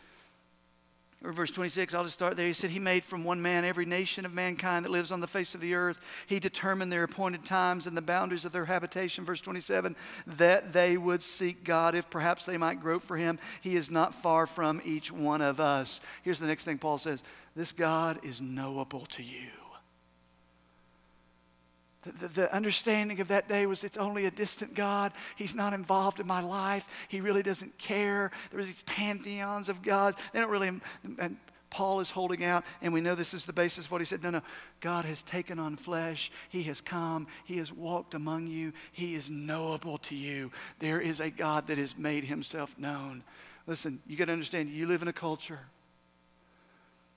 or 1.23 1.33
verse 1.33 1.51
26, 1.51 1.93
I'll 1.93 2.05
just 2.05 2.15
start 2.15 2.37
there. 2.37 2.47
He 2.47 2.55
said, 2.55 2.71
He 2.71 2.79
made 2.79 3.05
from 3.05 3.25
one 3.25 3.43
man 3.43 3.65
every 3.65 3.85
nation 3.85 4.25
of 4.25 4.33
mankind 4.33 4.85
that 4.85 4.91
lives 4.91 5.13
on 5.13 5.21
the 5.21 5.27
face 5.27 5.55
of 5.55 5.61
the 5.61 5.75
earth. 5.75 5.99
He 6.27 6.41
determined 6.41 6.91
their 6.91 7.03
appointed 7.03 7.45
times 7.45 7.87
and 7.87 7.95
the 7.95 8.03
boundaries 8.03 8.47
of 8.47 8.53
their 8.53 8.65
habitation. 8.65 9.27
Verse 9.27 9.43
27, 9.43 9.97
that 10.27 10.73
they 10.73 10.97
would 10.97 11.23
seek 11.23 11.63
God 11.63 11.95
if 11.95 12.09
perhaps 12.09 12.47
they 12.47 12.57
might 12.57 12.81
grope 12.81 13.03
for 13.03 13.19
Him. 13.19 13.39
He 13.61 13.77
is 13.77 13.91
not 13.91 14.15
far 14.15 14.47
from 14.47 14.81
each 14.83 15.13
one 15.13 15.43
of 15.43 15.61
us. 15.61 16.01
Here's 16.23 16.41
the 16.41 16.47
next 16.47 16.65
thing 16.65 16.79
Paul 16.79 16.97
says 16.97 17.23
This 17.55 17.73
God 17.73 18.25
is 18.25 18.41
knowable 18.41 19.05
to 19.07 19.23
you. 19.23 19.60
The, 22.03 22.13
the, 22.13 22.29
the, 22.29 22.55
understanding 22.55 23.21
of 23.21 23.29
that 23.29 23.49
day 23.49 23.67
was 23.67 23.85
it's 23.85 23.99
only 23.99 24.25
a 24.25 24.31
distant 24.31 24.75
God. 24.75 25.13
He's 25.37 25.55
not 25.55 25.75
involved 25.75 26.19
in 26.19 26.27
my 26.27 26.41
life. 26.41 26.89
He 27.09 27.21
really 27.21 27.43
doesn't 27.43 27.77
care. 27.77 28.31
There 28.51 28.57
was 28.57 28.67
these 28.67 28.83
pantheons 28.83 29.69
of 29.69 29.83
gods. 29.83 30.17
They 30.33 30.41
don't 30.41 30.51
really, 30.51 30.81
and 31.19 31.37
Paul 31.71 32.01
is 32.01 32.11
holding 32.11 32.43
out, 32.43 32.65
and 32.83 32.93
we 32.93 33.01
know 33.01 33.15
this 33.15 33.35
is 33.35 33.45
the 33.45 33.53
basis 33.53 33.85
of 33.87 33.93
what 33.93 34.01
he 34.01 34.05
said. 34.05 34.23
No, 34.23 34.31
no, 34.31 34.43
God 34.81 35.05
has 35.05 35.23
taken 35.23 35.59
on 35.59 35.77
flesh. 35.77 36.33
He 36.49 36.65
has 36.65 36.81
come. 36.81 37.27
He 37.45 37.59
has 37.59 37.73
walked 37.73 38.15
among 38.15 38.49
you. 38.49 38.73
He 38.93 39.15
is 39.15 39.31
knowable 39.31 39.99
to 39.99 40.17
you. 40.17 40.51
There 40.81 41.01
is 41.01 41.21
a 41.21 41.31
God 41.31 41.69
that 41.69 41.79
has 41.79 41.97
made 41.97 42.25
himself 42.25 42.77
known. 42.77 43.23
Listen, 43.67 44.01
you 44.07 44.17
got 44.17 44.27
to 44.27 44.33
understand, 44.33 44.71
you 44.71 44.87
live 44.87 45.03
in 45.03 45.09
a 45.09 45.13
culture 45.13 45.61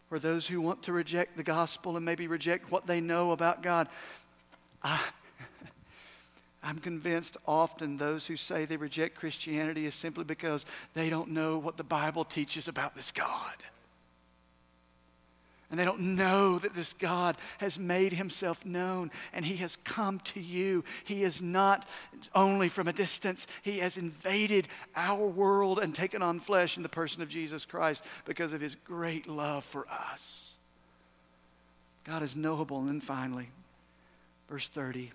where 0.09 0.19
those 0.19 0.45
who 0.45 0.61
want 0.61 0.83
to 0.83 0.93
reject 0.93 1.35
the 1.35 1.43
gospel 1.43 1.95
and 1.97 2.05
maybe 2.05 2.27
reject 2.27 2.69
what 2.69 2.85
they 2.85 3.01
know 3.01 3.31
about 3.31 3.63
God, 3.63 3.89
I, 4.83 4.99
I'm 6.63 6.79
convinced 6.79 7.37
often 7.45 7.97
those 7.97 8.25
who 8.25 8.37
say 8.37 8.65
they 8.65 8.77
reject 8.77 9.15
Christianity 9.15 9.85
is 9.85 9.95
simply 9.95 10.23
because 10.23 10.65
they 10.93 11.09
don't 11.09 11.31
know 11.31 11.57
what 11.57 11.77
the 11.77 11.83
Bible 11.83 12.23
teaches 12.23 12.67
about 12.67 12.95
this 12.95 13.11
God. 13.11 13.55
And 15.69 15.79
they 15.79 15.85
don't 15.85 16.15
know 16.15 16.59
that 16.59 16.75
this 16.75 16.93
God 16.93 17.35
has 17.57 17.79
made 17.79 18.13
himself 18.13 18.63
known 18.63 19.09
and 19.33 19.43
he 19.43 19.55
has 19.55 19.75
come 19.83 20.19
to 20.19 20.39
you. 20.39 20.83
He 21.03 21.23
is 21.23 21.41
not 21.41 21.87
only 22.35 22.69
from 22.69 22.87
a 22.87 22.93
distance, 22.93 23.47
he 23.63 23.79
has 23.79 23.97
invaded 23.97 24.67
our 24.95 25.25
world 25.25 25.79
and 25.79 25.93
taken 25.95 26.21
on 26.21 26.39
flesh 26.39 26.77
in 26.77 26.83
the 26.83 26.89
person 26.89 27.23
of 27.23 27.29
Jesus 27.29 27.65
Christ 27.65 28.03
because 28.23 28.53
of 28.53 28.61
his 28.61 28.75
great 28.75 29.27
love 29.27 29.63
for 29.63 29.87
us. 29.89 30.51
God 32.03 32.21
is 32.21 32.35
knowable. 32.35 32.77
And 32.79 32.87
then 32.87 32.99
finally, 32.99 33.49
Verse 34.49 34.67
30. 34.67 35.11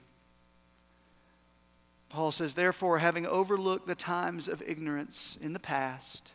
Paul 2.08 2.32
says, 2.32 2.54
Therefore, 2.54 2.98
having 2.98 3.26
overlooked 3.26 3.86
the 3.86 3.94
times 3.94 4.48
of 4.48 4.62
ignorance 4.62 5.36
in 5.40 5.52
the 5.52 5.58
past, 5.58 6.32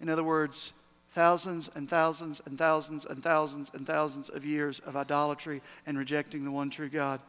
in 0.00 0.08
other 0.08 0.24
words, 0.24 0.72
thousands 1.10 1.68
and 1.74 1.88
thousands 1.88 2.40
and 2.46 2.56
thousands 2.56 3.04
and 3.04 3.22
thousands 3.22 3.70
and 3.74 3.86
thousands 3.86 4.28
of 4.28 4.44
years 4.44 4.80
of 4.80 4.96
idolatry 4.96 5.60
and 5.86 5.98
rejecting 5.98 6.44
the 6.44 6.50
one 6.50 6.70
true 6.70 6.88
God, 6.88 7.20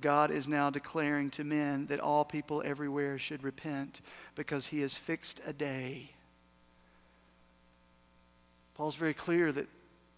God 0.00 0.30
is 0.30 0.46
now 0.46 0.68
declaring 0.68 1.30
to 1.30 1.44
men 1.44 1.86
that 1.86 2.00
all 2.00 2.24
people 2.24 2.62
everywhere 2.64 3.18
should 3.18 3.42
repent 3.42 4.00
because 4.34 4.66
he 4.66 4.80
has 4.80 4.94
fixed 4.94 5.40
a 5.46 5.52
day. 5.52 6.10
Paul's 8.74 8.96
very 8.96 9.14
clear 9.14 9.52
that 9.52 9.68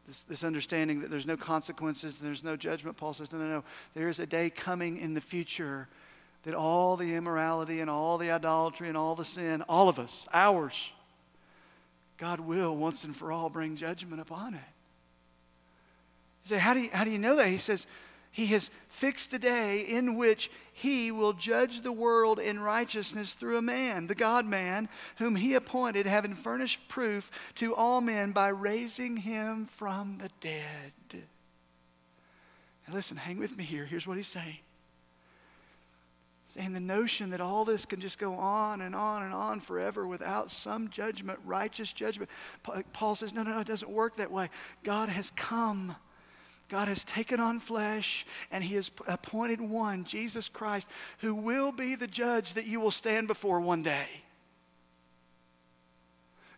this, 0.09 0.25
this 0.29 0.45
understanding 0.45 1.01
that 1.01 1.11
there's 1.11 1.27
no 1.27 1.37
consequences 1.37 2.19
there's 2.19 2.43
no 2.43 2.57
judgment. 2.57 2.97
Paul 2.97 3.13
says, 3.13 3.31
no, 3.31 3.39
no, 3.39 3.47
no. 3.47 3.65
There 3.95 4.09
is 4.09 4.19
a 4.19 4.27
day 4.27 4.51
coming 4.51 4.97
in 4.97 5.15
the 5.15 5.21
future 5.21 5.87
that 6.45 6.55
all 6.55 6.97
the 6.97 7.15
immorality 7.15 7.81
and 7.81 7.91
all 7.91 8.17
the 8.17 8.31
idolatry 8.31 8.89
and 8.89 8.97
all 8.97 9.15
the 9.15 9.25
sin, 9.25 9.63
all 9.69 9.89
of 9.89 9.99
us, 9.99 10.27
ours, 10.33 10.91
God 12.17 12.41
will 12.41 12.75
once 12.75 13.05
and 13.05 13.15
for 13.15 13.31
all 13.31 13.51
bring 13.51 13.77
judgment 13.77 14.21
upon 14.21 14.55
it. 14.55 14.61
You 16.45 16.57
say, 16.57 16.59
how 16.59 16.75
do 16.75 16.81
you, 16.81 16.91
how 16.93 17.05
do 17.05 17.11
you 17.11 17.19
know 17.19 17.37
that? 17.37 17.49
He 17.49 17.59
says, 17.59 17.87
he 18.31 18.47
has 18.47 18.71
fixed 18.89 19.33
a 19.35 19.39
day 19.39 19.81
in 19.81 20.17
which 20.17 20.51
he 20.73 21.11
will 21.11 21.33
judge 21.33 21.81
the 21.81 21.93
world 21.93 22.39
in 22.39 22.61
righteousness 22.61 23.33
through 23.33 23.57
a 23.57 23.63
man, 23.63 24.07
the 24.07 24.15
God 24.15 24.47
man, 24.47 24.89
whom 25.17 25.37
he 25.37 25.55
appointed, 25.55 26.07
having 26.07 26.35
furnished 26.35 26.87
proof 26.89 27.31
to 27.57 27.75
all 27.75 28.01
men 28.01 28.33
by 28.33 28.49
raising 28.49 29.17
him 29.17 29.67
from 29.67 30.19
the 30.19 30.31
dead. 30.41 30.93
Now, 32.87 32.95
listen, 32.95 33.17
hang 33.17 33.39
with 33.39 33.57
me 33.57 33.65
here. 33.65 33.85
Here's 33.85 34.07
what 34.07 34.17
he's 34.17 34.29
saying. 34.29 34.59
Saying 36.55 36.73
the 36.73 36.81
notion 36.81 37.31
that 37.31 37.41
all 37.41 37.65
this 37.65 37.85
can 37.85 38.01
just 38.01 38.19
go 38.19 38.35
on 38.35 38.81
and 38.81 38.95
on 38.95 39.23
and 39.23 39.35
on 39.35 39.61
forever 39.61 40.07
without 40.07 40.51
some 40.51 40.89
judgment, 40.89 41.39
righteous 41.45 41.93
judgment. 41.93 42.31
Paul 42.93 43.15
says, 43.15 43.35
no, 43.35 43.43
no, 43.43 43.51
no, 43.53 43.61
it 43.61 43.67
doesn't 43.67 43.91
work 43.91 44.17
that 44.17 44.31
way. 44.31 44.49
God 44.83 45.09
has 45.09 45.31
come 45.37 45.97
God 46.69 46.89
has 46.89 47.03
taken 47.05 47.41
on 47.41 47.61
flesh 47.61 48.27
and 48.51 48.63
He 48.63 48.75
has 48.75 48.91
appointed 49.07 49.61
one, 49.61 50.05
Jesus 50.05 50.49
Christ, 50.49 50.87
who 51.19 51.35
will 51.35 51.73
be 51.73 51.95
the 51.95 52.07
judge 52.07 52.55
that 52.55 52.67
you 52.67 52.81
will 52.81 52.91
stand 52.91 53.27
before 53.27 53.61
one 53.61 53.83
day. 53.83 54.07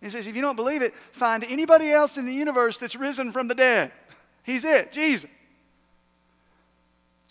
He 0.01 0.11
says, 0.11 0.27
if 0.27 0.35
you 0.35 0.43
don't 0.43 0.57
believe 0.57 0.83
it, 0.83 0.95
find 1.13 1.45
anybody 1.45 1.91
else 1.91 2.17
in 2.17 2.25
the 2.25 2.33
universe 2.33 2.79
that's 2.79 2.97
risen 2.97 3.33
from 3.33 3.49
the 3.49 3.55
dead. 3.55 3.93
He's 4.43 4.65
it, 4.65 4.93
Jesus. 4.93 5.29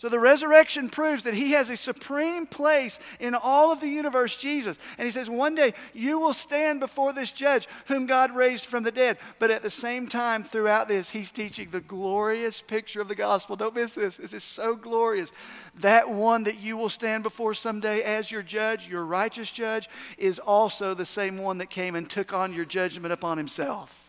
So 0.00 0.08
the 0.08 0.18
resurrection 0.18 0.88
proves 0.88 1.24
that 1.24 1.34
he 1.34 1.52
has 1.52 1.68
a 1.68 1.76
supreme 1.76 2.46
place 2.46 2.98
in 3.18 3.34
all 3.34 3.70
of 3.70 3.82
the 3.82 3.86
universe, 3.86 4.34
Jesus. 4.34 4.78
And 4.96 5.04
he 5.04 5.10
says, 5.10 5.28
One 5.28 5.54
day 5.54 5.74
you 5.92 6.18
will 6.18 6.32
stand 6.32 6.80
before 6.80 7.12
this 7.12 7.32
judge 7.32 7.68
whom 7.84 8.06
God 8.06 8.34
raised 8.34 8.64
from 8.64 8.82
the 8.82 8.92
dead. 8.92 9.18
But 9.38 9.50
at 9.50 9.62
the 9.62 9.68
same 9.68 10.08
time, 10.08 10.42
throughout 10.42 10.88
this, 10.88 11.10
he's 11.10 11.30
teaching 11.30 11.68
the 11.68 11.82
glorious 11.82 12.62
picture 12.62 13.02
of 13.02 13.08
the 13.08 13.14
gospel. 13.14 13.56
Don't 13.56 13.74
miss 13.74 13.94
this. 13.94 14.16
This 14.16 14.32
is 14.32 14.42
so 14.42 14.74
glorious. 14.74 15.32
That 15.80 16.08
one 16.08 16.44
that 16.44 16.60
you 16.60 16.78
will 16.78 16.88
stand 16.88 17.22
before 17.22 17.52
someday 17.52 18.00
as 18.00 18.30
your 18.30 18.42
judge, 18.42 18.88
your 18.88 19.04
righteous 19.04 19.50
judge, 19.50 19.90
is 20.16 20.38
also 20.38 20.94
the 20.94 21.04
same 21.04 21.36
one 21.36 21.58
that 21.58 21.68
came 21.68 21.94
and 21.94 22.08
took 22.08 22.32
on 22.32 22.54
your 22.54 22.64
judgment 22.64 23.12
upon 23.12 23.36
himself. 23.36 23.99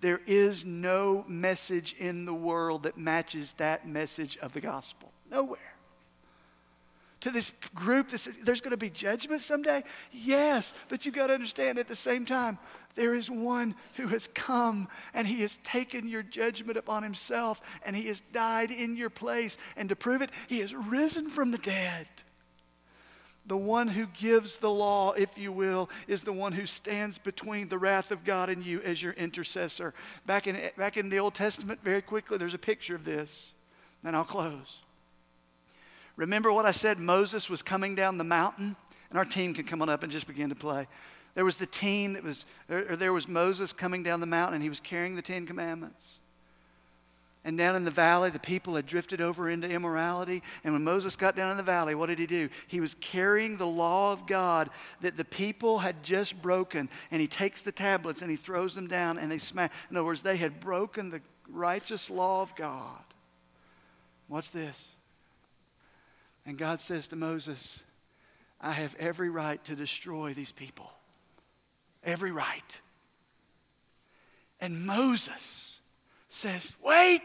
There 0.00 0.20
is 0.26 0.64
no 0.64 1.24
message 1.26 1.94
in 1.98 2.24
the 2.24 2.34
world 2.34 2.82
that 2.82 2.98
matches 2.98 3.54
that 3.56 3.88
message 3.88 4.36
of 4.38 4.52
the 4.52 4.60
gospel. 4.60 5.10
Nowhere. 5.30 5.58
To 7.20 7.30
this 7.30 7.50
group 7.74 8.10
that 8.10 8.18
says 8.18 8.36
there's 8.38 8.60
going 8.60 8.72
to 8.72 8.76
be 8.76 8.90
judgment 8.90 9.40
someday? 9.40 9.82
Yes, 10.12 10.74
but 10.88 11.06
you've 11.06 11.14
got 11.14 11.28
to 11.28 11.34
understand 11.34 11.78
at 11.78 11.88
the 11.88 11.96
same 11.96 12.26
time, 12.26 12.58
there 12.94 13.14
is 13.14 13.30
one 13.30 13.74
who 13.94 14.08
has 14.08 14.28
come 14.28 14.88
and 15.14 15.26
he 15.26 15.40
has 15.40 15.58
taken 15.64 16.08
your 16.08 16.22
judgment 16.22 16.76
upon 16.76 17.02
himself 17.02 17.60
and 17.84 17.96
he 17.96 18.08
has 18.08 18.22
died 18.32 18.70
in 18.70 18.96
your 18.96 19.10
place. 19.10 19.56
And 19.76 19.88
to 19.88 19.96
prove 19.96 20.22
it, 20.22 20.30
he 20.46 20.60
has 20.60 20.74
risen 20.74 21.30
from 21.30 21.50
the 21.50 21.58
dead. 21.58 22.06
The 23.46 23.56
one 23.56 23.86
who 23.86 24.06
gives 24.06 24.56
the 24.56 24.70
law, 24.70 25.12
if 25.12 25.38
you 25.38 25.52
will, 25.52 25.88
is 26.08 26.24
the 26.24 26.32
one 26.32 26.52
who 26.52 26.66
stands 26.66 27.16
between 27.16 27.68
the 27.68 27.78
wrath 27.78 28.10
of 28.10 28.24
God 28.24 28.48
and 28.48 28.64
you 28.64 28.80
as 28.80 29.00
your 29.00 29.12
intercessor. 29.12 29.94
Back 30.26 30.48
in, 30.48 30.70
back 30.76 30.96
in 30.96 31.10
the 31.10 31.18
Old 31.18 31.34
Testament, 31.34 31.80
very 31.84 32.02
quickly, 32.02 32.38
there's 32.38 32.54
a 32.54 32.58
picture 32.58 32.96
of 32.96 33.04
this. 33.04 33.52
Then 34.02 34.16
I'll 34.16 34.24
close. 34.24 34.80
Remember 36.16 36.52
what 36.52 36.66
I 36.66 36.72
said? 36.72 36.98
Moses 36.98 37.48
was 37.48 37.62
coming 37.62 37.94
down 37.94 38.18
the 38.18 38.24
mountain, 38.24 38.74
and 39.10 39.18
our 39.18 39.24
team 39.24 39.54
can 39.54 39.64
come 39.64 39.80
on 39.80 39.88
up 39.88 40.02
and 40.02 40.10
just 40.10 40.26
begin 40.26 40.48
to 40.48 40.56
play. 40.56 40.88
There 41.34 41.44
was 41.44 41.58
the 41.58 41.66
team 41.66 42.14
that 42.14 42.24
was, 42.24 42.46
or 42.68 42.96
there 42.96 43.12
was 43.12 43.28
Moses 43.28 43.72
coming 43.72 44.02
down 44.02 44.20
the 44.20 44.26
mountain, 44.26 44.54
and 44.54 44.62
he 44.62 44.68
was 44.68 44.80
carrying 44.80 45.14
the 45.14 45.22
Ten 45.22 45.46
Commandments. 45.46 46.15
And 47.46 47.56
down 47.56 47.76
in 47.76 47.84
the 47.84 47.92
valley, 47.92 48.28
the 48.30 48.40
people 48.40 48.74
had 48.74 48.86
drifted 48.86 49.20
over 49.20 49.48
into 49.48 49.70
immorality. 49.70 50.42
And 50.64 50.74
when 50.74 50.82
Moses 50.82 51.14
got 51.14 51.36
down 51.36 51.52
in 51.52 51.56
the 51.56 51.62
valley, 51.62 51.94
what 51.94 52.06
did 52.06 52.18
he 52.18 52.26
do? 52.26 52.48
He 52.66 52.80
was 52.80 52.96
carrying 52.96 53.56
the 53.56 53.68
law 53.68 54.12
of 54.12 54.26
God 54.26 54.68
that 55.00 55.16
the 55.16 55.24
people 55.24 55.78
had 55.78 56.02
just 56.02 56.42
broken. 56.42 56.88
And 57.12 57.20
he 57.20 57.28
takes 57.28 57.62
the 57.62 57.70
tablets 57.70 58.20
and 58.20 58.32
he 58.32 58.36
throws 58.36 58.74
them 58.74 58.88
down 58.88 59.16
and 59.16 59.30
they 59.30 59.38
smash. 59.38 59.70
In 59.88 59.96
other 59.96 60.04
words, 60.04 60.24
they 60.24 60.36
had 60.36 60.58
broken 60.58 61.08
the 61.08 61.22
righteous 61.48 62.10
law 62.10 62.42
of 62.42 62.52
God. 62.56 63.04
What's 64.26 64.50
this? 64.50 64.88
And 66.46 66.58
God 66.58 66.80
says 66.80 67.06
to 67.08 67.16
Moses, 67.16 67.78
I 68.60 68.72
have 68.72 68.96
every 68.98 69.30
right 69.30 69.64
to 69.66 69.76
destroy 69.76 70.34
these 70.34 70.50
people. 70.50 70.90
Every 72.02 72.32
right. 72.32 72.80
And 74.60 74.84
Moses 74.84 75.76
says, 76.28 76.72
Wait. 76.82 77.22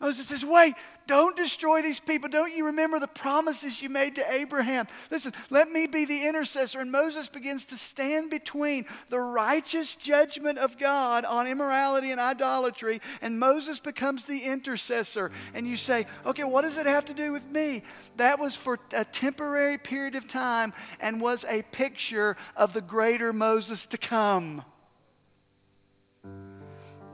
Moses 0.00 0.28
says, 0.28 0.44
Wait, 0.44 0.74
don't 1.06 1.36
destroy 1.36 1.82
these 1.82 2.00
people. 2.00 2.28
Don't 2.28 2.56
you 2.56 2.66
remember 2.66 2.98
the 2.98 3.08
promises 3.08 3.82
you 3.82 3.88
made 3.88 4.14
to 4.14 4.32
Abraham? 4.32 4.86
Listen, 5.10 5.34
let 5.50 5.68
me 5.68 5.86
be 5.86 6.04
the 6.04 6.26
intercessor. 6.26 6.78
And 6.78 6.90
Moses 6.90 7.28
begins 7.28 7.66
to 7.66 7.76
stand 7.76 8.30
between 8.30 8.86
the 9.08 9.20
righteous 9.20 9.94
judgment 9.96 10.58
of 10.58 10.78
God 10.78 11.24
on 11.24 11.46
immorality 11.46 12.12
and 12.12 12.20
idolatry, 12.20 13.00
and 13.20 13.38
Moses 13.38 13.78
becomes 13.78 14.24
the 14.24 14.44
intercessor. 14.44 15.32
And 15.52 15.66
you 15.66 15.76
say, 15.76 16.06
okay, 16.24 16.44
what 16.44 16.62
does 16.62 16.78
it 16.78 16.86
have 16.86 17.06
to 17.06 17.14
do 17.14 17.32
with 17.32 17.44
me? 17.50 17.82
That 18.16 18.38
was 18.38 18.56
for 18.56 18.78
a 18.94 19.04
temporary 19.04 19.78
period 19.78 20.14
of 20.14 20.26
time 20.26 20.72
and 21.00 21.20
was 21.20 21.44
a 21.44 21.62
picture 21.72 22.36
of 22.56 22.72
the 22.72 22.80
greater 22.80 23.32
Moses 23.32 23.84
to 23.86 23.98
come. 23.98 24.64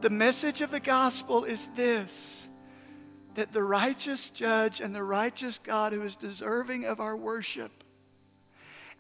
The 0.03 0.11
message 0.11 0.61
of 0.61 0.71
the 0.71 0.81
gospel 0.81 1.45
is 1.45 1.69
this 1.75 2.47
that 3.37 3.53
the 3.53 3.63
righteous 3.63 4.31
judge 4.31 4.81
and 4.81 4.95
the 4.95 5.03
righteous 5.03 5.59
God 5.63 5.93
who 5.93 6.03
is 6.03 6.17
deserving 6.17 6.85
of 6.85 7.01
our 7.01 7.17
worship 7.17 7.71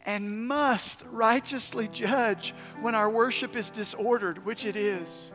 and 0.04 0.46
must 0.46 1.02
righteously 1.10 1.88
judge 1.88 2.54
when 2.80 2.94
our 2.94 3.10
worship 3.10 3.56
is 3.56 3.70
disordered, 3.70 4.44
which 4.44 4.64
it 4.64 4.76
is, 4.76 5.32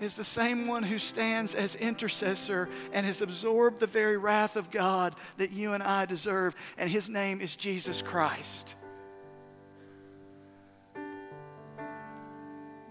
is 0.00 0.16
the 0.16 0.24
same 0.24 0.66
one 0.66 0.82
who 0.82 0.98
stands 0.98 1.54
as 1.54 1.74
intercessor 1.74 2.68
and 2.92 3.04
has 3.04 3.20
absorbed 3.20 3.78
the 3.78 3.86
very 3.86 4.16
wrath 4.16 4.56
of 4.56 4.70
God 4.70 5.14
that 5.36 5.52
you 5.52 5.74
and 5.74 5.82
I 5.82 6.06
deserve, 6.06 6.56
and 6.76 6.90
his 6.90 7.08
name 7.08 7.40
is 7.40 7.56
Jesus 7.56 8.00
Christ. 8.00 8.74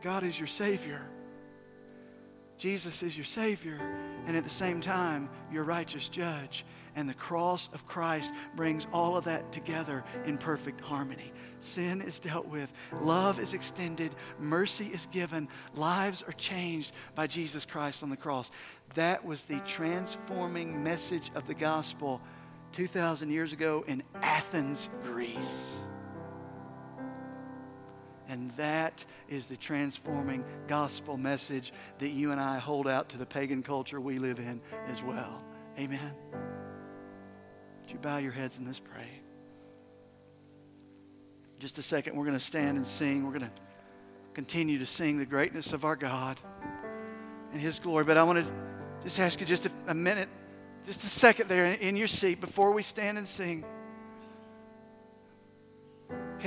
God 0.01 0.23
is 0.23 0.37
your 0.37 0.47
Savior. 0.47 1.01
Jesus 2.57 3.03
is 3.03 3.15
your 3.15 3.25
Savior, 3.25 3.79
and 4.27 4.35
at 4.35 4.43
the 4.43 4.49
same 4.49 4.81
time, 4.81 5.29
your 5.51 5.63
righteous 5.63 6.09
judge. 6.09 6.65
And 6.95 7.07
the 7.07 7.13
cross 7.13 7.69
of 7.73 7.85
Christ 7.87 8.31
brings 8.55 8.87
all 8.91 9.15
of 9.15 9.23
that 9.23 9.51
together 9.51 10.03
in 10.25 10.37
perfect 10.37 10.81
harmony. 10.81 11.31
Sin 11.59 12.01
is 12.01 12.19
dealt 12.19 12.47
with, 12.47 12.73
love 13.01 13.39
is 13.39 13.53
extended, 13.53 14.13
mercy 14.39 14.87
is 14.87 15.07
given, 15.11 15.47
lives 15.75 16.23
are 16.23 16.33
changed 16.33 16.91
by 17.15 17.27
Jesus 17.27 17.65
Christ 17.65 18.03
on 18.03 18.09
the 18.09 18.17
cross. 18.17 18.51
That 18.95 19.23
was 19.23 19.45
the 19.45 19.59
transforming 19.61 20.83
message 20.83 21.31
of 21.33 21.47
the 21.47 21.55
gospel 21.55 22.21
2,000 22.73 23.29
years 23.29 23.53
ago 23.53 23.85
in 23.87 24.03
Athens, 24.21 24.89
Greece. 25.03 25.67
And 28.29 28.51
that 28.57 29.05
is 29.29 29.47
the 29.47 29.55
transforming 29.55 30.43
gospel 30.67 31.17
message 31.17 31.71
that 31.99 32.09
you 32.09 32.31
and 32.31 32.41
I 32.41 32.57
hold 32.57 32.87
out 32.87 33.09
to 33.09 33.17
the 33.17 33.25
pagan 33.25 33.63
culture 33.63 34.01
we 34.01 34.19
live 34.19 34.39
in 34.39 34.61
as 34.87 35.01
well. 35.01 35.41
Amen. 35.79 36.13
Would 37.81 37.91
you 37.91 37.99
bow 37.99 38.17
your 38.17 38.33
heads 38.33 38.57
and 38.57 38.65
let's 38.65 38.79
pray? 38.79 39.07
Just 41.59 41.77
a 41.77 41.81
second, 41.81 42.15
we're 42.15 42.25
going 42.25 42.37
to 42.37 42.43
stand 42.43 42.77
and 42.77 42.85
sing. 42.85 43.23
We're 43.23 43.39
going 43.39 43.49
to 43.49 43.51
continue 44.33 44.77
to 44.79 44.85
sing 44.85 45.17
the 45.17 45.25
greatness 45.25 45.73
of 45.73 45.85
our 45.85 45.95
God 45.95 46.39
and 47.51 47.61
His 47.61 47.79
glory. 47.79 48.03
But 48.03 48.17
I 48.17 48.23
want 48.23 48.45
to 48.45 48.53
just 49.03 49.19
ask 49.19 49.39
you 49.39 49.45
just 49.45 49.65
a, 49.65 49.71
a 49.87 49.95
minute, 49.95 50.29
just 50.85 51.03
a 51.03 51.07
second 51.07 51.47
there 51.47 51.65
in 51.65 51.95
your 51.95 52.07
seat 52.07 52.41
before 52.41 52.71
we 52.71 52.83
stand 52.83 53.17
and 53.17 53.27
sing. 53.27 53.63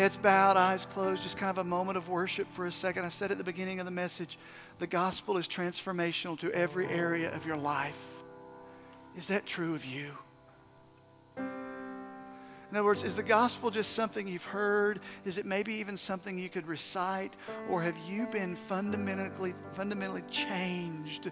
Heads 0.01 0.17
bowed, 0.17 0.57
eyes 0.57 0.87
closed, 0.87 1.23
just 1.23 1.37
kind 1.37 1.51
of 1.51 1.59
a 1.59 1.65
moment 1.65 1.99
of 1.99 2.09
worship 2.09 2.51
for 2.51 2.65
a 2.65 2.73
second. 2.73 3.05
I 3.05 3.11
said 3.11 3.31
at 3.31 3.37
the 3.37 3.45
beginning 3.45 3.81
of 3.81 3.85
the 3.85 3.91
message 3.91 4.39
the 4.79 4.87
gospel 4.87 5.37
is 5.37 5.47
transformational 5.47 6.39
to 6.39 6.51
every 6.53 6.87
area 6.87 7.31
of 7.35 7.45
your 7.45 7.59
life. 7.59 8.03
Is 9.15 9.29
that 9.29 9.45
true 9.45 9.75
of 9.75 9.85
you? 9.85 10.13
In 11.37 11.45
other 12.73 12.83
words, 12.83 13.03
is 13.03 13.15
the 13.15 13.23
gospel 13.23 13.71
just 13.71 13.93
something 13.93 14.27
you've 14.27 14.43
heard? 14.43 15.01
Is 15.27 15.37
it 15.37 15.45
maybe 15.45 15.75
even 15.75 15.99
something 15.99 16.39
you 16.39 16.49
could 16.49 16.67
recite? 16.67 17.37
Or 17.69 17.83
have 17.83 17.99
you 18.09 18.27
been 18.29 18.57
fundamentally, 18.57 19.53
fundamentally 19.75 20.25
changed? 20.31 21.31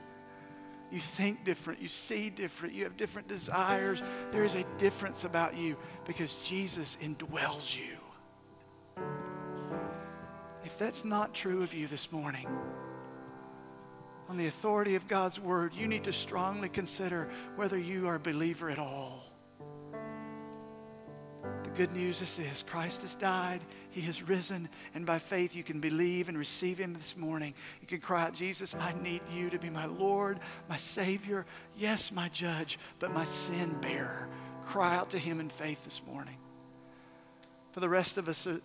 You 0.93 1.01
think 1.01 1.43
different, 1.43 1.81
you 1.81 1.89
see 1.89 2.29
different, 2.29 2.75
you 2.75 2.85
have 2.85 2.99
different 2.99 3.29
desires. 3.29 4.03
There 4.31 4.45
is 4.45 4.57
a 4.57 4.65
difference 4.77 5.25
about 5.25 5.57
you 5.57 5.79
because 6.05 6.35
Jesus 6.45 6.99
indwells 7.01 7.75
you. 7.75 7.97
If 10.69 10.79
that's 10.79 11.03
not 11.03 11.33
true 11.33 11.63
of 11.63 11.73
you 11.73 11.87
this 11.87 12.13
morning, 12.13 12.47
on 14.29 14.37
the 14.37 14.49
authority 14.49 14.97
of 14.97 15.09
God's 15.09 15.41
word, 15.41 15.73
you 15.73 15.89
need 15.89 16.05
to 16.05 16.13
strongly 16.13 16.69
consider 16.69 17.31
whether 17.57 17.79
you 17.79 18.07
are 18.07 18.17
a 18.17 18.21
believer 18.21 18.69
at 18.69 18.79
all. 18.79 19.25
The 21.65 21.71
good 21.71 21.95
news 21.95 22.21
is 22.21 22.37
this 22.37 22.63
Christ 22.63 23.01
has 23.01 23.15
died, 23.15 23.65
He 23.89 24.03
has 24.03 24.23
risen, 24.23 24.69
and 24.95 25.07
by 25.07 25.19
faith 25.19 25.57
you 25.57 25.65
can 25.65 25.81
believe 25.81 26.29
and 26.29 26.37
receive 26.37 26.77
Him 26.77 26.93
this 26.93 27.17
morning. 27.17 27.55
You 27.81 27.87
can 27.87 28.01
cry 28.01 28.25
out, 28.25 28.35
Jesus, 28.35 28.75
I 28.75 28.93
need 28.93 29.23
you 29.33 29.49
to 29.49 29.59
be 29.59 29.71
my 29.71 29.87
Lord, 29.87 30.39
my 30.69 30.77
Savior, 30.77 31.47
yes, 31.79 32.13
my 32.13 32.29
judge, 32.29 32.79
but 32.99 33.15
my 33.15 33.25
sin 33.25 33.75
bearer. 33.81 34.29
Cry 34.67 34.97
out 34.97 35.09
to 35.11 35.19
Him 35.19 35.41
in 35.41 35.49
faith 35.49 35.83
this 35.85 36.03
morning. 36.07 36.37
For 37.73 37.81
the 37.81 37.89
rest 37.89 38.19
of 38.19 38.29
us, 38.29 38.47
uh, 38.47 38.59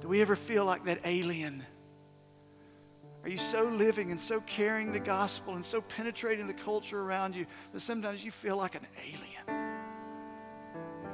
do 0.00 0.08
we 0.08 0.20
ever 0.22 0.36
feel 0.36 0.64
like 0.64 0.84
that 0.84 1.00
alien? 1.04 1.64
Are 3.22 3.28
you 3.28 3.38
so 3.38 3.64
living 3.64 4.10
and 4.10 4.20
so 4.20 4.40
carrying 4.40 4.92
the 4.92 5.00
gospel 5.00 5.54
and 5.54 5.64
so 5.64 5.82
penetrating 5.82 6.46
the 6.46 6.54
culture 6.54 7.00
around 7.00 7.36
you 7.36 7.46
that 7.72 7.80
sometimes 7.80 8.24
you 8.24 8.30
feel 8.30 8.56
like 8.56 8.74
an 8.74 8.86
alien? 8.98 9.70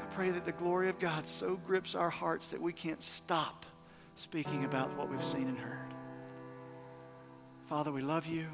I 0.01 0.05
pray 0.15 0.31
that 0.31 0.45
the 0.45 0.53
glory 0.53 0.89
of 0.89 0.99
God 1.01 1.27
so 1.27 1.57
grips 1.67 1.95
our 1.95 2.11
hearts 2.11 2.51
that 2.51 2.61
we 2.61 2.73
can't 2.73 3.03
stop 3.03 3.67
speaking 4.15 4.65
about 4.65 4.97
what 4.97 5.11
we've 5.11 5.25
seen 5.25 5.49
and 5.49 5.59
heard. 5.59 5.93
Father, 7.69 7.91
we 7.91 8.03
love 8.03 8.27
you. 8.27 8.47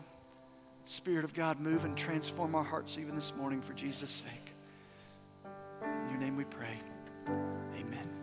Spirit 0.86 1.24
of 1.24 1.34
God, 1.34 1.60
move 1.60 1.84
and 1.84 1.96
transform 1.96 2.54
our 2.54 2.64
hearts 2.64 2.98
even 2.98 3.14
this 3.14 3.32
morning 3.36 3.60
for 3.60 3.74
Jesus' 3.74 4.10
sake. 4.10 4.54
In 5.84 6.10
your 6.10 6.18
name 6.18 6.36
we 6.36 6.44
pray. 6.44 6.80
Amen. 7.78 8.21